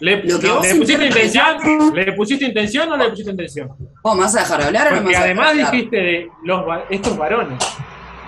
¿Le, 0.00 0.22
lo 0.22 0.38
que 0.38 0.46
no, 0.46 0.54
vos 0.56 0.66
¿le 0.68 0.74
pusiste 0.76 1.06
intención? 1.06 1.56
¿Le 1.94 2.12
pusiste 2.12 2.44
intención 2.44 2.92
o 2.92 2.96
le 2.96 3.08
pusiste 3.08 3.30
intención? 3.32 3.68
¿Vos 4.02 4.14
me 4.14 4.20
vas 4.22 4.36
a 4.36 4.40
dejar 4.40 4.62
hablar 4.62 4.86
o 4.86 4.90
no 4.90 4.96
me 4.96 5.02
Porque 5.02 5.16
vas 5.16 5.22
a 5.22 5.24
además 5.24 5.56
dejar 5.56 5.66
hablar? 5.66 5.72
dijiste 5.72 5.96
de 5.96 6.30
los, 6.44 6.64
estos 6.88 7.16
varones. 7.16 7.58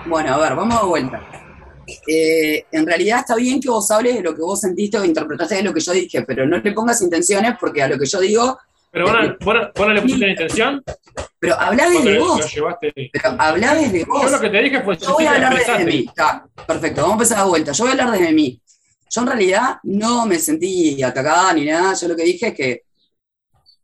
Bueno, 0.05 0.33
a 0.33 0.37
ver, 0.37 0.55
vamos 0.55 0.81
de 0.81 0.87
vuelta. 0.87 1.21
Eh, 2.07 2.65
en 2.71 2.85
realidad 2.85 3.19
está 3.19 3.35
bien 3.35 3.59
que 3.61 3.69
vos 3.69 3.89
hables 3.91 4.15
de 4.15 4.21
lo 4.23 4.33
que 4.35 4.41
vos 4.41 4.59
sentiste 4.59 4.97
o 4.97 5.05
interpretaste 5.05 5.55
de 5.55 5.63
lo 5.63 5.73
que 5.73 5.79
yo 5.81 5.91
dije, 5.91 6.23
pero 6.23 6.45
no 6.45 6.57
le 6.57 6.71
pongas 6.71 7.01
intenciones 7.01 7.55
porque 7.59 7.83
a 7.83 7.87
lo 7.87 7.97
que 7.99 8.05
yo 8.05 8.19
digo, 8.19 8.57
Pero 8.91 9.05
vos 9.05 9.13
no, 9.13 9.35
vos 9.45 9.55
vos 9.75 9.87
no 9.87 9.93
le 9.93 10.01
pusiste 10.01 10.27
intención. 10.29 10.83
pero 11.39 11.59
hablá 11.59 11.89
desde 11.89 12.13
lo, 12.15 12.19
lo 12.19 12.27
vos, 12.27 12.53
llevaste. 12.53 12.93
pero 13.13 13.35
hablá 13.39 13.75
desde 13.75 13.99
Yo 13.99 14.05
vos. 14.07 14.31
lo 14.31 14.39
que 14.39 14.49
te 14.49 14.61
dije 14.61 14.81
fue 14.83 14.97
Yo 14.97 15.13
voy 15.13 15.25
a 15.25 15.31
hablar 15.33 15.55
desde 15.55 15.85
mí. 15.85 16.05
Está, 16.07 16.47
perfecto, 16.65 17.01
vamos 17.01 17.13
a 17.13 17.17
empezar 17.17 17.43
de 17.43 17.49
vuelta. 17.49 17.71
Yo 17.71 17.83
voy 17.83 17.89
a 17.89 17.91
hablar 18.03 18.17
desde 18.19 18.33
mí. 18.33 18.61
Yo 19.09 19.21
en 19.21 19.27
realidad 19.27 19.75
no 19.83 20.25
me 20.25 20.39
sentí 20.39 21.01
atacada 21.03 21.53
ni 21.53 21.65
nada. 21.65 21.93
Yo 21.93 22.07
lo 22.07 22.15
que 22.15 22.23
dije 22.23 22.47
es 22.47 22.53
que 22.55 22.83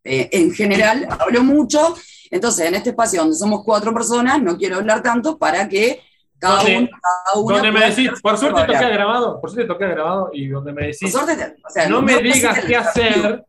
eh, 0.03 0.29
en 0.31 0.51
general 0.53 1.07
hablo 1.19 1.43
mucho. 1.43 1.95
Entonces, 2.31 2.65
en 2.67 2.75
este 2.75 2.89
espacio 2.91 3.21
donde 3.21 3.35
somos 3.37 3.61
cuatro 3.63 3.93
personas, 3.93 4.41
no 4.41 4.57
quiero 4.57 4.77
hablar 4.77 5.03
tanto 5.03 5.37
para 5.37 5.67
que 5.69 6.01
cada 6.41 6.57
Donde- 6.57 6.77
uno, 6.79 6.89
cada 7.01 7.39
una 7.39 7.55
Donde 7.55 7.71
me 7.71 7.85
decís, 7.89 8.09
por 8.21 8.33
su 8.37 8.47
suerte 8.47 8.65
toqué 8.73 8.89
grabado, 8.89 9.39
por 9.39 9.49
suerte 9.51 9.67
toqué 9.67 9.87
grabado 9.87 10.29
y 10.33 10.47
donde 10.47 10.73
me 10.73 10.81
Por 10.81 10.91
decís, 10.91 11.11
suerte, 11.11 11.55
o 11.65 11.69
sea, 11.69 11.87
no 11.87 12.01
me 12.01 12.17
digas 12.21 12.59
qué 12.65 12.75
hacer, 12.75 13.45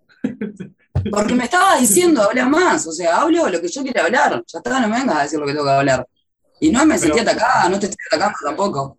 Porque 1.10 1.34
me 1.34 1.44
estaba 1.44 1.76
diciendo, 1.76 2.22
habla 2.22 2.46
más. 2.46 2.86
O 2.86 2.92
sea, 2.92 3.22
hablo 3.22 3.48
lo 3.48 3.60
que 3.60 3.68
yo 3.68 3.82
quiero 3.82 4.02
hablar. 4.02 4.42
Ya 4.46 4.58
está, 4.58 4.78
no 4.78 4.88
me 4.88 4.98
vengas 5.00 5.16
a 5.16 5.22
decir 5.22 5.38
lo 5.40 5.46
que 5.46 5.52
tengo 5.52 5.64
que 5.64 5.70
hablar. 5.70 6.06
Y 6.60 6.70
no 6.70 6.84
me 6.86 6.96
sentí 6.98 7.18
atacada, 7.18 7.68
no 7.68 7.78
te 7.80 7.86
estoy 7.86 8.04
atacando 8.08 8.38
tampoco. 8.44 8.98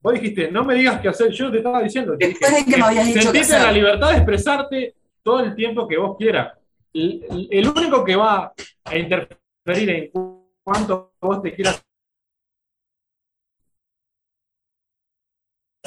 vos 0.00 0.14
dijiste, 0.14 0.50
no 0.50 0.64
me 0.64 0.74
digas 0.74 1.00
qué 1.00 1.08
hacer, 1.08 1.30
yo 1.32 1.50
te 1.50 1.58
estaba 1.58 1.82
diciendo. 1.82 2.14
Después 2.16 2.54
de 2.54 2.64
que 2.64 2.76
me 2.78 2.84
habías 2.84 3.06
dicho 3.06 3.18
qué 3.18 3.24
Sentite 3.24 3.44
hacer. 3.56 3.62
la 3.62 3.72
libertad 3.72 4.10
de 4.10 4.16
expresarte 4.16 4.94
todo 5.22 5.40
el 5.40 5.54
tiempo 5.56 5.86
que 5.88 5.98
vos 5.98 6.16
quieras. 6.16 6.52
El, 6.94 7.48
el 7.50 7.68
único 7.68 8.04
que 8.04 8.16
va 8.16 8.52
a 8.84 8.96
interferir 8.96 9.90
en 9.90 10.10
cu- 10.10 10.48
cuánto 10.62 11.12
vos 11.20 11.42
te 11.42 11.52
quieras 11.54 11.84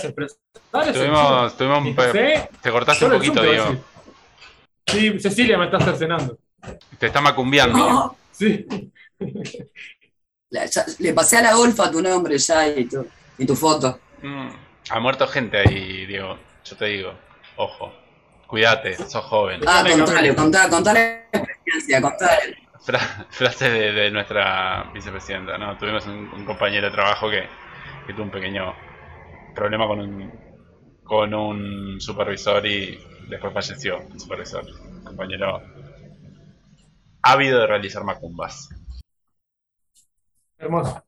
Tuvimos, 0.01 1.57
tuvimos 1.57 1.85
un 1.85 1.95
José, 1.95 2.49
te 2.61 2.71
cortaste 2.71 3.05
un 3.05 3.11
poquito, 3.11 3.41
Diego. 3.41 3.75
Sí, 4.87 5.19
Cecilia 5.19 5.57
me 5.57 5.65
está 5.65 5.79
cercenando. 5.79 6.37
Te 6.97 7.07
está 7.07 7.21
macumbiando. 7.21 7.77
No, 7.77 8.17
Sí. 8.31 8.65
la- 10.49 10.65
ya- 10.65 10.85
le 10.99 11.13
pasé 11.13 11.37
a 11.37 11.41
la 11.43 11.53
golfa 11.55 11.91
tu 11.91 12.01
nombre 12.01 12.37
ya 12.37 12.67
y 12.67 12.85
tu, 12.85 13.05
y 13.37 13.45
tu 13.45 13.55
foto. 13.55 13.99
Mm, 14.21 14.49
ha 14.89 14.99
muerto 14.99 15.27
gente 15.27 15.57
ahí, 15.59 16.05
Diego. 16.05 16.37
Yo 16.65 16.75
te 16.75 16.85
digo, 16.85 17.13
ojo, 17.57 17.93
cuídate, 18.47 18.95
sos 18.95 19.23
joven. 19.25 19.61
Ah, 19.67 19.83
contale, 19.87 20.35
contale, 20.35 20.69
contale 20.69 21.27
la 21.31 21.39
experiencia, 21.39 22.01
contale. 22.01 22.57
Fra- 22.81 23.25
frase 23.29 23.69
de, 23.69 23.91
de 23.91 24.11
nuestra 24.11 24.89
vicepresidenta, 24.93 25.57
¿no? 25.57 25.77
Tuvimos 25.77 26.05
un, 26.07 26.29
un 26.33 26.45
compañero 26.45 26.87
de 26.87 26.93
trabajo 26.93 27.29
que, 27.29 27.47
que 28.07 28.13
tuvo 28.13 28.23
un 28.23 28.31
pequeño 28.31 28.73
problema 29.59 29.87
con 29.87 29.99
un, 29.99 30.31
con 31.03 31.33
un 31.33 31.99
supervisor 31.99 32.65
y 32.65 32.97
después 33.27 33.53
falleció 33.53 33.99
el 34.01 34.19
supervisor. 34.19 34.65
Un 34.65 35.03
compañero 35.03 35.61
ávido 37.21 37.59
de 37.59 37.67
realizar 37.67 38.03
macumbas. 38.05 38.69
Hermoso. 40.57 41.03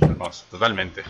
Hermoso, 0.00 0.46
totalmente. 0.50 1.02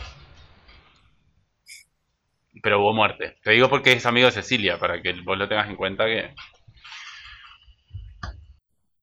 pero 2.62 2.80
hubo 2.80 2.94
muerte. 2.94 3.36
Te 3.42 3.50
digo 3.50 3.68
porque 3.68 3.92
es 3.92 4.06
amigo 4.06 4.26
de 4.26 4.32
Cecilia, 4.32 4.78
para 4.78 5.02
que 5.02 5.12
vos 5.22 5.36
lo 5.36 5.48
tengas 5.48 5.68
en 5.68 5.76
cuenta 5.76 6.06
que... 6.06 6.34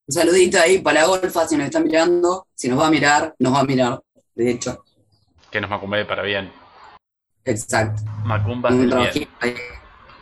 Un 0.07 0.13
saludito 0.13 0.59
ahí 0.59 0.79
para 0.79 1.01
la 1.01 1.07
golfa, 1.07 1.47
si 1.47 1.55
nos 1.55 1.65
está 1.65 1.79
mirando, 1.79 2.47
si 2.55 2.69
nos 2.69 2.79
va 2.79 2.87
a 2.87 2.91
mirar, 2.91 3.35
nos 3.37 3.53
va 3.53 3.59
a 3.59 3.65
mirar, 3.65 4.01
de 4.33 4.51
hecho. 4.51 4.83
Que 5.51 5.59
nos 5.61 5.69
macumbe 5.69 6.05
para 6.05 6.23
bien. 6.23 6.51
Exacto. 7.45 8.03
Macumba 8.23 8.69
Un 8.69 8.89
del 8.89 8.97
bien. 8.99 9.27
ahí. 9.39 9.55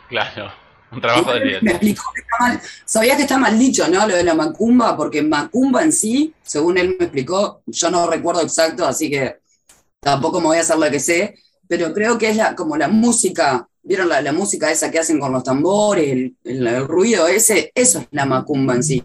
Claro, 0.08 0.50
un 0.90 1.00
trabajo 1.00 1.34
del 1.34 1.42
bien. 1.44 1.58
Me 1.62 1.72
explicó 1.72 2.02
que 2.14 2.20
está 2.22 2.36
mal. 2.40 2.60
Sabía 2.84 3.16
que 3.16 3.22
está 3.22 3.38
mal 3.38 3.58
dicho, 3.58 3.86
¿no? 3.88 4.06
Lo 4.06 4.16
de 4.16 4.24
la 4.24 4.34
macumba, 4.34 4.96
porque 4.96 5.22
macumba 5.22 5.82
en 5.82 5.92
sí, 5.92 6.32
según 6.42 6.78
él 6.78 6.96
me 6.98 7.04
explicó, 7.04 7.62
yo 7.66 7.90
no 7.90 8.06
recuerdo 8.08 8.40
exacto, 8.42 8.86
así 8.86 9.10
que 9.10 9.36
tampoco 10.00 10.40
me 10.40 10.46
voy 10.46 10.56
a 10.58 10.60
hacer 10.60 10.78
la 10.78 10.90
que 10.90 11.00
sé, 11.00 11.36
pero 11.66 11.92
creo 11.92 12.16
que 12.16 12.30
es 12.30 12.36
la, 12.36 12.54
como 12.54 12.76
la 12.78 12.88
música, 12.88 13.68
¿vieron 13.82 14.08
la, 14.08 14.22
la 14.22 14.32
música 14.32 14.70
esa 14.70 14.90
que 14.90 14.98
hacen 15.00 15.20
con 15.20 15.32
los 15.32 15.44
tambores, 15.44 16.08
el, 16.10 16.36
el- 16.44 16.66
el 16.66 16.88
ruido 16.88 17.28
ese? 17.28 17.70
Eso 17.74 17.98
es 18.00 18.08
la 18.12 18.24
macumba 18.24 18.74
en 18.74 18.82
sí. 18.82 19.02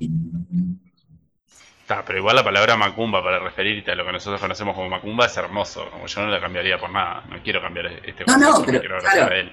Está, 1.83 2.03
pero 2.05 2.19
igual 2.19 2.37
la 2.37 2.43
palabra 2.45 2.77
macumba 2.77 3.21
para 3.21 3.39
referirte 3.39 3.91
a 3.91 3.95
lo 3.95 4.05
que 4.05 4.13
nosotros 4.13 4.39
conocemos 4.39 4.73
como 4.73 4.89
macumba 4.89 5.25
es 5.25 5.35
hermoso. 5.35 5.89
Como 5.91 6.07
yo 6.07 6.21
no 6.21 6.27
la 6.29 6.39
cambiaría 6.39 6.77
por 6.79 6.89
nada. 6.89 7.25
No 7.29 7.43
quiero 7.43 7.61
cambiar 7.61 7.87
este 8.05 8.23
No, 8.25 8.37
no, 8.37 8.63
pero, 8.65 8.79
quiero 8.79 8.97
claro. 8.99 9.33
a 9.33 9.37
él. 9.37 9.51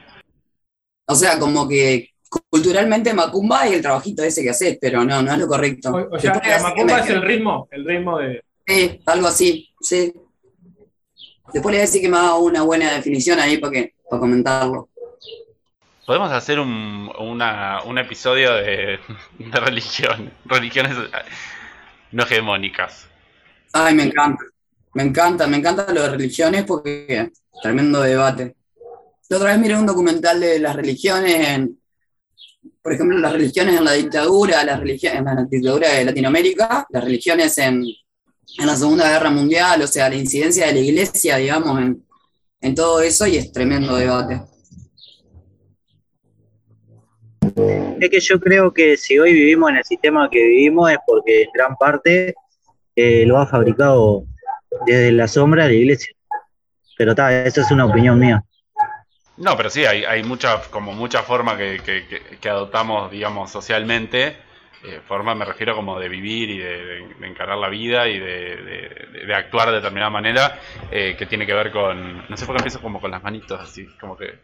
O 1.07 1.15
sea, 1.17 1.39
como 1.41 1.69
que 1.69 2.11
culturalmente 2.49 3.13
macumba 3.13 3.67
es 3.67 3.73
el 3.73 3.83
trabajito 3.83 4.23
ese 4.23 4.45
que 4.45 4.51
haces, 4.51 4.79
pero 4.81 5.05
no, 5.05 5.21
no 5.23 5.33
es 5.33 5.39
lo 5.39 5.49
correcto. 5.49 5.91
O, 5.91 6.15
o 6.15 6.19
sea, 6.21 6.41
la 6.45 6.63
macumba 6.63 7.01
es 7.01 7.11
el 7.11 7.23
ritmo, 7.23 7.69
el 7.73 7.85
ritmo 7.85 8.19
de. 8.19 8.45
Sí, 8.65 9.01
algo 9.07 9.27
así, 9.27 9.69
sí. 9.81 10.13
Después 11.53 11.73
le 11.73 11.79
voy 11.79 11.79
a 11.79 11.81
decir 11.81 12.01
que 12.01 12.09
me 12.09 12.17
haga 12.17 12.37
una 12.37 12.63
buena 12.63 12.93
definición 12.93 13.41
ahí 13.41 13.59
para, 13.59 13.73
que, 13.73 13.95
para 14.09 14.21
comentarlo. 14.21 14.89
Podemos 16.07 16.31
hacer 16.31 16.61
un, 16.61 17.11
una- 17.19 17.83
un 17.85 17.99
episodio 17.99 18.55
de, 18.55 19.01
de 19.39 19.61
religión. 19.61 20.33
Religiones 20.45 20.97
no 22.13 22.23
hegemónicas. 22.23 23.07
Ay, 23.73 23.95
me 23.95 24.05
encanta. 24.05 24.45
Me 24.95 25.05
encanta, 25.05 25.47
me 25.47 25.59
encanta 25.59 25.93
lo 25.93 26.03
de 26.03 26.11
religiones 26.11 26.65
porque 26.65 27.31
tremendo 27.63 28.01
debate. 28.01 28.57
La 29.29 29.37
otra 29.37 29.51
vez 29.51 29.61
miré 29.61 29.77
un 29.77 29.87
documental 29.87 30.41
de 30.41 30.59
las 30.59 30.75
religiones 30.75 31.49
en, 31.49 31.79
por 32.83 32.93
ejemplo, 32.93 33.17
las 33.19 33.33
religiones 33.33 33.77
en 33.77 33.85
la 33.85 33.93
dictadura, 33.93 34.65
las 34.65 34.81
religiones 34.81 35.21
en 35.21 35.25
la 35.25 35.47
dictadura 35.49 35.91
de 35.91 36.05
Latinoamérica, 36.05 36.87
las 36.91 37.05
religiones 37.05 37.57
en, 37.59 37.85
en 38.59 38.67
la 38.67 38.75
Segunda 38.75 39.09
Guerra 39.09 39.31
Mundial, 39.31 39.83
o 39.83 39.87
sea, 39.87 40.09
la 40.09 40.17
incidencia 40.17 40.67
de 40.67 40.73
la 40.73 40.81
iglesia, 40.81 41.37
digamos, 41.37 41.81
en, 41.81 42.05
en 42.61 42.75
todo 42.75 43.01
eso 43.01 43.27
y 43.29 43.37
es 43.37 43.53
tremendo 43.53 43.95
debate. 43.95 44.43
Es 48.01 48.11
que 48.11 48.21
yo 48.21 48.41
creo 48.41 48.73
que 48.73 48.97
si 48.97 49.19
hoy 49.19 49.33
vivimos 49.33 49.71
en 49.71 49.77
el 49.79 49.85
sistema 49.85 50.29
que 50.31 50.39
vivimos 50.43 50.91
es 50.91 50.99
porque 51.07 51.49
gran 51.55 51.77
parte 51.77 52.35
eh, 52.97 53.25
lo 53.27 53.39
ha 53.39 53.47
fabricado 53.47 54.25
desde 54.87 55.13
la 55.13 55.29
sombra 55.29 55.67
la 55.67 55.73
iglesia. 55.73 56.15
Pero 56.97 57.13
está, 57.13 57.45
eso 57.45 57.61
es 57.63 57.71
una 57.71 57.87
opinión 57.87 58.19
mía. 58.19 58.43
No, 59.37 59.57
pero 59.57 59.71
sí, 59.71 59.85
hay, 59.87 60.05
hay 60.05 60.23
mucha, 60.23 60.61
como 60.71 60.93
mucha 60.93 61.23
forma 61.23 61.57
que, 61.57 61.81
adoptamos, 62.51 63.11
digamos, 63.11 63.51
socialmente. 63.51 64.37
Eh, 64.83 65.01
forma 65.07 65.35
me 65.35 65.45
refiero 65.45 65.75
como 65.77 65.99
de 66.01 66.09
vivir 66.09 66.49
y 66.49 66.59
de, 66.59 66.85
de- 66.87 67.15
de 67.21 67.27
encarar 67.27 67.59
la 67.59 67.69
vida 67.69 68.09
y 68.09 68.19
de, 68.19 68.57
de- 68.57 69.27
de 69.27 69.35
actuar 69.35 69.69
de 69.69 69.75
determinada 69.77 70.11
manera 70.11 70.59
eh, 70.91 71.17
que 71.19 71.27
tiene 71.27 71.47
que 71.47 71.53
ver 71.53 71.71
con, 71.71 72.25
no 72.29 72.37
sé 72.37 72.47
por 72.47 72.55
qué 72.57 72.61
empiezo 72.61 72.81
como 72.81 72.99
con 72.99 73.11
las 73.11 73.23
manitos 73.23 73.61
así, 73.61 73.87
como 74.01 74.17
que, 74.17 74.39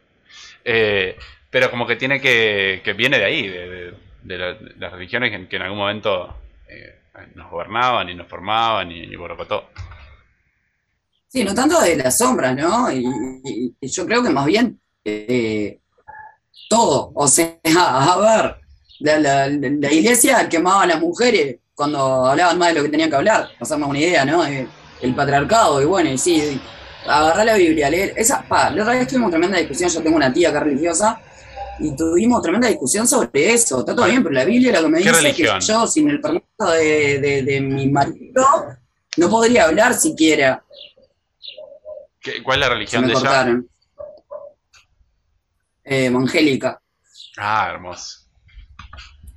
eh, 0.65 1.17
pero 1.57 1.71
como 1.71 1.87
que 1.87 1.97
tiene 1.97 2.21
que, 2.21 2.83
que 2.85 2.93
viene 2.93 3.19
de 3.19 3.25
ahí, 3.25 3.49
de, 3.49 4.37
la- 4.37 4.59
las 4.77 4.93
religiones 4.93 5.31
que, 5.31 5.49
que 5.49 5.57
en 5.57 5.63
algún 5.63 5.79
momento 5.79 6.37
eh, 6.69 6.99
nos 7.35 7.51
gobernaban 7.51 8.11
y 8.11 8.15
nos 8.15 8.29
formaban 8.29 8.93
y, 8.93 9.05
y 9.05 9.17
borocotó. 9.17 9.71
Sí, 11.29 11.45
no 11.45 11.55
tanto 11.55 11.81
de 11.81 11.97
las 11.97 12.19
sombras, 12.19 12.55
¿no? 12.57 12.91
Y, 12.93 13.75
yo 13.81 14.07
creo 14.07 14.23
que 14.23 14.31
más 14.31 14.47
bien 14.47 14.79
eh, 15.05 15.81
todo. 16.69 17.13
O 17.15 17.29
sea, 17.29 17.59
a 17.65 18.19
ver, 18.19 18.57
la, 19.01 19.19
la- 19.21 19.49
la 19.49 19.93
iglesia 19.93 20.49
quemaba 20.49 20.83
a 20.85 20.87
las 20.87 21.01
mujeres 21.01 21.59
cuando 21.75 22.27
hablaban 22.27 22.59
más 22.59 22.69
de 22.69 22.75
lo 22.77 22.83
que 22.85 22.91
tenían 22.91 23.11
que 23.11 23.17
hablar, 23.17 23.49
para 23.53 23.63
hacernos 23.63 23.89
una 23.91 23.99
idea, 24.01 24.25
¿no? 24.25 24.45
Eh, 24.47 24.69
El 25.03 25.15
patriarcado, 25.15 25.83
y 25.83 25.87
bueno, 25.87 26.11
y 26.11 26.19
sí, 26.19 26.61
agarrar 27.07 27.47
la 27.47 27.55
Biblia, 27.57 27.91
leer. 27.91 28.15
Esa, 28.17 28.43
pa, 28.49 28.71
la 28.71 28.83
otra 28.83 28.95
vez 28.95 29.09
tuvimos 29.09 29.31
tremenda 29.31 29.59
discusión, 29.59 29.91
yo 29.91 30.03
tengo 30.03 30.17
una 30.17 30.33
tía 30.33 30.51
que 30.53 30.59
es 30.59 30.63
religiosa, 30.65 31.21
y 31.79 31.95
tuvimos 31.97 32.41
tremenda 32.43 32.69
discusión 32.69 33.07
sobre 33.07 33.53
eso. 33.53 33.81
Está 33.81 33.95
todo 33.95 34.07
bien, 34.07 34.23
pero 34.23 34.35
la 34.35 34.45
Biblia 34.45 34.73
lo 34.73 34.83
que 34.83 34.89
me 34.89 34.99
¿Qué 34.99 35.09
dice 35.11 35.21
religión? 35.23 35.59
es 35.59 35.67
que 35.67 35.73
yo, 35.73 35.87
sin 35.87 36.11
el 36.11 36.21
permiso 36.21 36.47
de, 36.73 37.21
de- 37.21 37.43
de 37.43 37.61
mi 37.61 37.89
marido, 37.89 38.45
no 39.17 39.31
podría 39.31 39.65
hablar 39.65 39.95
siquiera. 39.95 40.65
¿Qué- 42.21 42.43
¿Cuál 42.43 42.61
es 42.63 42.69
la 42.69 42.75
religión 42.75 43.03
me 43.03 43.09
de 43.09 43.13
ella? 43.13 43.21
cortaron. 43.21 43.69
Eh, 45.85 46.07
evangélica. 46.07 46.81
Ah, 47.39 47.69
hermoso. 47.71 48.21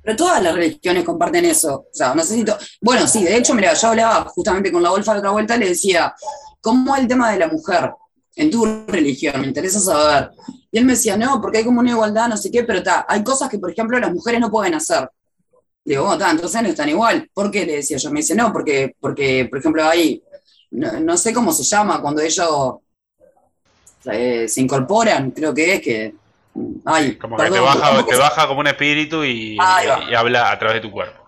Pero 0.02 0.16
todas 0.16 0.42
las 0.42 0.54
religiones 0.54 1.04
comparten 1.04 1.44
eso. 1.44 1.80
O 1.80 1.88
sea, 1.92 2.14
no 2.14 2.22
sé 2.24 2.34
si 2.34 2.44
to- 2.44 2.56
Bueno, 2.80 3.06
sí, 3.06 3.22
de 3.22 3.36
hecho, 3.36 3.54
mira, 3.54 3.74
yo 3.74 3.88
hablaba 3.88 4.24
justamente 4.30 4.72
con 4.72 4.82
la 4.82 4.90
Wolfa 4.90 5.12
la 5.12 5.18
otra 5.18 5.30
vuelta, 5.30 5.56
le 5.56 5.68
decía, 5.68 6.14
¿cómo 6.60 6.96
es 6.96 7.02
el 7.02 7.08
tema 7.08 7.30
de 7.30 7.38
la 7.38 7.48
mujer 7.48 7.92
en 8.36 8.50
tu 8.50 8.84
religión? 8.86 9.40
Me 9.40 9.46
interesa 9.46 9.80
saber. 9.80 10.30
Y 10.70 10.78
él 10.78 10.84
me 10.84 10.92
decía, 10.92 11.16
no, 11.16 11.40
porque 11.40 11.58
hay 11.58 11.64
como 11.64 11.80
una 11.80 11.90
igualdad, 11.90 12.28
no 12.28 12.36
sé 12.36 12.50
qué, 12.50 12.64
pero 12.64 12.78
está, 12.78 13.04
hay 13.08 13.24
cosas 13.24 13.48
que, 13.48 13.58
por 13.58 13.70
ejemplo, 13.70 13.98
las 13.98 14.12
mujeres 14.12 14.40
no 14.40 14.50
pueden 14.50 14.74
hacer. 14.74 15.08
Digo, 15.84 16.04
bueno, 16.04 16.18
está, 16.18 16.30
entonces 16.30 16.62
no 16.62 16.68
están 16.68 16.88
igual. 16.88 17.28
¿Por 17.32 17.50
qué? 17.50 17.66
Le 17.66 17.76
decía 17.76 17.96
yo. 17.96 18.10
Me 18.10 18.20
dice, 18.20 18.34
no, 18.34 18.52
porque, 18.52 18.94
porque 19.00 19.46
por 19.50 19.58
ejemplo, 19.58 19.84
hay, 19.84 20.22
no, 20.70 21.00
no 21.00 21.16
sé 21.16 21.32
cómo 21.32 21.52
se 21.52 21.64
llama, 21.64 22.00
cuando 22.00 22.20
ellos 22.20 22.76
eh, 24.04 24.46
se 24.48 24.60
incorporan, 24.60 25.30
creo 25.30 25.52
que 25.54 25.74
es 25.74 25.80
que... 25.82 26.14
Ay, 26.84 27.16
Como 27.16 27.36
que 27.36 27.50
te 27.50 27.60
baja, 27.60 28.04
te 28.04 28.16
baja 28.16 28.48
como 28.48 28.60
un 28.60 28.66
espíritu 28.66 29.24
y 29.24 29.56
habla 29.58 30.50
a 30.50 30.58
través 30.58 30.76
de 30.76 30.80
tu 30.80 30.90
cuerpo. 30.90 31.19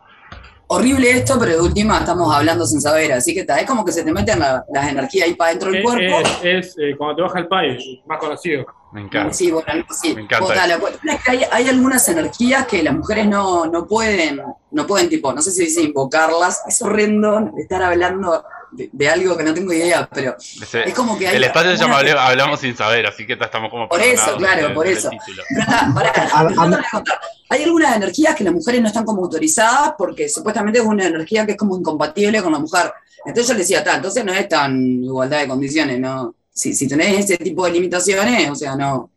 Horrible 0.76 1.10
esto, 1.10 1.38
pero 1.38 1.52
de 1.52 1.60
última 1.60 1.98
estamos 1.98 2.34
hablando 2.34 2.66
sin 2.66 2.80
saber, 2.80 3.12
así 3.12 3.32
que 3.34 3.40
está, 3.40 3.58
es 3.60 3.66
como 3.66 3.84
que 3.84 3.92
se 3.92 4.02
te 4.04 4.12
meten 4.12 4.38
la- 4.40 4.64
las 4.72 4.88
energías 4.88 5.26
ahí 5.28 5.34
para 5.34 5.50
dentro 5.50 5.70
del 5.70 5.78
Es, 5.80 5.84
cuerpo. 5.84 6.18
es, 6.20 6.66
es, 6.68 6.74
eh, 6.78 6.94
cuando 6.96 7.16
te 7.16 7.22
baja 7.22 7.38
el 7.38 7.48
país, 7.48 7.82
más 8.06 8.18
conocido. 8.18 8.66
Me 8.92 9.00
encanta. 9.00 9.32
Sí, 9.32 9.50
bueno, 9.50 9.66
algo 9.72 9.86
así. 9.90 10.14
Me 10.14 10.20
encanta 10.22 10.54
eso. 10.54 10.66
la 10.68 10.78
cuestión 10.78 11.14
es 11.16 11.24
que 11.24 11.30
hay, 11.30 11.40
hay 11.50 11.68
algunas 11.68 12.06
energías 12.08 12.66
que 12.66 12.82
las 12.82 12.92
mujeres 12.94 13.26
no, 13.26 13.64
no 13.66 13.86
pueden, 13.86 14.42
no 14.70 14.86
pueden, 14.86 15.08
tipo, 15.08 15.32
no 15.32 15.40
sé 15.40 15.50
si 15.50 15.64
dice 15.64 15.82
invocarlas, 15.82 16.62
es 16.68 16.82
horrendo 16.82 17.52
estar 17.56 17.82
hablando 17.82 18.44
de, 18.70 18.90
de 18.92 19.08
algo 19.08 19.34
que 19.36 19.44
no 19.44 19.54
tengo 19.54 19.72
idea, 19.72 20.06
pero 20.12 20.36
Ese- 20.38 20.86
es 20.88 20.94
como 20.94 21.18
que 21.18 21.28
hay... 21.28 21.36
el 21.36 21.44
espacio 21.44 21.70
se 21.72 21.78
llama 21.78 21.98
Hablamos 22.00 22.60
sin 22.60 22.76
saber, 22.76 23.06
así 23.06 23.26
que 23.26 23.32
estamos 23.34 23.70
como 23.70 23.88
Por 23.88 24.00
eso, 24.02 24.36
claro, 24.36 24.74
por 24.74 24.86
eso. 24.86 25.08
Pero 25.10 25.42
está, 25.62 25.90
pará, 25.94 26.12
A- 26.32 26.40
a-. 26.40 27.20
Hay 27.52 27.64
algunas 27.64 27.94
energías 27.94 28.34
que 28.34 28.44
las 28.44 28.54
mujeres 28.54 28.80
no 28.80 28.86
están 28.86 29.04
como 29.04 29.24
autorizadas 29.24 29.92
porque 29.98 30.26
supuestamente 30.26 30.78
es 30.78 30.86
una 30.86 31.06
energía 31.06 31.44
que 31.44 31.52
es 31.52 31.58
como 31.58 31.76
incompatible 31.76 32.42
con 32.42 32.50
la 32.50 32.58
mujer. 32.58 32.90
Entonces 33.26 33.48
yo 33.48 33.52
le 33.52 33.58
decía, 33.60 33.78
está, 33.80 33.96
entonces 33.96 34.24
no 34.24 34.32
es 34.32 34.48
tan 34.48 35.04
igualdad 35.04 35.40
de 35.40 35.48
condiciones, 35.48 36.00
¿no? 36.00 36.34
Si, 36.50 36.72
si 36.72 36.88
tenés 36.88 37.18
ese 37.18 37.36
tipo 37.36 37.66
de 37.66 37.72
limitaciones, 37.72 38.48
o 38.48 38.54
sea, 38.54 38.74
no. 38.74 39.10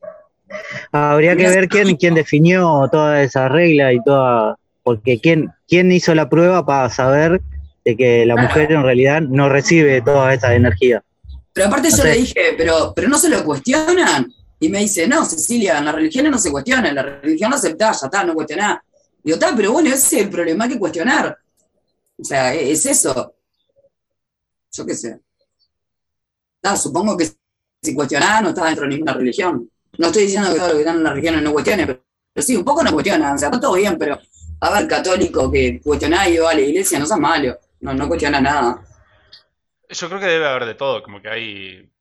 Habría 0.92 1.38
que 1.38 1.48
ver 1.48 1.70
quién, 1.70 1.96
quién 1.96 2.14
definió 2.14 2.90
toda 2.92 3.22
esa 3.22 3.48
regla 3.48 3.94
y 3.94 4.04
toda, 4.04 4.58
porque 4.84 5.22
quién, 5.22 5.54
quién 5.66 5.90
hizo 5.94 6.14
la 6.14 6.28
prueba 6.28 6.66
para 6.66 6.90
saber 6.90 7.42
de 7.86 7.96
que 7.96 8.26
la 8.26 8.36
mujer 8.36 8.70
en 8.70 8.84
realidad 8.84 9.22
no 9.22 9.48
recibe 9.48 10.02
toda 10.02 10.34
esa 10.34 10.54
energía. 10.54 11.02
Pero 11.54 11.68
aparte 11.68 11.88
yo 11.90 12.04
le 12.04 12.18
dije, 12.18 12.54
pero, 12.58 12.92
pero 12.94 13.08
no 13.08 13.18
se 13.18 13.30
lo 13.30 13.46
cuestionan. 13.46 14.30
Y 14.66 14.70
me 14.70 14.80
dice, 14.80 15.08
no, 15.08 15.24
Cecilia, 15.24 15.78
en 15.78 15.86
las 15.86 15.94
religiones 15.94 16.32
no 16.32 16.40
se 16.40 16.52
cuestiona, 16.52 16.92
la 16.92 17.04
religión 17.04 17.52
no 17.52 17.56
aceptás, 17.56 18.02
ya 18.02 18.08
está, 18.08 18.24
no 18.24 18.34
cuestionás. 18.34 18.80
Digo, 19.24 19.36
está, 19.36 19.56
pero 19.56 19.74
bueno, 19.74 19.90
ese 19.90 20.18
es 20.18 20.24
el 20.24 20.30
problema 20.32 20.68
que 20.68 20.80
cuestionar. 20.80 21.38
O 22.18 22.24
sea, 22.24 22.52
e- 22.56 22.72
es 22.72 22.84
eso. 22.88 23.36
Yo 24.72 24.86
qué 24.88 24.96
sé. 24.96 25.20
Está, 26.56 26.76
supongo 26.78 27.16
que 27.16 27.30
si 27.80 27.94
cuestionás 27.94 28.42
no 28.42 28.50
estás 28.50 28.66
dentro 28.66 28.86
de 28.86 28.90
ninguna 28.90 29.14
religión. 29.14 29.70
No 30.00 30.08
estoy 30.08 30.24
diciendo 30.24 30.52
que 30.52 30.58
todo 30.58 30.70
lo 30.70 30.74
que 30.74 30.80
están 30.80 30.96
en 30.98 31.04
las 31.04 31.14
religiones 31.14 31.44
no 31.44 31.54
cuestione, 31.54 31.86
pero, 31.86 32.02
sí, 32.38 32.56
un 32.56 32.66
poco 32.66 32.84
no 32.84 32.92
cuestionan. 32.92 33.36
O 33.36 33.38
sea, 33.38 33.50
está 33.50 33.60
todo 33.60 33.74
bien, 33.74 34.00
pero 34.00 34.18
a 34.62 34.70
ver, 34.72 34.88
católico 34.88 35.52
que 35.52 35.80
cuestionás 35.80 36.28
y 36.30 36.38
va 36.40 36.50
a 36.50 36.56
la 36.56 36.62
iglesia, 36.62 36.98
no 36.98 37.06
seas 37.06 37.20
malo. 37.20 37.56
No, 37.82 37.94
no 37.94 38.08
cuestiona 38.08 38.42
nada. 38.42 38.84
Yo 39.90 40.08
creo 40.08 40.20
que 40.20 40.26
debe 40.26 40.48
haber 40.48 40.66
de 40.66 40.74
todo, 40.74 41.04
como 41.04 41.22
que 41.22 41.30
hay. 41.30 41.92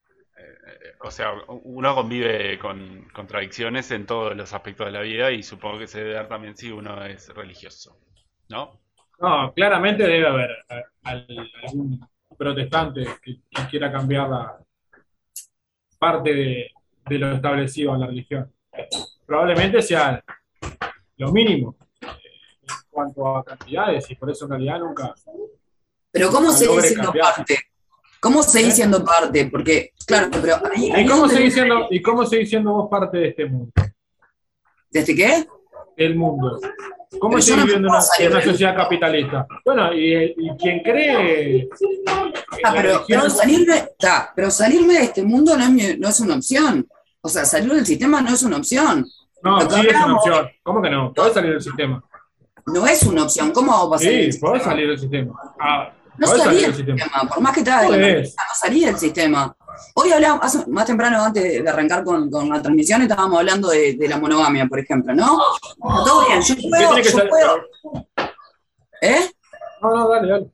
O 1.04 1.10
sea, 1.10 1.32
uno 1.48 1.94
convive 1.94 2.58
con 2.58 3.08
contradicciones 3.12 3.90
en 3.90 4.06
todos 4.06 4.34
los 4.36 4.52
aspectos 4.52 4.86
de 4.86 4.92
la 4.92 5.00
vida 5.00 5.30
y 5.30 5.42
supongo 5.42 5.78
que 5.78 5.86
se 5.86 5.98
debe 5.98 6.14
dar 6.14 6.28
también 6.28 6.56
si 6.56 6.70
uno 6.70 7.04
es 7.04 7.28
religioso, 7.34 7.98
¿no? 8.48 8.80
No, 9.20 9.52
claramente 9.54 10.02
debe 10.04 10.26
haber 10.26 10.50
al- 11.04 11.50
algún 11.62 12.00
protestante 12.36 13.06
que, 13.22 13.36
que 13.50 13.66
quiera 13.70 13.92
cambiar 13.92 14.28
la 14.28 14.58
parte 15.98 16.34
de, 16.34 16.70
de 17.06 17.18
lo 17.18 17.32
establecido 17.32 17.94
en 17.94 18.00
la 18.00 18.06
religión. 18.06 18.52
Probablemente 19.26 19.80
sea 19.82 20.22
lo 21.16 21.32
mínimo 21.32 21.76
eh, 22.02 22.06
en 22.62 22.68
cuanto 22.90 23.36
a 23.36 23.44
cantidades, 23.44 24.10
y 24.10 24.14
por 24.16 24.30
eso 24.30 24.44
en 24.46 24.50
realidad 24.50 24.78
nunca. 24.80 25.14
Pero 26.10 26.30
¿cómo 26.30 26.50
No 26.52 26.58
logre 26.66 26.88
siendo 26.88 27.04
cambiar. 27.06 27.34
parte? 27.36 27.58
¿Cómo 28.24 28.42
seguís 28.42 28.74
siendo 28.74 29.04
parte? 29.04 29.46
Porque, 29.52 29.90
claro, 30.06 30.28
pero 30.40 30.56
ahí, 30.74 30.90
¿Y 30.96 31.06
cómo, 31.06 31.28
seguís 31.28 31.52
siendo, 31.52 31.86
¿Y 31.90 32.00
cómo 32.00 32.24
seguís 32.24 32.48
siendo 32.48 32.72
vos 32.72 32.88
parte 32.90 33.18
de 33.18 33.28
este 33.28 33.44
mundo? 33.44 33.70
¿Desde 34.90 35.14
qué? 35.14 35.46
El 35.96 36.16
mundo. 36.16 36.58
¿Cómo 37.20 37.38
seguís 37.40 37.58
no 37.60 37.64
viviendo 37.66 37.88
una, 37.90 38.00
salir 38.00 38.26
en 38.28 38.32
una 38.32 38.40
del 38.40 38.50
sociedad 38.50 38.74
capitalista? 38.76 39.46
Bueno, 39.62 39.92
y, 39.92 40.34
y 40.38 40.50
quien 40.58 40.80
cree. 40.82 41.68
Ah, 42.64 42.72
pero, 43.06 43.28
salirme, 43.28 43.76
está, 43.76 44.32
pero 44.34 44.50
salirme 44.50 44.94
de 44.94 45.02
este 45.04 45.22
mundo 45.22 45.54
no 45.56 45.62
es, 45.64 45.70
mi- 45.70 45.96
no 45.98 46.08
es 46.08 46.18
una 46.20 46.36
opción. 46.36 46.88
O 47.20 47.28
sea, 47.28 47.44
salir 47.44 47.72
del 47.74 47.84
sistema 47.86 48.22
no 48.22 48.30
es 48.30 48.42
una 48.42 48.56
opción. 48.56 49.06
No, 49.42 49.60
sí 49.70 49.80
es 49.86 49.96
una 50.02 50.16
opción. 50.16 50.48
¿Cómo 50.62 50.80
que 50.80 50.88
no? 50.88 51.12
Podés 51.12 51.34
salir 51.34 51.50
del 51.52 51.60
sistema. 51.62 52.02
No 52.66 52.86
es 52.86 53.02
una 53.02 53.24
opción. 53.24 53.50
¿Cómo 53.52 53.88
vas 53.90 54.00
a 54.00 54.04
salir 54.04 54.20
del 54.22 54.32
Sí, 54.32 54.38
podés 54.40 54.62
sistema? 54.62 54.72
salir 54.74 54.88
del 54.88 54.98
sistema. 54.98 55.34
Ah, 55.60 55.92
No 56.18 56.26
podés 56.26 56.42
salí 56.42 56.60
salir 56.60 56.74
del 56.76 56.86
del 56.86 56.98
sistema. 56.98 57.28
por 57.28 57.40
más 57.40 57.52
que 57.52 57.60
empresa, 57.60 58.42
no 58.48 58.54
salí 58.54 58.84
del 58.84 58.98
sistema. 58.98 59.56
Hoy 59.94 60.12
hablamos, 60.12 60.44
hace- 60.44 60.66
más 60.68 60.86
temprano, 60.86 61.24
antes 61.24 61.62
de 61.64 61.68
arrancar 61.68 62.04
con, 62.04 62.30
con 62.30 62.48
la 62.48 62.62
transmisión, 62.62 63.02
estábamos 63.02 63.38
hablando 63.40 63.68
de, 63.68 63.94
de 63.94 64.08
la 64.08 64.18
monogamia, 64.18 64.66
por 64.66 64.78
ejemplo, 64.78 65.14
¿no? 65.14 65.38
Todo 65.80 66.26
bien, 66.26 66.40
yo 66.42 66.54
¿Qué 66.56 66.68
puedo, 66.68 66.94
que 66.94 67.02
yo. 67.02 67.98
¿Eh? 69.02 69.30
No, 69.82 69.90
no, 69.96 70.08
dale, 70.08 70.28
dale. 70.28 70.46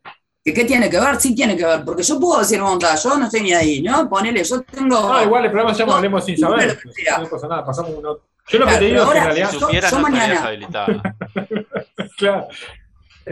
¿Que 0.43 0.55
¿Qué 0.55 0.65
tiene 0.65 0.89
que 0.89 0.99
ver? 0.99 1.21
Sí 1.21 1.35
tiene 1.35 1.55
que 1.57 1.65
ver, 1.67 1.85
porque 1.85 2.03
yo 2.03 2.19
puedo 2.19 2.41
decir, 2.41 2.61
monta, 2.61 2.95
yo 2.97 3.17
no 3.19 3.27
estoy 3.27 3.43
ni 3.43 3.53
ahí, 3.53 3.83
¿no? 3.83 4.09
Ponele, 4.09 4.43
yo 4.43 4.63
tengo... 4.63 4.99
No, 5.01 5.23
igual 5.23 5.45
el 5.45 5.51
programa 5.51 5.75
se 5.75 5.81
llama 5.81 5.93
No, 5.93 5.97
Hablemos 5.99 6.25
sin 6.25 6.41
no, 6.41 6.49
saber. 6.51 6.79
No 7.21 7.29
pasa 7.29 7.47
nada, 7.49 7.65
pasamos 7.65 7.93
uno. 7.97 8.19
Yo 8.49 8.59
lo 8.59 8.65
que 8.67 8.71
Claro, 8.73 8.79
te 8.79 8.85
digo 8.87 9.03
es 9.03 9.09
que 9.11 9.19
en 9.19 9.25
realidad. 9.25 9.51
Si 9.51 9.55
yo- 9.59 9.61
supieras, 9.67 9.91
yo 9.93 9.99
no 10.01 10.09
estarías 10.09 10.29
mañana- 10.29 10.49
habilitada. 10.49 11.03
Claro. 12.17 12.49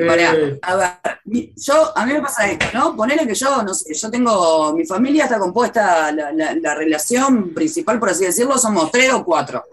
Pará, 0.07 0.34
Eh, 0.34 0.59
a 0.62 0.76
ver, 0.76 1.53
yo, 1.57 1.96
a 1.96 2.07
mí 2.07 2.12
me 2.12 2.20
pasa 2.20 2.51
esto, 2.51 2.66
¿no? 2.74 2.94
Ponele 2.96 3.26
que 3.26 3.34
yo, 3.34 3.62
no 3.62 3.74
sé, 3.74 3.94
yo 3.94 4.11
tengo, 4.11 4.72
mi 4.74 4.84
familia 4.86 5.24
está 5.24 5.38
compuesta, 5.38 6.12
la, 6.12 6.32
la- 6.32 6.55
la 6.55 6.74
relación 6.74 7.53
principal, 7.55 7.99
por 7.99 8.11
así 8.11 8.24
decirlo, 8.24 8.57
somos 8.59 8.90
tres 8.90 9.12
o 9.12 9.24
cuatro. 9.24 9.64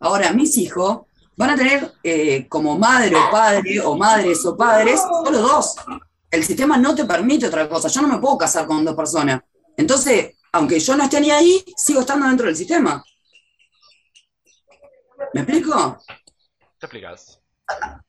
Ahora, 0.00 0.32
mis 0.32 0.56
hijos 0.58 1.00
van 1.36 1.50
a 1.50 1.56
tener 1.56 1.92
eh, 2.02 2.46
como 2.48 2.78
madre 2.78 3.16
o 3.16 3.30
padre, 3.30 3.80
o 3.80 3.96
madres 3.96 4.44
o 4.46 4.56
padres, 4.56 5.00
solo 5.00 5.38
dos. 5.40 5.74
El 6.30 6.44
sistema 6.44 6.76
no 6.76 6.94
te 6.94 7.04
permite 7.04 7.46
otra 7.46 7.68
cosa, 7.68 7.88
yo 7.88 8.02
no 8.02 8.08
me 8.08 8.18
puedo 8.18 8.36
casar 8.38 8.66
con 8.66 8.84
dos 8.84 8.94
personas. 8.94 9.40
Entonces, 9.76 10.36
aunque 10.52 10.78
yo 10.78 10.96
no 10.96 11.04
esté 11.04 11.20
ni 11.20 11.30
ahí, 11.30 11.64
sigo 11.76 12.00
estando 12.00 12.26
dentro 12.26 12.46
del 12.46 12.56
sistema. 12.56 13.02
¿Me 15.32 15.40
explico? 15.40 15.98
¿Te 16.78 16.86
explicas? 16.86 17.40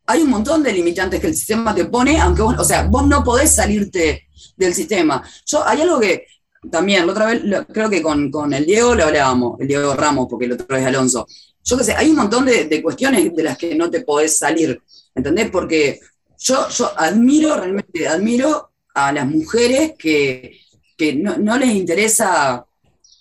Hay 0.08 0.22
un 0.22 0.30
montón 0.30 0.62
de 0.62 0.74
limitantes 0.74 1.20
que 1.20 1.28
el 1.28 1.36
sistema 1.36 1.74
te 1.74 1.86
pone, 1.86 2.20
aunque 2.20 2.42
vos, 2.42 2.56
o 2.58 2.64
sea, 2.64 2.84
vos 2.84 3.08
no 3.08 3.24
podés 3.24 3.56
salirte 3.56 4.28
del 4.56 4.74
sistema. 4.74 5.24
Yo, 5.46 5.66
hay 5.68 5.82
algo 5.82 6.00
que 6.00 6.28
también, 6.70 7.06
la 7.06 7.12
otra 7.12 7.26
vez, 7.28 7.42
creo 7.72 7.90
que 7.90 8.02
con, 8.02 8.32
con 8.32 8.54
el 8.54 8.66
Diego 8.66 8.96
lo 8.96 9.06
hablábamos, 9.06 9.60
el 9.60 9.68
Diego 9.68 9.94
Ramos, 9.96 10.28
porque 10.30 10.46
el 10.46 10.54
otro 10.54 10.76
es 10.76 10.86
Alonso. 10.86 11.28
Yo 11.64 11.78
qué 11.78 11.84
sé, 11.84 11.94
hay 11.94 12.10
un 12.10 12.18
montón 12.18 12.46
de, 12.46 12.66
de 12.66 12.82
cuestiones 12.82 13.36
de 13.36 13.44
las 13.44 13.58
que 13.58 13.74
no 13.76 13.90
te 13.90 14.02
podés 14.02 14.38
salir, 14.38 14.80
¿entendés? 15.14 15.50
Porque 15.50 16.00
yo, 16.40 16.70
yo 16.70 16.92
admiro, 17.00 17.56
realmente 17.56 18.08
admiro 18.08 18.72
a 18.94 19.12
las 19.12 19.28
mujeres 19.28 19.94
que, 19.98 20.60
que 20.98 21.16
no, 21.16 21.38
no 21.38 21.58
les 21.58 21.70
interesa 21.70 22.66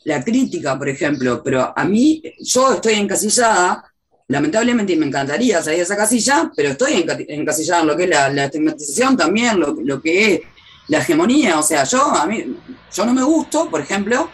la 0.05 0.22
crítica, 0.22 0.78
por 0.78 0.89
ejemplo, 0.89 1.43
pero 1.43 1.72
a 1.74 1.85
mí, 1.85 2.22
yo 2.41 2.74
estoy 2.74 2.95
encasillada 2.95 3.93
lamentablemente 4.29 4.97
me 4.97 5.07
encantaría 5.07 5.62
salir 5.62 5.79
de 5.79 5.85
esa 5.85 5.97
casilla, 5.97 6.51
pero 6.57 6.70
estoy 6.70 6.95
enca- 6.95 7.25
encasillada 7.29 7.83
en 7.83 7.87
lo 7.89 7.97
que 7.97 8.05
es 8.05 8.11
la, 8.11 8.29
la 8.31 8.45
estigmatización 8.47 9.16
también, 9.16 9.61
lo, 9.61 10.01
que 10.01 10.35
es 10.35 10.41
la 10.89 10.99
hegemonía. 10.99 11.59
O 11.59 11.62
sea, 11.62 11.85
yo 11.85 12.03
a 12.03 12.27
mí, 12.27 12.57
yo 12.95 13.07
no 13.07 13.14
me 13.14 13.22
gusto, 13.22 13.70
por 13.70 13.81
ejemplo, 13.81 14.31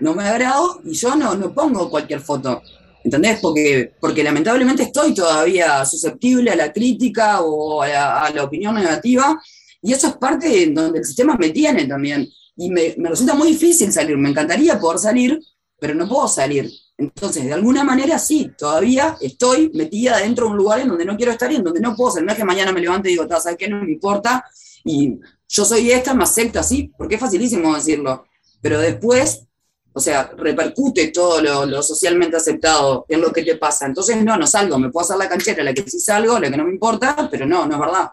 no 0.00 0.14
me 0.14 0.24
agrado 0.24 0.80
y 0.84 0.94
yo 0.94 1.14
no, 1.16 1.34
no 1.34 1.52
pongo 1.54 1.90
cualquier 1.90 2.20
foto. 2.20 2.62
¿Entendés? 3.04 3.40
Porque, 3.40 3.94
porque 4.00 4.22
lamentablemente 4.22 4.84
estoy 4.84 5.12
todavía 5.12 5.84
susceptible 5.84 6.52
a 6.52 6.56
la 6.56 6.72
crítica 6.72 7.40
o 7.40 7.82
a 7.82 7.88
la, 7.88 8.20
a 8.26 8.30
la 8.30 8.44
opinión 8.44 8.76
negativa, 8.76 9.42
y 9.82 9.92
eso 9.92 10.06
es 10.06 10.12
parte 10.14 10.48
de 10.48 10.66
donde 10.68 11.00
el 11.00 11.04
sistema 11.04 11.36
me 11.36 11.50
tiene 11.50 11.86
también. 11.86 12.28
Y 12.56 12.70
me, 12.70 12.94
me 12.98 13.08
resulta 13.08 13.34
muy 13.34 13.48
difícil 13.48 13.92
salir. 13.92 14.16
Me 14.16 14.28
encantaría 14.28 14.78
poder 14.78 15.00
salir, 15.00 15.40
pero 15.80 15.94
no 15.94 16.08
puedo 16.08 16.28
salir. 16.28 16.70
Entonces, 16.98 17.44
de 17.44 17.52
alguna 17.52 17.84
manera 17.84 18.18
sí, 18.18 18.52
todavía 18.56 19.16
estoy 19.20 19.70
metida 19.74 20.18
dentro 20.18 20.46
de 20.46 20.52
un 20.52 20.56
lugar 20.56 20.80
en 20.80 20.88
donde 20.88 21.04
no 21.04 21.16
quiero 21.16 21.32
estar 21.32 21.50
y 21.50 21.56
en 21.56 21.64
donde 21.64 21.80
no 21.80 21.96
puedo 21.96 22.12
ser. 22.12 22.22
No 22.22 22.32
es 22.32 22.38
que 22.38 22.44
mañana 22.44 22.72
me 22.72 22.80
levante 22.80 23.08
y 23.08 23.12
digo, 23.12 23.26
"Ta, 23.26 23.40
¿sabes 23.40 23.58
qué? 23.58 23.68
No 23.68 23.82
me 23.82 23.90
importa. 23.90 24.44
Y 24.84 25.18
yo 25.48 25.64
soy 25.64 25.90
esta, 25.90 26.14
me 26.14 26.24
acepto 26.24 26.60
así, 26.60 26.92
porque 26.96 27.16
es 27.16 27.20
facilísimo 27.20 27.74
decirlo. 27.74 28.26
Pero 28.60 28.78
después, 28.78 29.46
o 29.92 30.00
sea, 30.00 30.32
repercute 30.36 31.08
todo 31.08 31.40
lo, 31.42 31.66
lo 31.66 31.82
socialmente 31.82 32.36
aceptado 32.36 33.04
en 33.08 33.20
lo 33.20 33.32
que 33.32 33.42
te 33.42 33.56
pasa. 33.56 33.86
Entonces, 33.86 34.22
no, 34.22 34.36
no 34.36 34.46
salgo. 34.46 34.78
Me 34.78 34.90
puedo 34.90 35.04
hacer 35.04 35.16
la 35.16 35.28
canchera, 35.28 35.64
la 35.64 35.74
que 35.74 35.82
sí 35.82 35.98
salgo, 35.98 36.38
la 36.38 36.50
que 36.50 36.56
no 36.56 36.64
me 36.64 36.72
importa, 36.72 37.28
pero 37.30 37.46
no, 37.46 37.66
no 37.66 37.74
es 37.74 37.80
verdad. 37.80 38.10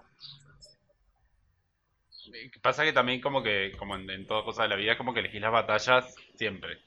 Pasa 2.61 2.83
que 2.83 2.91
también 2.91 3.21
como 3.21 3.41
que, 3.41 3.71
como 3.77 3.95
en, 3.95 4.09
en 4.09 4.27
toda 4.27 4.43
cosa 4.43 4.63
de 4.63 4.69
la 4.69 4.75
vida, 4.75 4.97
como 4.97 5.13
que 5.13 5.21
elegís 5.21 5.39
las 5.41 5.51
batallas 5.51 6.13
siempre. 6.35 6.79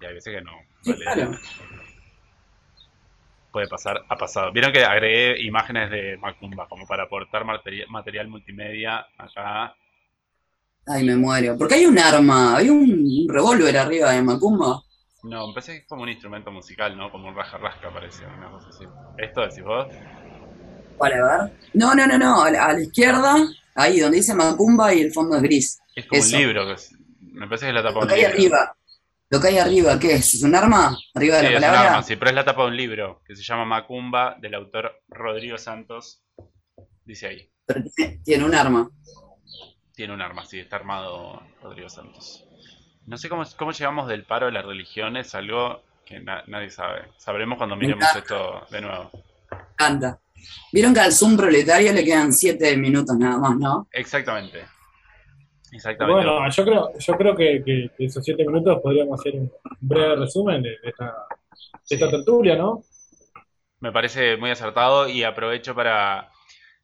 Y 0.00 0.04
hay 0.06 0.14
veces 0.14 0.34
que 0.34 0.40
no. 0.42 0.52
Sí, 0.82 0.92
vale. 0.92 1.04
claro. 1.04 1.38
Puede 3.52 3.66
pasar, 3.66 4.00
ha 4.08 4.16
pasado. 4.16 4.52
Vieron 4.52 4.72
que 4.72 4.84
agregué 4.84 5.40
imágenes 5.42 5.90
de 5.90 6.16
Macumba 6.18 6.68
como 6.68 6.86
para 6.86 7.04
aportar 7.04 7.44
material, 7.44 7.88
material 7.90 8.28
multimedia 8.28 9.04
acá. 9.18 9.74
Ay, 10.86 11.04
me 11.04 11.16
muero. 11.16 11.58
Porque 11.58 11.74
hay 11.74 11.86
un 11.86 11.98
arma, 11.98 12.56
hay 12.56 12.70
un, 12.70 12.78
un 12.90 13.26
revólver 13.28 13.76
arriba 13.76 14.12
de 14.12 14.22
Macumba. 14.22 14.80
No, 15.24 15.48
me 15.48 15.52
parece 15.54 15.72
que 15.72 15.78
es 15.78 15.86
como 15.86 16.02
un 16.04 16.08
instrumento 16.08 16.50
musical, 16.52 16.96
¿no? 16.96 17.10
Como 17.10 17.28
un 17.28 17.34
rasca-rasca 17.34 17.92
parece, 17.92 18.24
una 18.24 18.50
cosa 18.50 18.68
así. 18.68 18.84
¿Esto 19.18 19.40
decís 19.42 19.62
vos? 19.64 19.86
Vale, 20.98 21.14
a 21.16 21.22
ver. 21.44 21.52
No, 21.74 21.94
no, 21.94 22.06
no, 22.06 22.16
no. 22.18 22.42
A 22.44 22.50
la, 22.50 22.66
a 22.66 22.72
la 22.72 22.80
izquierda, 22.80 23.34
ahí 23.74 23.98
donde 23.98 24.18
dice 24.18 24.32
Macumba 24.34 24.94
y 24.94 25.00
el 25.00 25.12
fondo 25.12 25.36
es 25.36 25.42
gris. 25.42 25.80
Es 25.96 26.06
como 26.06 26.20
Eso. 26.20 26.36
un 26.36 26.42
libro, 26.42 26.66
que 26.66 26.72
es- 26.74 26.94
me 27.20 27.46
parece 27.48 27.66
que 27.66 27.70
es 27.70 27.74
la 27.74 27.82
tapa 27.82 28.06
de 28.06 28.12
un 28.12 28.18
libro. 28.18 28.28
arriba. 28.32 28.76
Lo 29.32 29.40
que 29.40 29.48
hay 29.48 29.58
arriba, 29.58 29.96
¿qué 29.98 30.14
es? 30.14 30.34
¿Es 30.34 30.42
un 30.42 30.54
arma? 30.56 30.98
Arriba 31.14 31.36
de 31.36 31.42
Sí, 31.46 31.46
la 31.46 31.50
es 31.50 31.56
un 31.56 31.60
palabra. 31.70 31.90
arma, 31.92 32.02
sí, 32.02 32.16
pero 32.16 32.30
es 32.30 32.34
la 32.34 32.44
tapa 32.44 32.62
de 32.62 32.68
un 32.68 32.76
libro 32.76 33.22
que 33.24 33.36
se 33.36 33.42
llama 33.44 33.64
Macumba, 33.64 34.36
del 34.40 34.54
autor 34.54 35.00
Rodrigo 35.08 35.56
Santos. 35.56 36.24
Dice 37.04 37.28
ahí. 37.28 37.50
Pero 37.64 37.82
tiene, 37.94 38.18
tiene 38.24 38.44
un 38.44 38.54
arma. 38.54 38.90
Tiene 39.94 40.14
un 40.14 40.20
arma, 40.20 40.44
sí, 40.46 40.58
está 40.58 40.76
armado 40.76 41.42
Rodrigo 41.62 41.88
Santos. 41.88 42.44
No 43.06 43.16
sé 43.16 43.28
cómo, 43.28 43.44
cómo 43.56 43.70
llegamos 43.70 44.08
del 44.08 44.24
paro 44.24 44.46
de 44.46 44.52
las 44.52 44.64
religiones, 44.64 45.32
algo 45.36 45.82
que 46.04 46.18
na- 46.18 46.42
nadie 46.48 46.70
sabe. 46.70 47.02
Sabremos 47.18 47.56
cuando 47.56 47.76
miremos 47.76 48.04
esto 48.16 48.66
de 48.70 48.80
nuevo. 48.80 49.10
Canta. 49.76 50.20
Vieron 50.72 50.92
que 50.92 51.00
al 51.00 51.12
Zoom 51.12 51.36
proletario 51.36 51.92
le 51.92 52.04
quedan 52.04 52.32
siete 52.32 52.76
minutos 52.76 53.16
nada 53.16 53.38
más, 53.38 53.56
¿no? 53.56 53.86
Exactamente. 53.92 54.64
Exactamente. 55.72 56.26
Bueno, 56.26 56.50
yo 56.50 56.64
creo, 56.64 56.98
yo 56.98 57.14
creo 57.16 57.36
que, 57.36 57.62
que- 57.64 57.90
esos 58.04 58.24
siete 58.24 58.44
minutos 58.46 58.80
podríamos 58.82 59.20
hacer 59.20 59.34
un 59.36 59.52
breve 59.80 60.16
resumen 60.16 60.62
de, 60.62 60.70
de 60.70 60.88
esta, 60.88 61.26
de 61.88 61.96
esta 61.96 62.10
tertulia, 62.10 62.56
¿no? 62.56 62.82
Me 63.80 63.92
parece 63.92 64.36
muy 64.36 64.50
acertado 64.50 65.08
y 65.08 65.22
aprovecho 65.24 65.74
para, 65.74 66.30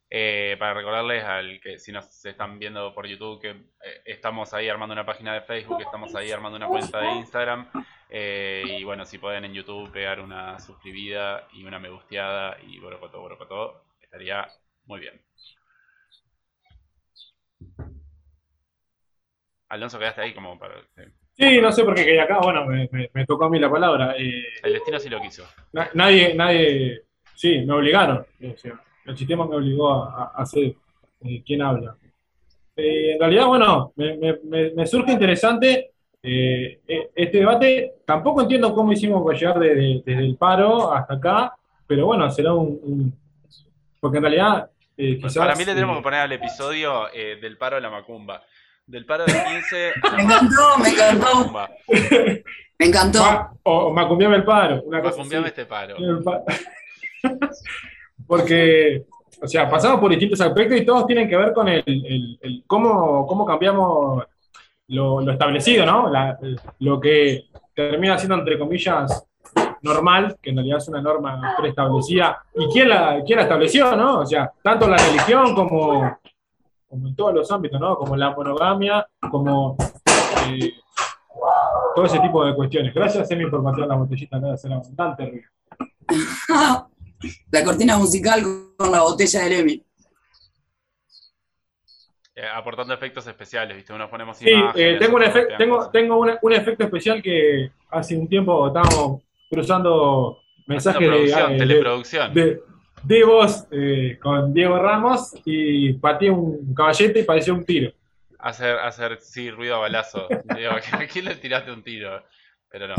eh, 0.09 0.55
para 0.57 0.73
recordarles 0.73 1.23
al 1.23 1.59
que 1.61 1.77
si 1.79 1.91
nos 1.91 2.25
están 2.25 2.57
viendo 2.59 2.93
por 2.93 3.05
YouTube 3.05 3.39
que 3.41 3.49
eh, 3.51 4.01
estamos 4.05 4.53
ahí 4.53 4.67
armando 4.69 4.93
una 4.93 5.05
página 5.05 5.33
de 5.33 5.41
Facebook, 5.41 5.81
estamos 5.81 6.15
ahí 6.15 6.31
armando 6.31 6.57
una 6.57 6.67
cuenta 6.67 6.99
de 7.01 7.11
Instagram 7.17 7.69
eh, 8.09 8.63
y 8.79 8.83
bueno, 8.83 9.05
si 9.05 9.17
pueden 9.19 9.45
en 9.45 9.53
YouTube 9.53 9.91
pegar 9.91 10.19
una 10.21 10.59
suscribida 10.59 11.47
y 11.53 11.65
una 11.65 11.77
me 11.77 11.89
gusteada 11.89 12.57
y 12.65 12.79
borocotó, 12.79 13.19
borocotó, 13.19 13.83
estaría 14.01 14.47
muy 14.85 15.01
bien. 15.01 15.21
Alonso, 19.69 19.99
quedaste 19.99 20.21
ahí 20.21 20.33
como 20.33 20.57
para... 20.57 20.75
sí. 20.95 21.03
Sí, 21.33 21.61
no 21.61 21.71
sé 21.71 21.83
por 21.83 21.93
qué 21.93 22.03
quedé 22.03 22.19
acá, 22.19 22.39
bueno, 22.41 22.65
me, 22.65 22.89
me- 22.91 23.11
me 23.13 23.25
tocó 23.25 23.45
a 23.45 23.49
mí 23.49 23.59
la 23.59 23.69
palabra. 23.69 24.15
Eh, 24.17 24.43
El 24.63 24.73
destino 24.73 24.99
sí 24.99 25.07
lo 25.09 25.21
quiso. 25.21 25.43
na- 25.71 25.89
nadie, 25.93 26.33
nadie, 26.33 27.03
sí, 27.35 27.59
me 27.59 27.73
obligaron. 27.73 28.17
o 28.41 28.57
sea, 28.57 28.73
el 29.05 29.15
sistema 29.17 29.45
me 29.45 29.55
obligó 29.55 29.93
a, 29.93 30.23
a- 30.35 30.41
a 30.41 30.45
ser 30.47 30.73
eh, 31.21 31.43
quien 31.45 31.61
habla. 31.61 31.95
Eh, 32.75 33.13
en 33.13 33.19
realidad, 33.19 33.45
bueno, 33.45 33.91
me, 33.95 34.17
me- 34.17 34.39
me- 34.43 34.71
me 34.71 34.87
surge 34.87 35.11
interesante 35.11 35.91
eh, 36.23 36.79
eh, 36.87 37.09
este 37.15 37.37
debate. 37.37 37.93
Tampoco 38.05 38.41
entiendo 38.41 38.73
cómo 38.73 38.91
hicimos 38.91 39.23
para 39.23 39.37
llegar 39.37 39.59
desde, 39.59 40.01
desde 40.03 40.25
el 40.25 40.37
paro 40.37 40.91
hasta 40.91 41.13
acá, 41.15 41.53
pero 41.85 42.07
bueno, 42.07 42.29
será 42.31 42.53
un... 42.53 42.79
un- 42.81 43.19
porque 43.99 44.17
en 44.17 44.23
realidad, 44.23 44.71
eh, 44.97 45.17
quizás... 45.17 45.37
Para 45.37 45.55
mí 45.55 45.65
le 45.65 45.73
tenemos 45.75 45.95
eh, 45.95 45.99
que 45.99 46.03
poner 46.03 46.19
al 46.21 46.31
episodio 46.31 47.13
eh, 47.13 47.37
del 47.39 47.57
paro 47.57 47.75
de 47.75 47.81
la 47.83 47.89
macumba. 47.91 48.41
Del 48.87 49.05
paro 49.05 49.25
del 49.25 49.35
15 49.35 49.91
a 50.03 50.15
Me 50.15 50.23
encantó, 50.23 50.77
me 50.81 50.89
encantó. 50.89 51.51
Me 52.79 52.85
encantó. 52.85 53.19
Ma- 53.21 53.51
o 53.63 53.91
macumbiame 53.93 54.37
el 54.37 54.45
paro. 54.45 54.81
Una 54.83 55.01
Macumbiame 55.01 55.47
este 55.47 55.65
paro. 55.65 55.95
Porque, 58.25 59.05
o 59.41 59.47
sea, 59.47 59.69
pasamos 59.69 59.99
por 59.99 60.09
distintos 60.11 60.41
aspectos 60.41 60.79
y 60.79 60.85
todos 60.85 61.05
tienen 61.05 61.29
que 61.29 61.37
ver 61.37 61.53
con 61.53 61.67
el, 61.67 61.83
el- 61.85 62.39
el 62.41 62.63
cómo, 62.65 63.25
cómo 63.27 63.45
cambiamos 63.45 64.23
lo, 64.87 65.21
lo 65.21 65.31
establecido, 65.31 65.85
¿no? 65.85 66.09
La- 66.09 66.37
lo 66.79 66.99
que 66.99 67.45
termina 67.75 68.17
siendo, 68.17 68.35
entre 68.35 68.57
comillas, 68.57 69.25
normal, 69.81 70.37
que 70.41 70.49
en 70.49 70.57
realidad 70.57 70.79
es 70.79 70.87
una 70.87 71.01
norma 71.01 71.55
preestablecida. 71.57 72.41
¿Y 72.55 72.67
quién 72.67 72.89
la, 72.89 73.21
quién 73.25 73.37
la 73.37 73.43
estableció, 73.43 73.95
no? 73.95 74.19
O 74.21 74.25
sea, 74.25 74.51
tanto 74.63 74.87
la 74.87 74.97
religión 74.97 75.53
como, 75.53 76.17
como 76.87 77.07
en 77.07 77.15
todos 77.15 77.33
los 77.33 77.51
ámbitos, 77.51 77.79
¿no? 77.79 77.95
Como 77.97 78.15
la 78.15 78.31
monogamia, 78.31 79.07
como 79.29 79.75
eh, 80.49 80.71
todo 81.95 82.05
ese 82.05 82.19
tipo 82.19 82.45
de 82.45 82.55
cuestiones. 82.55 82.93
Gracias, 82.93 83.29
Emi, 83.31 83.49
por 83.49 83.63
patear 83.63 83.87
la 83.87 83.95
botellita 83.95 84.37
acá 84.37 84.47
de 84.47 84.53
hacer 84.53 84.71
abundante 84.73 85.25
ruido. 85.29 85.49
La 87.51 87.63
cortina 87.63 87.97
musical 87.97 88.43
con 88.77 88.91
la 88.91 89.01
botella 89.01 89.43
de 89.45 89.59
Emi. 89.59 89.83
Eh, 92.35 92.45
aportando 92.53 92.93
efectos 92.93 93.25
especiales, 93.25 93.75
¿viste? 93.75 93.91
Unos 93.93 94.09
ponemos 94.11 94.37
Sí, 94.37 94.47
imágenes, 94.47 94.75
eh, 94.95 94.97
tengo, 94.99 95.15
un, 95.15 95.23
efecto 95.23 95.47
pegan 95.47 95.57
tengo, 95.57 95.75
cosas. 95.77 95.91
tengo 95.91 96.17
una- 96.19 96.39
un 96.43 96.53
efecto 96.53 96.83
especial 96.83 97.21
que 97.23 97.71
hace 97.89 98.15
un 98.15 98.27
tiempo 98.27 98.67
estábamos 98.67 99.23
cruzando 99.49 100.37
mensajes 100.67 101.09
de, 101.09 101.17
de- 101.21 101.57
teleproducción. 101.57 102.33
de- 102.35 102.61
de 103.07 103.23
voz 103.23 103.67
eh, 103.71 104.17
con 104.21 104.53
Diego 104.53 104.77
Ramos 104.79 105.33
y 105.45 105.93
pateé 105.93 106.29
un 106.29 106.73
caballete 106.73 107.19
y 107.21 107.23
pareció 107.23 107.53
un 107.53 107.65
tiro. 107.65 107.91
Hacer, 108.39 108.77
hacer, 108.79 109.19
sí, 109.21 109.49
ruido 109.49 109.75
a 109.75 109.79
balazo. 109.79 110.27
Digo, 110.55 110.71
¿a 110.91 111.07
quién 111.07 111.25
le 111.25 111.35
tiraste 111.35 111.71
un 111.71 111.83
tiro? 111.83 112.23
Pero 112.69 112.87
no. 112.87 112.95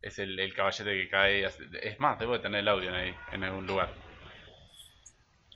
Es 0.00 0.18
el, 0.18 0.38
el 0.38 0.54
caballete 0.54 0.90
que 0.90 1.08
cae. 1.08 1.40
y 1.40 1.44
hace- 1.44 1.64
Es 1.82 2.00
más, 2.00 2.18
debo 2.18 2.32
de 2.32 2.40
tener 2.40 2.60
el 2.60 2.68
audio 2.68 2.94
ahí, 2.94 3.14
en 3.32 3.44
algún 3.44 3.66
lugar. 3.66 3.90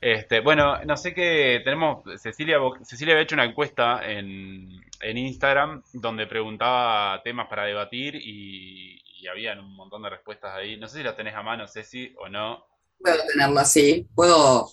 Este, 0.00 0.40
bueno, 0.40 0.78
no 0.84 0.96
sé 0.96 1.14
qué. 1.14 1.60
Tenemos. 1.64 2.04
Cecilia, 2.20 2.58
Cecilia 2.82 3.14
había 3.14 3.22
hecho 3.24 3.34
una 3.34 3.44
encuesta 3.44 4.00
en, 4.08 4.68
en 5.00 5.18
Instagram 5.18 5.82
donde 5.94 6.26
preguntaba 6.26 7.20
temas 7.22 7.48
para 7.48 7.64
debatir 7.64 8.14
y, 8.16 9.02
y 9.20 9.26
habían 9.26 9.58
un 9.60 9.74
montón 9.74 10.02
de 10.02 10.10
respuestas 10.10 10.54
ahí. 10.54 10.76
No 10.76 10.86
sé 10.86 10.98
si 10.98 11.02
las 11.04 11.16
tenés 11.16 11.34
a 11.34 11.42
mano, 11.42 11.66
Ceci, 11.66 12.14
o 12.18 12.28
no. 12.28 12.64
Puedo 12.98 13.16
tenerla 13.32 13.60
así. 13.62 14.06
Puedo. 14.14 14.70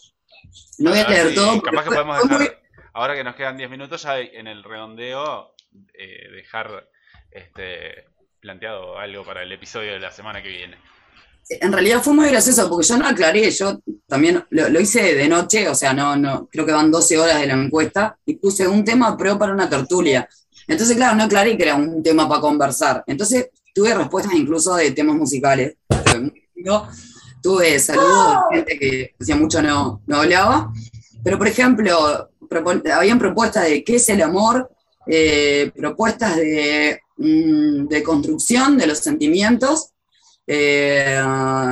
No 0.79 0.89
voy 0.91 0.99
a 0.99 1.29
si- 1.29 1.35
todo. 1.35 1.61
Capaz 1.61 1.83
que 1.83 1.89
podemos 1.89 2.21
dejar, 2.23 2.39
muy- 2.39 2.49
ahora 2.93 3.15
que 3.15 3.23
nos 3.23 3.35
quedan 3.35 3.57
10 3.57 3.69
minutos, 3.69 4.01
ya 4.03 4.19
en 4.19 4.47
el 4.47 4.63
redondeo, 4.63 5.53
eh, 5.93 6.29
dejar 6.31 6.87
este, 7.31 8.05
planteado 8.39 8.97
algo 8.97 9.23
para 9.25 9.43
el 9.43 9.51
episodio 9.51 9.93
de 9.93 9.99
la 9.99 10.11
semana 10.11 10.41
que 10.41 10.49
viene. 10.49 10.77
En 11.49 11.73
realidad 11.73 12.01
fue 12.01 12.13
muy 12.13 12.29
gracioso 12.29 12.69
porque 12.69 12.87
yo 12.87 12.97
no 12.97 13.05
aclaré, 13.07 13.49
yo 13.51 13.79
también 14.07 14.45
lo, 14.49 14.69
lo 14.69 14.79
hice 14.79 15.13
de 15.15 15.27
noche, 15.27 15.67
o 15.67 15.75
sea, 15.75 15.93
no, 15.93 16.15
no, 16.15 16.47
creo 16.49 16.65
que 16.65 16.71
van 16.71 16.89
12 16.91 17.17
horas 17.17 17.41
de 17.41 17.47
la 17.47 17.53
encuesta 17.53 18.17
y 18.25 18.35
puse 18.35 18.65
un 18.67 18.85
tema 18.85 19.17
pro 19.17 19.37
para 19.37 19.51
una 19.51 19.69
tertulia. 19.69 20.27
Entonces, 20.67 20.95
claro, 20.95 21.15
no 21.15 21.23
aclaré 21.23 21.57
que 21.57 21.63
era 21.63 21.75
un 21.75 22.01
tema 22.01 22.29
para 22.29 22.39
conversar. 22.39 23.03
Entonces, 23.07 23.49
tuve 23.73 23.93
respuestas 23.93 24.33
incluso 24.35 24.75
de 24.75 24.91
temas 24.91 25.15
musicales. 25.17 25.75
Tuve 27.43 27.77
saludos 27.77 28.37
de 28.51 28.55
gente 28.57 28.79
que 28.79 29.15
hacía 29.19 29.35
mucho 29.35 29.61
no, 29.61 30.01
no 30.07 30.15
hablaba. 30.17 30.71
Pero, 31.23 31.37
por 31.37 31.47
ejemplo, 31.47 32.29
propon- 32.49 32.89
habían 32.89 33.19
propuestas 33.19 33.65
de 33.65 33.83
qué 33.83 33.97
es 33.97 34.07
el 34.09 34.21
amor, 34.21 34.71
eh, 35.07 35.69
propuestas 35.75 36.37
de, 36.37 37.01
mm, 37.17 37.87
de 37.87 38.01
construcción 38.01 38.77
de 38.77 38.87
los 38.87 38.99
sentimientos. 38.99 39.89
Eh, 40.47 41.21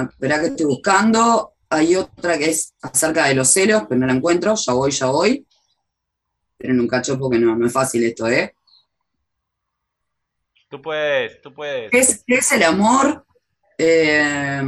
espera 0.09 0.41
que 0.41 0.47
estoy 0.47 0.65
buscando. 0.65 1.53
Hay 1.69 1.95
otra 1.95 2.38
que 2.38 2.49
es 2.49 2.74
acerca 2.82 3.26
de 3.28 3.36
los 3.36 3.47
celos, 3.49 3.84
pero 3.88 3.99
no 4.01 4.07
la 4.07 4.13
encuentro. 4.13 4.55
Ya 4.55 4.74
voy, 4.74 4.91
ya 4.91 5.05
voy. 5.07 5.47
Esperen 6.51 6.80
un 6.82 6.88
cacho 6.88 7.17
porque 7.17 7.39
no, 7.39 7.55
no 7.55 7.65
es 7.65 7.72
fácil 7.74 8.03
esto, 8.03 8.28
¿eh? 8.28 8.53
Tú 10.69 10.82
puedes, 10.82 11.41
tú 11.41 11.53
puedes. 11.53 11.89
¿Qué 11.91 11.99
es, 11.99 12.24
qué 12.28 12.36
es 12.36 12.51
el 12.51 12.63
amor? 12.63 13.26
Eh, 13.84 14.61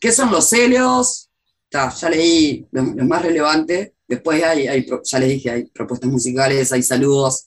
¿Qué 0.00 0.10
son 0.10 0.32
los 0.32 0.48
celos? 0.48 1.30
Ta, 1.68 1.90
ya 1.90 2.10
leí 2.10 2.66
lo, 2.72 2.82
lo 2.82 3.04
más 3.04 3.22
relevante. 3.22 3.94
Después 4.08 4.42
hay, 4.42 4.66
hay 4.66 4.84
ya 5.04 5.18
les 5.20 5.28
dije, 5.28 5.50
hay 5.50 5.64
propuestas 5.66 6.10
musicales, 6.10 6.72
hay 6.72 6.82
saludos, 6.82 7.46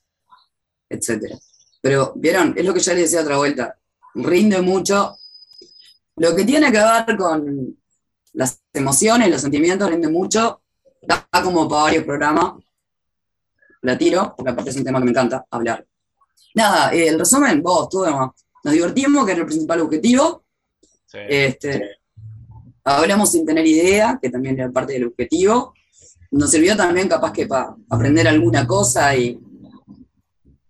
etcétera. 0.88 1.38
Pero, 1.82 2.14
¿vieron? 2.16 2.54
Es 2.56 2.64
lo 2.64 2.74
que 2.74 2.80
yo 2.80 2.94
les 2.94 3.04
decía 3.04 3.22
otra 3.22 3.36
vuelta. 3.36 3.78
Rinde 4.16 4.62
mucho. 4.62 5.18
Lo 6.16 6.34
que 6.34 6.46
tiene 6.46 6.72
que 6.72 6.78
ver 6.78 7.18
con 7.18 7.78
las 8.34 8.62
emociones, 8.72 9.30
los 9.30 9.42
sentimientos, 9.42 9.90
rinde 9.90 10.08
mucho. 10.08 10.62
Da 11.02 11.28
como 11.44 11.68
para 11.68 11.84
varios 11.84 12.06
programas. 12.06 12.64
La 13.82 13.98
tiro, 13.98 14.36
porque 14.38 14.52
aparte 14.52 14.70
es 14.70 14.78
un 14.78 14.86
tema 14.86 15.00
que 15.00 15.06
me 15.06 15.12
encanta 15.12 15.46
hablar. 15.50 15.86
Nada, 16.56 16.94
eh, 16.94 17.10
el 17.10 17.20
resumen, 17.20 17.62
vos, 17.62 17.90
tuvimos, 17.90 18.30
nos 18.64 18.74
divertimos, 18.74 19.26
que 19.26 19.32
era 19.34 19.42
el 19.42 19.48
principal 19.48 19.82
objetivo. 19.82 20.46
Este, 21.14 21.98
hablamos 22.84 23.32
sin 23.32 23.46
tener 23.46 23.66
idea, 23.66 24.18
que 24.22 24.30
también 24.30 24.60
era 24.60 24.72
parte 24.72 24.94
del 24.94 25.08
objetivo. 25.08 25.74
Nos 26.32 26.52
sirvió 26.52 26.76
también 26.78 27.10
capaz 27.10 27.34
que 27.34 27.46
para 27.46 27.76
aprender 27.90 28.28
alguna 28.28 28.66
cosa 28.66 29.16
y, 29.16 29.38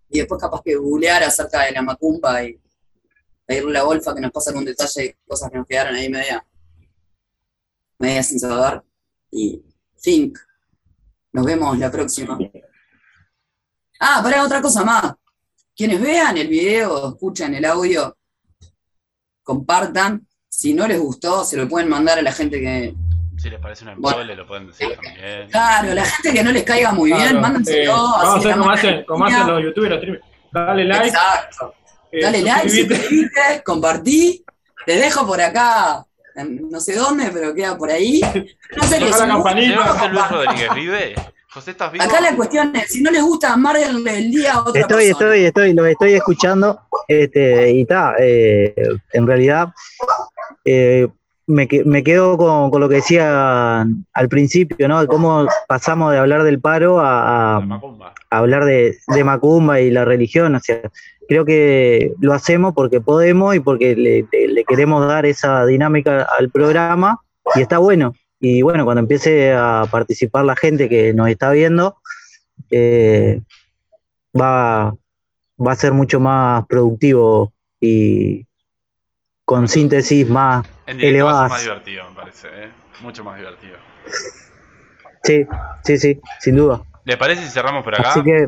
y 0.09 0.17
después 0.19 0.41
capaz 0.41 0.61
que 0.63 0.75
googlear 0.75 1.23
acerca 1.23 1.63
de 1.65 1.71
la 1.71 1.81
macumba 1.81 2.43
y 2.43 2.59
pedirle 3.45 3.77
a 3.77 3.83
Wolfa 3.83 4.15
que 4.15 4.21
nos 4.21 4.31
pase 4.31 4.49
algún 4.49 4.65
detalle 4.65 5.01
de 5.03 5.17
cosas 5.27 5.51
que 5.51 5.57
nos 5.57 5.67
quedaron 5.67 5.95
ahí 5.95 6.09
media, 6.09 6.45
media 7.99 8.23
sin 8.23 8.39
saber. 8.39 8.81
Y 9.29 9.63
think. 10.01 10.37
Nos 11.33 11.45
vemos 11.45 11.77
la 11.77 11.89
próxima. 11.91 12.37
Ah, 13.99 14.19
para 14.23 14.43
otra 14.43 14.61
cosa 14.61 14.83
más. 14.83 15.13
Quienes 15.75 16.01
vean 16.01 16.37
el 16.37 16.47
video, 16.47 17.09
escuchen 17.09 17.53
el 17.53 17.65
audio, 17.65 18.17
compartan. 19.43 20.27
Si 20.61 20.75
no 20.75 20.87
les 20.87 20.99
gustó, 20.99 21.43
se 21.43 21.57
lo 21.57 21.67
pueden 21.67 21.89
mandar 21.89 22.19
a 22.19 22.21
la 22.21 22.31
gente 22.31 22.59
que. 22.59 22.93
Si 23.35 23.49
les 23.49 23.59
parece 23.59 23.83
un 23.83 23.99
Bueno. 23.99 24.19
embole, 24.19 24.35
lo 24.35 24.45
pueden 24.45 24.67
decir 24.67 24.89
también. 24.93 25.49
Claro, 25.49 25.91
la 25.95 26.05
gente 26.05 26.33
que 26.33 26.43
no 26.43 26.51
les 26.51 26.63
caiga 26.63 26.91
muy 26.91 27.09
bien, 27.09 27.19
Claro, 27.29 27.41
mándenselo. 27.41 27.81
eh, 27.83 27.87
vamos 27.87 28.23
a 28.23 28.29
así 28.35 28.37
hacer 28.47 28.57
como 28.59 28.69
hacen, 28.69 29.03
como 29.05 29.27
en 29.27 29.33
hacen 29.33 29.47
los 29.47 29.63
youtubers, 29.63 29.89
los 29.89 29.99
streamers. 29.99 30.25
Dale 30.51 30.83
like. 30.85 31.07
Exacto. 31.07 31.73
eh, 32.11 32.21
Dale 32.21 32.41
like, 32.43 32.69
suscribite. 32.69 33.63
compartí. 33.65 34.45
Les 34.85 34.99
dejo 35.01 35.25
por 35.25 35.41
acá, 35.41 36.05
no 36.69 36.79
sé 36.79 36.93
dónde, 36.95 37.31
pero 37.33 37.55
queda 37.55 37.75
por 37.75 37.89
ahí. 37.89 38.21
No 38.77 38.83
sé, 38.83 38.99
les 38.99 39.17
la 39.19 39.27
campanita. 39.27 39.67
Señor 39.67 39.87
José 39.87 40.09
Luis 40.09 40.21
compartan. 40.21 40.45
Rodríguez, 40.45 40.75
¿vive? 40.75 41.15
José, 41.49 41.71
¿estás 41.71 41.91
vivo? 41.91 42.03
Acá 42.05 42.21
la 42.21 42.35
cuestión 42.35 42.73
es, 42.75 42.91
si 42.91 43.01
no 43.01 43.09
les 43.09 43.23
gusta, 43.23 43.51
amarguenle 43.53 44.17
el 44.19 44.29
día 44.31 44.53
a 44.53 44.59
otra 44.61 44.79
Estoy, 44.81 45.07
persona. 45.07 45.25
estoy, 45.35 45.45
estoy, 45.45 45.73
lo 45.73 45.85
estoy 45.87 46.13
escuchando. 46.13 46.81
Este, 47.07 47.71
y 47.71 47.81
está, 47.81 48.13
eh, 48.19 48.73
en 49.11 49.27
realidad, 49.27 49.67
eh, 50.65 51.07
me, 51.47 51.67
me 51.85 52.03
quedo 52.03 52.37
con, 52.37 52.69
con 52.71 52.79
lo 52.81 52.87
que 52.89 52.95
decía 52.95 53.81
al 53.81 54.29
principio, 54.29 54.87
¿no? 54.87 55.01
De 55.01 55.07
cómo 55.07 55.47
pasamos 55.67 56.11
de 56.11 56.17
hablar 56.19 56.43
del 56.43 56.59
paro 56.61 56.99
a, 56.99 57.57
a- 57.57 57.59
a 58.29 58.37
hablar 58.37 58.63
de, 58.65 58.95
de 59.07 59.23
Macumba 59.23 59.81
y 59.81 59.91
la 59.91 60.05
religión. 60.05 60.55
O 60.55 60.59
sea, 60.59 60.79
creo 61.27 61.43
que 61.43 62.13
lo 62.21 62.33
hacemos 62.33 62.73
porque 62.73 63.01
podemos 63.01 63.55
y 63.55 63.59
porque 63.59 63.95
le 63.95 64.63
queremos 64.65 65.05
dar 65.07 65.25
esa 65.25 65.65
dinámica 65.65 66.27
al 66.39 66.49
programa 66.49 67.19
y 67.55 67.61
está 67.61 67.79
bueno. 67.79 68.13
Y 68.39 68.61
bueno, 68.61 68.85
cuando 68.85 69.01
empiece 69.01 69.51
a 69.53 69.85
participar 69.91 70.45
la 70.45 70.55
gente 70.55 70.87
que 70.87 71.13
nos 71.13 71.27
está 71.27 71.51
viendo, 71.51 71.97
eh, 72.69 73.41
va, 74.39 74.95
va 75.59 75.71
a 75.71 75.75
ser 75.75 75.91
mucho 75.93 76.19
más 76.19 76.65
productivo 76.67 77.51
y 77.79 78.45
con 79.51 79.67
síntesis 79.67 80.29
más 80.29 80.65
En 80.87 81.01
elevadas. 81.01 81.49
más 81.49 81.61
divertido, 81.61 82.09
me 82.09 82.15
parece. 82.15 82.47
¿eh? 82.53 82.69
Mucho 83.01 83.21
más 83.21 83.37
divertido. 83.37 83.75
Sí, 85.23 85.45
sí, 85.83 85.97
sí, 85.97 86.21
sin 86.39 86.55
duda. 86.55 86.81
¿Le 87.03 87.17
parece 87.17 87.43
si 87.43 87.49
cerramos 87.49 87.83
por 87.83 87.93
acá? 87.93 88.11
Así 88.11 88.23
que 88.23 88.47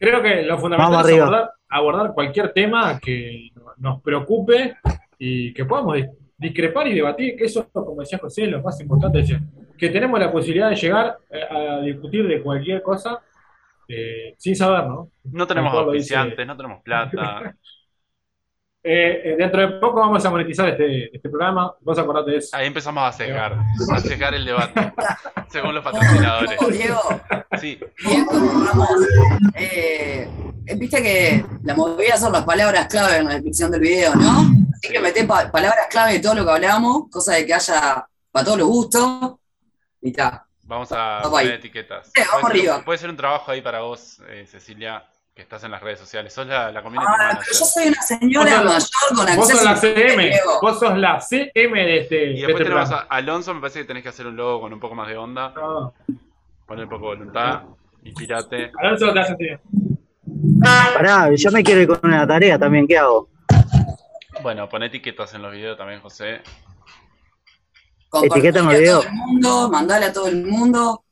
Creo 0.00 0.20
que 0.20 0.42
lo 0.42 0.58
fundamental 0.58 1.08
es 1.08 1.20
abordar, 1.20 1.50
abordar 1.68 2.12
cualquier 2.12 2.52
tema 2.52 2.98
que 2.98 3.50
nos 3.76 4.02
preocupe 4.02 4.74
y 5.16 5.54
que 5.54 5.64
podamos 5.64 5.98
dis- 5.98 6.10
discrepar 6.38 6.88
y 6.88 6.94
debatir, 6.96 7.36
que 7.36 7.44
eso, 7.44 7.68
como 7.70 8.00
decía 8.00 8.18
José, 8.18 8.44
es 8.46 8.50
lo 8.50 8.62
más 8.62 8.80
importante, 8.80 9.20
es 9.20 9.32
que 9.78 9.90
tenemos 9.90 10.18
la 10.18 10.32
posibilidad 10.32 10.70
de 10.70 10.74
llegar 10.76 11.18
eh, 11.30 11.44
a 11.48 11.80
discutir 11.82 12.26
de 12.26 12.42
cualquier 12.42 12.82
cosa 12.82 13.20
eh, 13.86 14.34
sin 14.38 14.56
saber, 14.56 14.88
¿no? 14.88 15.08
No 15.22 15.46
tenemos 15.46 15.72
auspiciantes, 15.72 16.44
no 16.44 16.56
tenemos 16.56 16.82
plata. 16.82 17.54
Eh, 18.82 19.20
eh, 19.32 19.36
dentro 19.36 19.60
de 19.60 19.68
poco 19.78 20.00
vamos 20.00 20.24
a 20.24 20.30
monetizar 20.30 20.66
este, 20.70 21.14
este 21.14 21.28
programa, 21.28 21.74
vos 21.80 21.98
acordate 21.98 22.30
de 22.30 22.36
eso. 22.38 22.56
Ahí 22.56 22.66
empezamos 22.66 23.02
a 23.06 23.12
sesgar, 23.12 23.58
a 23.92 24.00
sesgar 24.00 24.32
el 24.34 24.44
debate, 24.46 24.92
según 25.50 25.74
los 25.74 25.84
patrocinadores. 25.84 26.58
Diego, 26.70 27.00
Sí, 27.60 27.78
Bien, 28.06 28.26
Ramos. 28.66 28.88
Eh, 29.54 30.28
Viste 30.76 31.02
que 31.02 31.44
la 31.64 31.74
movida 31.74 32.16
son 32.16 32.32
las 32.32 32.44
palabras 32.44 32.86
clave 32.86 33.16
en 33.18 33.24
la 33.24 33.32
descripción 33.34 33.70
del 33.72 33.80
video, 33.80 34.14
¿no? 34.14 34.42
Así 34.72 34.88
que 34.92 35.00
meté 35.00 35.24
pa- 35.24 35.50
palabras 35.50 35.86
clave 35.90 36.12
de 36.14 36.20
todo 36.20 36.34
lo 36.36 36.44
que 36.44 36.50
hablamos, 36.52 37.02
cosa 37.10 37.34
de 37.34 37.44
que 37.44 37.52
haya 37.54 38.06
para 38.30 38.44
todos 38.44 38.58
los 38.58 38.68
gustos. 38.68 39.32
Y 40.00 40.10
está. 40.10 40.46
vamos 40.62 40.90
a 40.92 41.20
Vamos 41.24 41.38
ahí. 41.40 41.46
poner 41.46 41.58
etiquetas. 41.58 42.06
Eh, 42.14 42.20
vamos 42.24 42.40
puede, 42.42 42.54
ser, 42.54 42.60
arriba. 42.70 42.84
puede 42.84 42.98
ser 42.98 43.10
un 43.10 43.16
trabajo 43.16 43.50
ahí 43.50 43.60
para 43.60 43.80
vos, 43.80 44.22
eh, 44.28 44.46
Cecilia, 44.46 45.04
que 45.34 45.42
estás 45.42 45.62
en 45.64 45.70
las 45.70 45.80
redes 45.80 45.98
sociales. 45.98 46.32
Sos 46.32 46.46
la, 46.46 46.70
la 46.72 46.82
community 46.82 47.06
Ah, 47.08 47.16
manager. 47.16 47.38
pero 47.40 47.58
yo 47.58 47.64
soy 47.64 47.88
una 47.88 48.02
señora 48.02 48.50
la- 48.50 48.62
mayor 48.64 48.88
con 49.08 49.36
Vos 49.36 49.48
sos 49.48 49.50
acceso 49.50 49.64
la 49.64 49.70
a 49.70 49.76
CM, 49.76 50.30
vos 50.60 50.78
sos 50.78 50.98
la 50.98 51.20
CM 51.20 51.80
de 51.86 51.98
este, 51.98 52.16
Y 52.24 52.26
de 52.26 52.32
después 52.46 52.50
este 52.54 52.64
tenemos 52.64 52.90
a 52.90 52.98
Alonso, 53.08 53.54
me 53.54 53.60
parece 53.60 53.78
que 53.80 53.84
tenés 53.86 54.02
que 54.02 54.08
hacer 54.08 54.26
un 54.26 54.36
logo 54.36 54.60
con 54.60 54.72
un 54.72 54.80
poco 54.80 54.94
más 54.94 55.08
de 55.08 55.16
onda, 55.16 55.52
No, 55.54 55.94
poner 56.66 56.84
un 56.84 56.90
poco 56.90 57.10
de 57.10 57.16
voluntad, 57.16 57.62
inspirate. 58.04 58.72
Alonso 58.78 59.12
te 59.12 59.20
hace. 59.20 59.60
Pará, 60.62 61.30
yo 61.34 61.50
me 61.50 61.62
quiero 61.62 61.80
ir 61.80 61.88
con 61.88 62.00
una 62.02 62.26
tarea 62.26 62.58
también, 62.58 62.86
¿qué 62.86 62.98
hago? 62.98 63.28
Bueno, 64.42 64.68
pon 64.68 64.82
etiquetas 64.82 65.32
en 65.34 65.42
los 65.42 65.52
videos 65.52 65.76
también, 65.78 66.00
José. 66.00 66.40
Etiqueta 68.12 68.58
en 68.60 68.68
el 68.70 68.70
Compartile 68.70 68.76
a 68.76 68.78
video. 68.80 68.98
todo 69.00 69.08
el 69.08 69.12
mundo, 69.14 69.70
mandale 69.70 70.06
a 70.06 70.12
todo 70.12 70.28
el 70.28 70.44
mundo. 70.46 71.04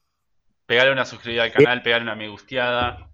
Pegale 0.66 0.92
una 0.92 1.04
suscribida 1.04 1.44
al 1.44 1.52
canal, 1.52 1.82
pegale 1.82 2.02
una 2.02 2.14
me 2.14 2.28
gusteada. 2.28 3.07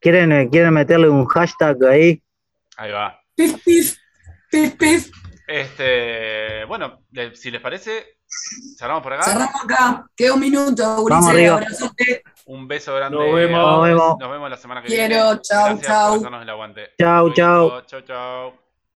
¿Quieren, 0.00 0.32
eh, 0.32 0.48
¿Quieren 0.50 0.72
meterle 0.74 1.08
un 1.08 1.26
hashtag 1.26 1.76
ahí? 1.84 2.22
Ahí 2.76 2.90
va. 2.92 3.18
Pif, 3.34 3.62
pif, 3.64 3.96
pif, 4.50 4.74
pif. 4.76 5.10
Este, 5.46 6.64
bueno, 6.66 7.00
le- 7.12 7.34
si 7.34 7.50
les 7.50 7.60
parece, 7.60 8.18
cerramos 8.78 9.02
por 9.02 9.14
acá. 9.14 9.22
Cerramos 9.24 9.64
acá. 9.64 10.06
Queda 10.14 10.34
un 10.34 10.40
minuto, 10.40 11.04
Vamos 11.08 11.32
Ulises. 11.32 11.90
Un 12.46 12.68
beso 12.68 12.94
grande. 12.94 13.18
Nos 13.18 13.34
vemos. 13.34 13.58
Nos 13.60 13.82
vemos. 13.84 14.16
Nos 14.18 14.30
vemos 14.30 14.50
la 14.50 14.56
semana 14.56 14.82
que 14.82 14.88
Quiero, 14.88 15.14
viene. 15.24 15.40
chau, 15.42 15.64
Gracias 15.66 15.86
chau. 15.86 16.08
por 16.10 16.18
hacernos 16.18 16.42
el 16.42 16.50
aguante. 16.50 16.90
Chau, 16.98 17.32
chau. 17.32 17.82
Chau, 17.86 18.00
chau. 18.02 18.67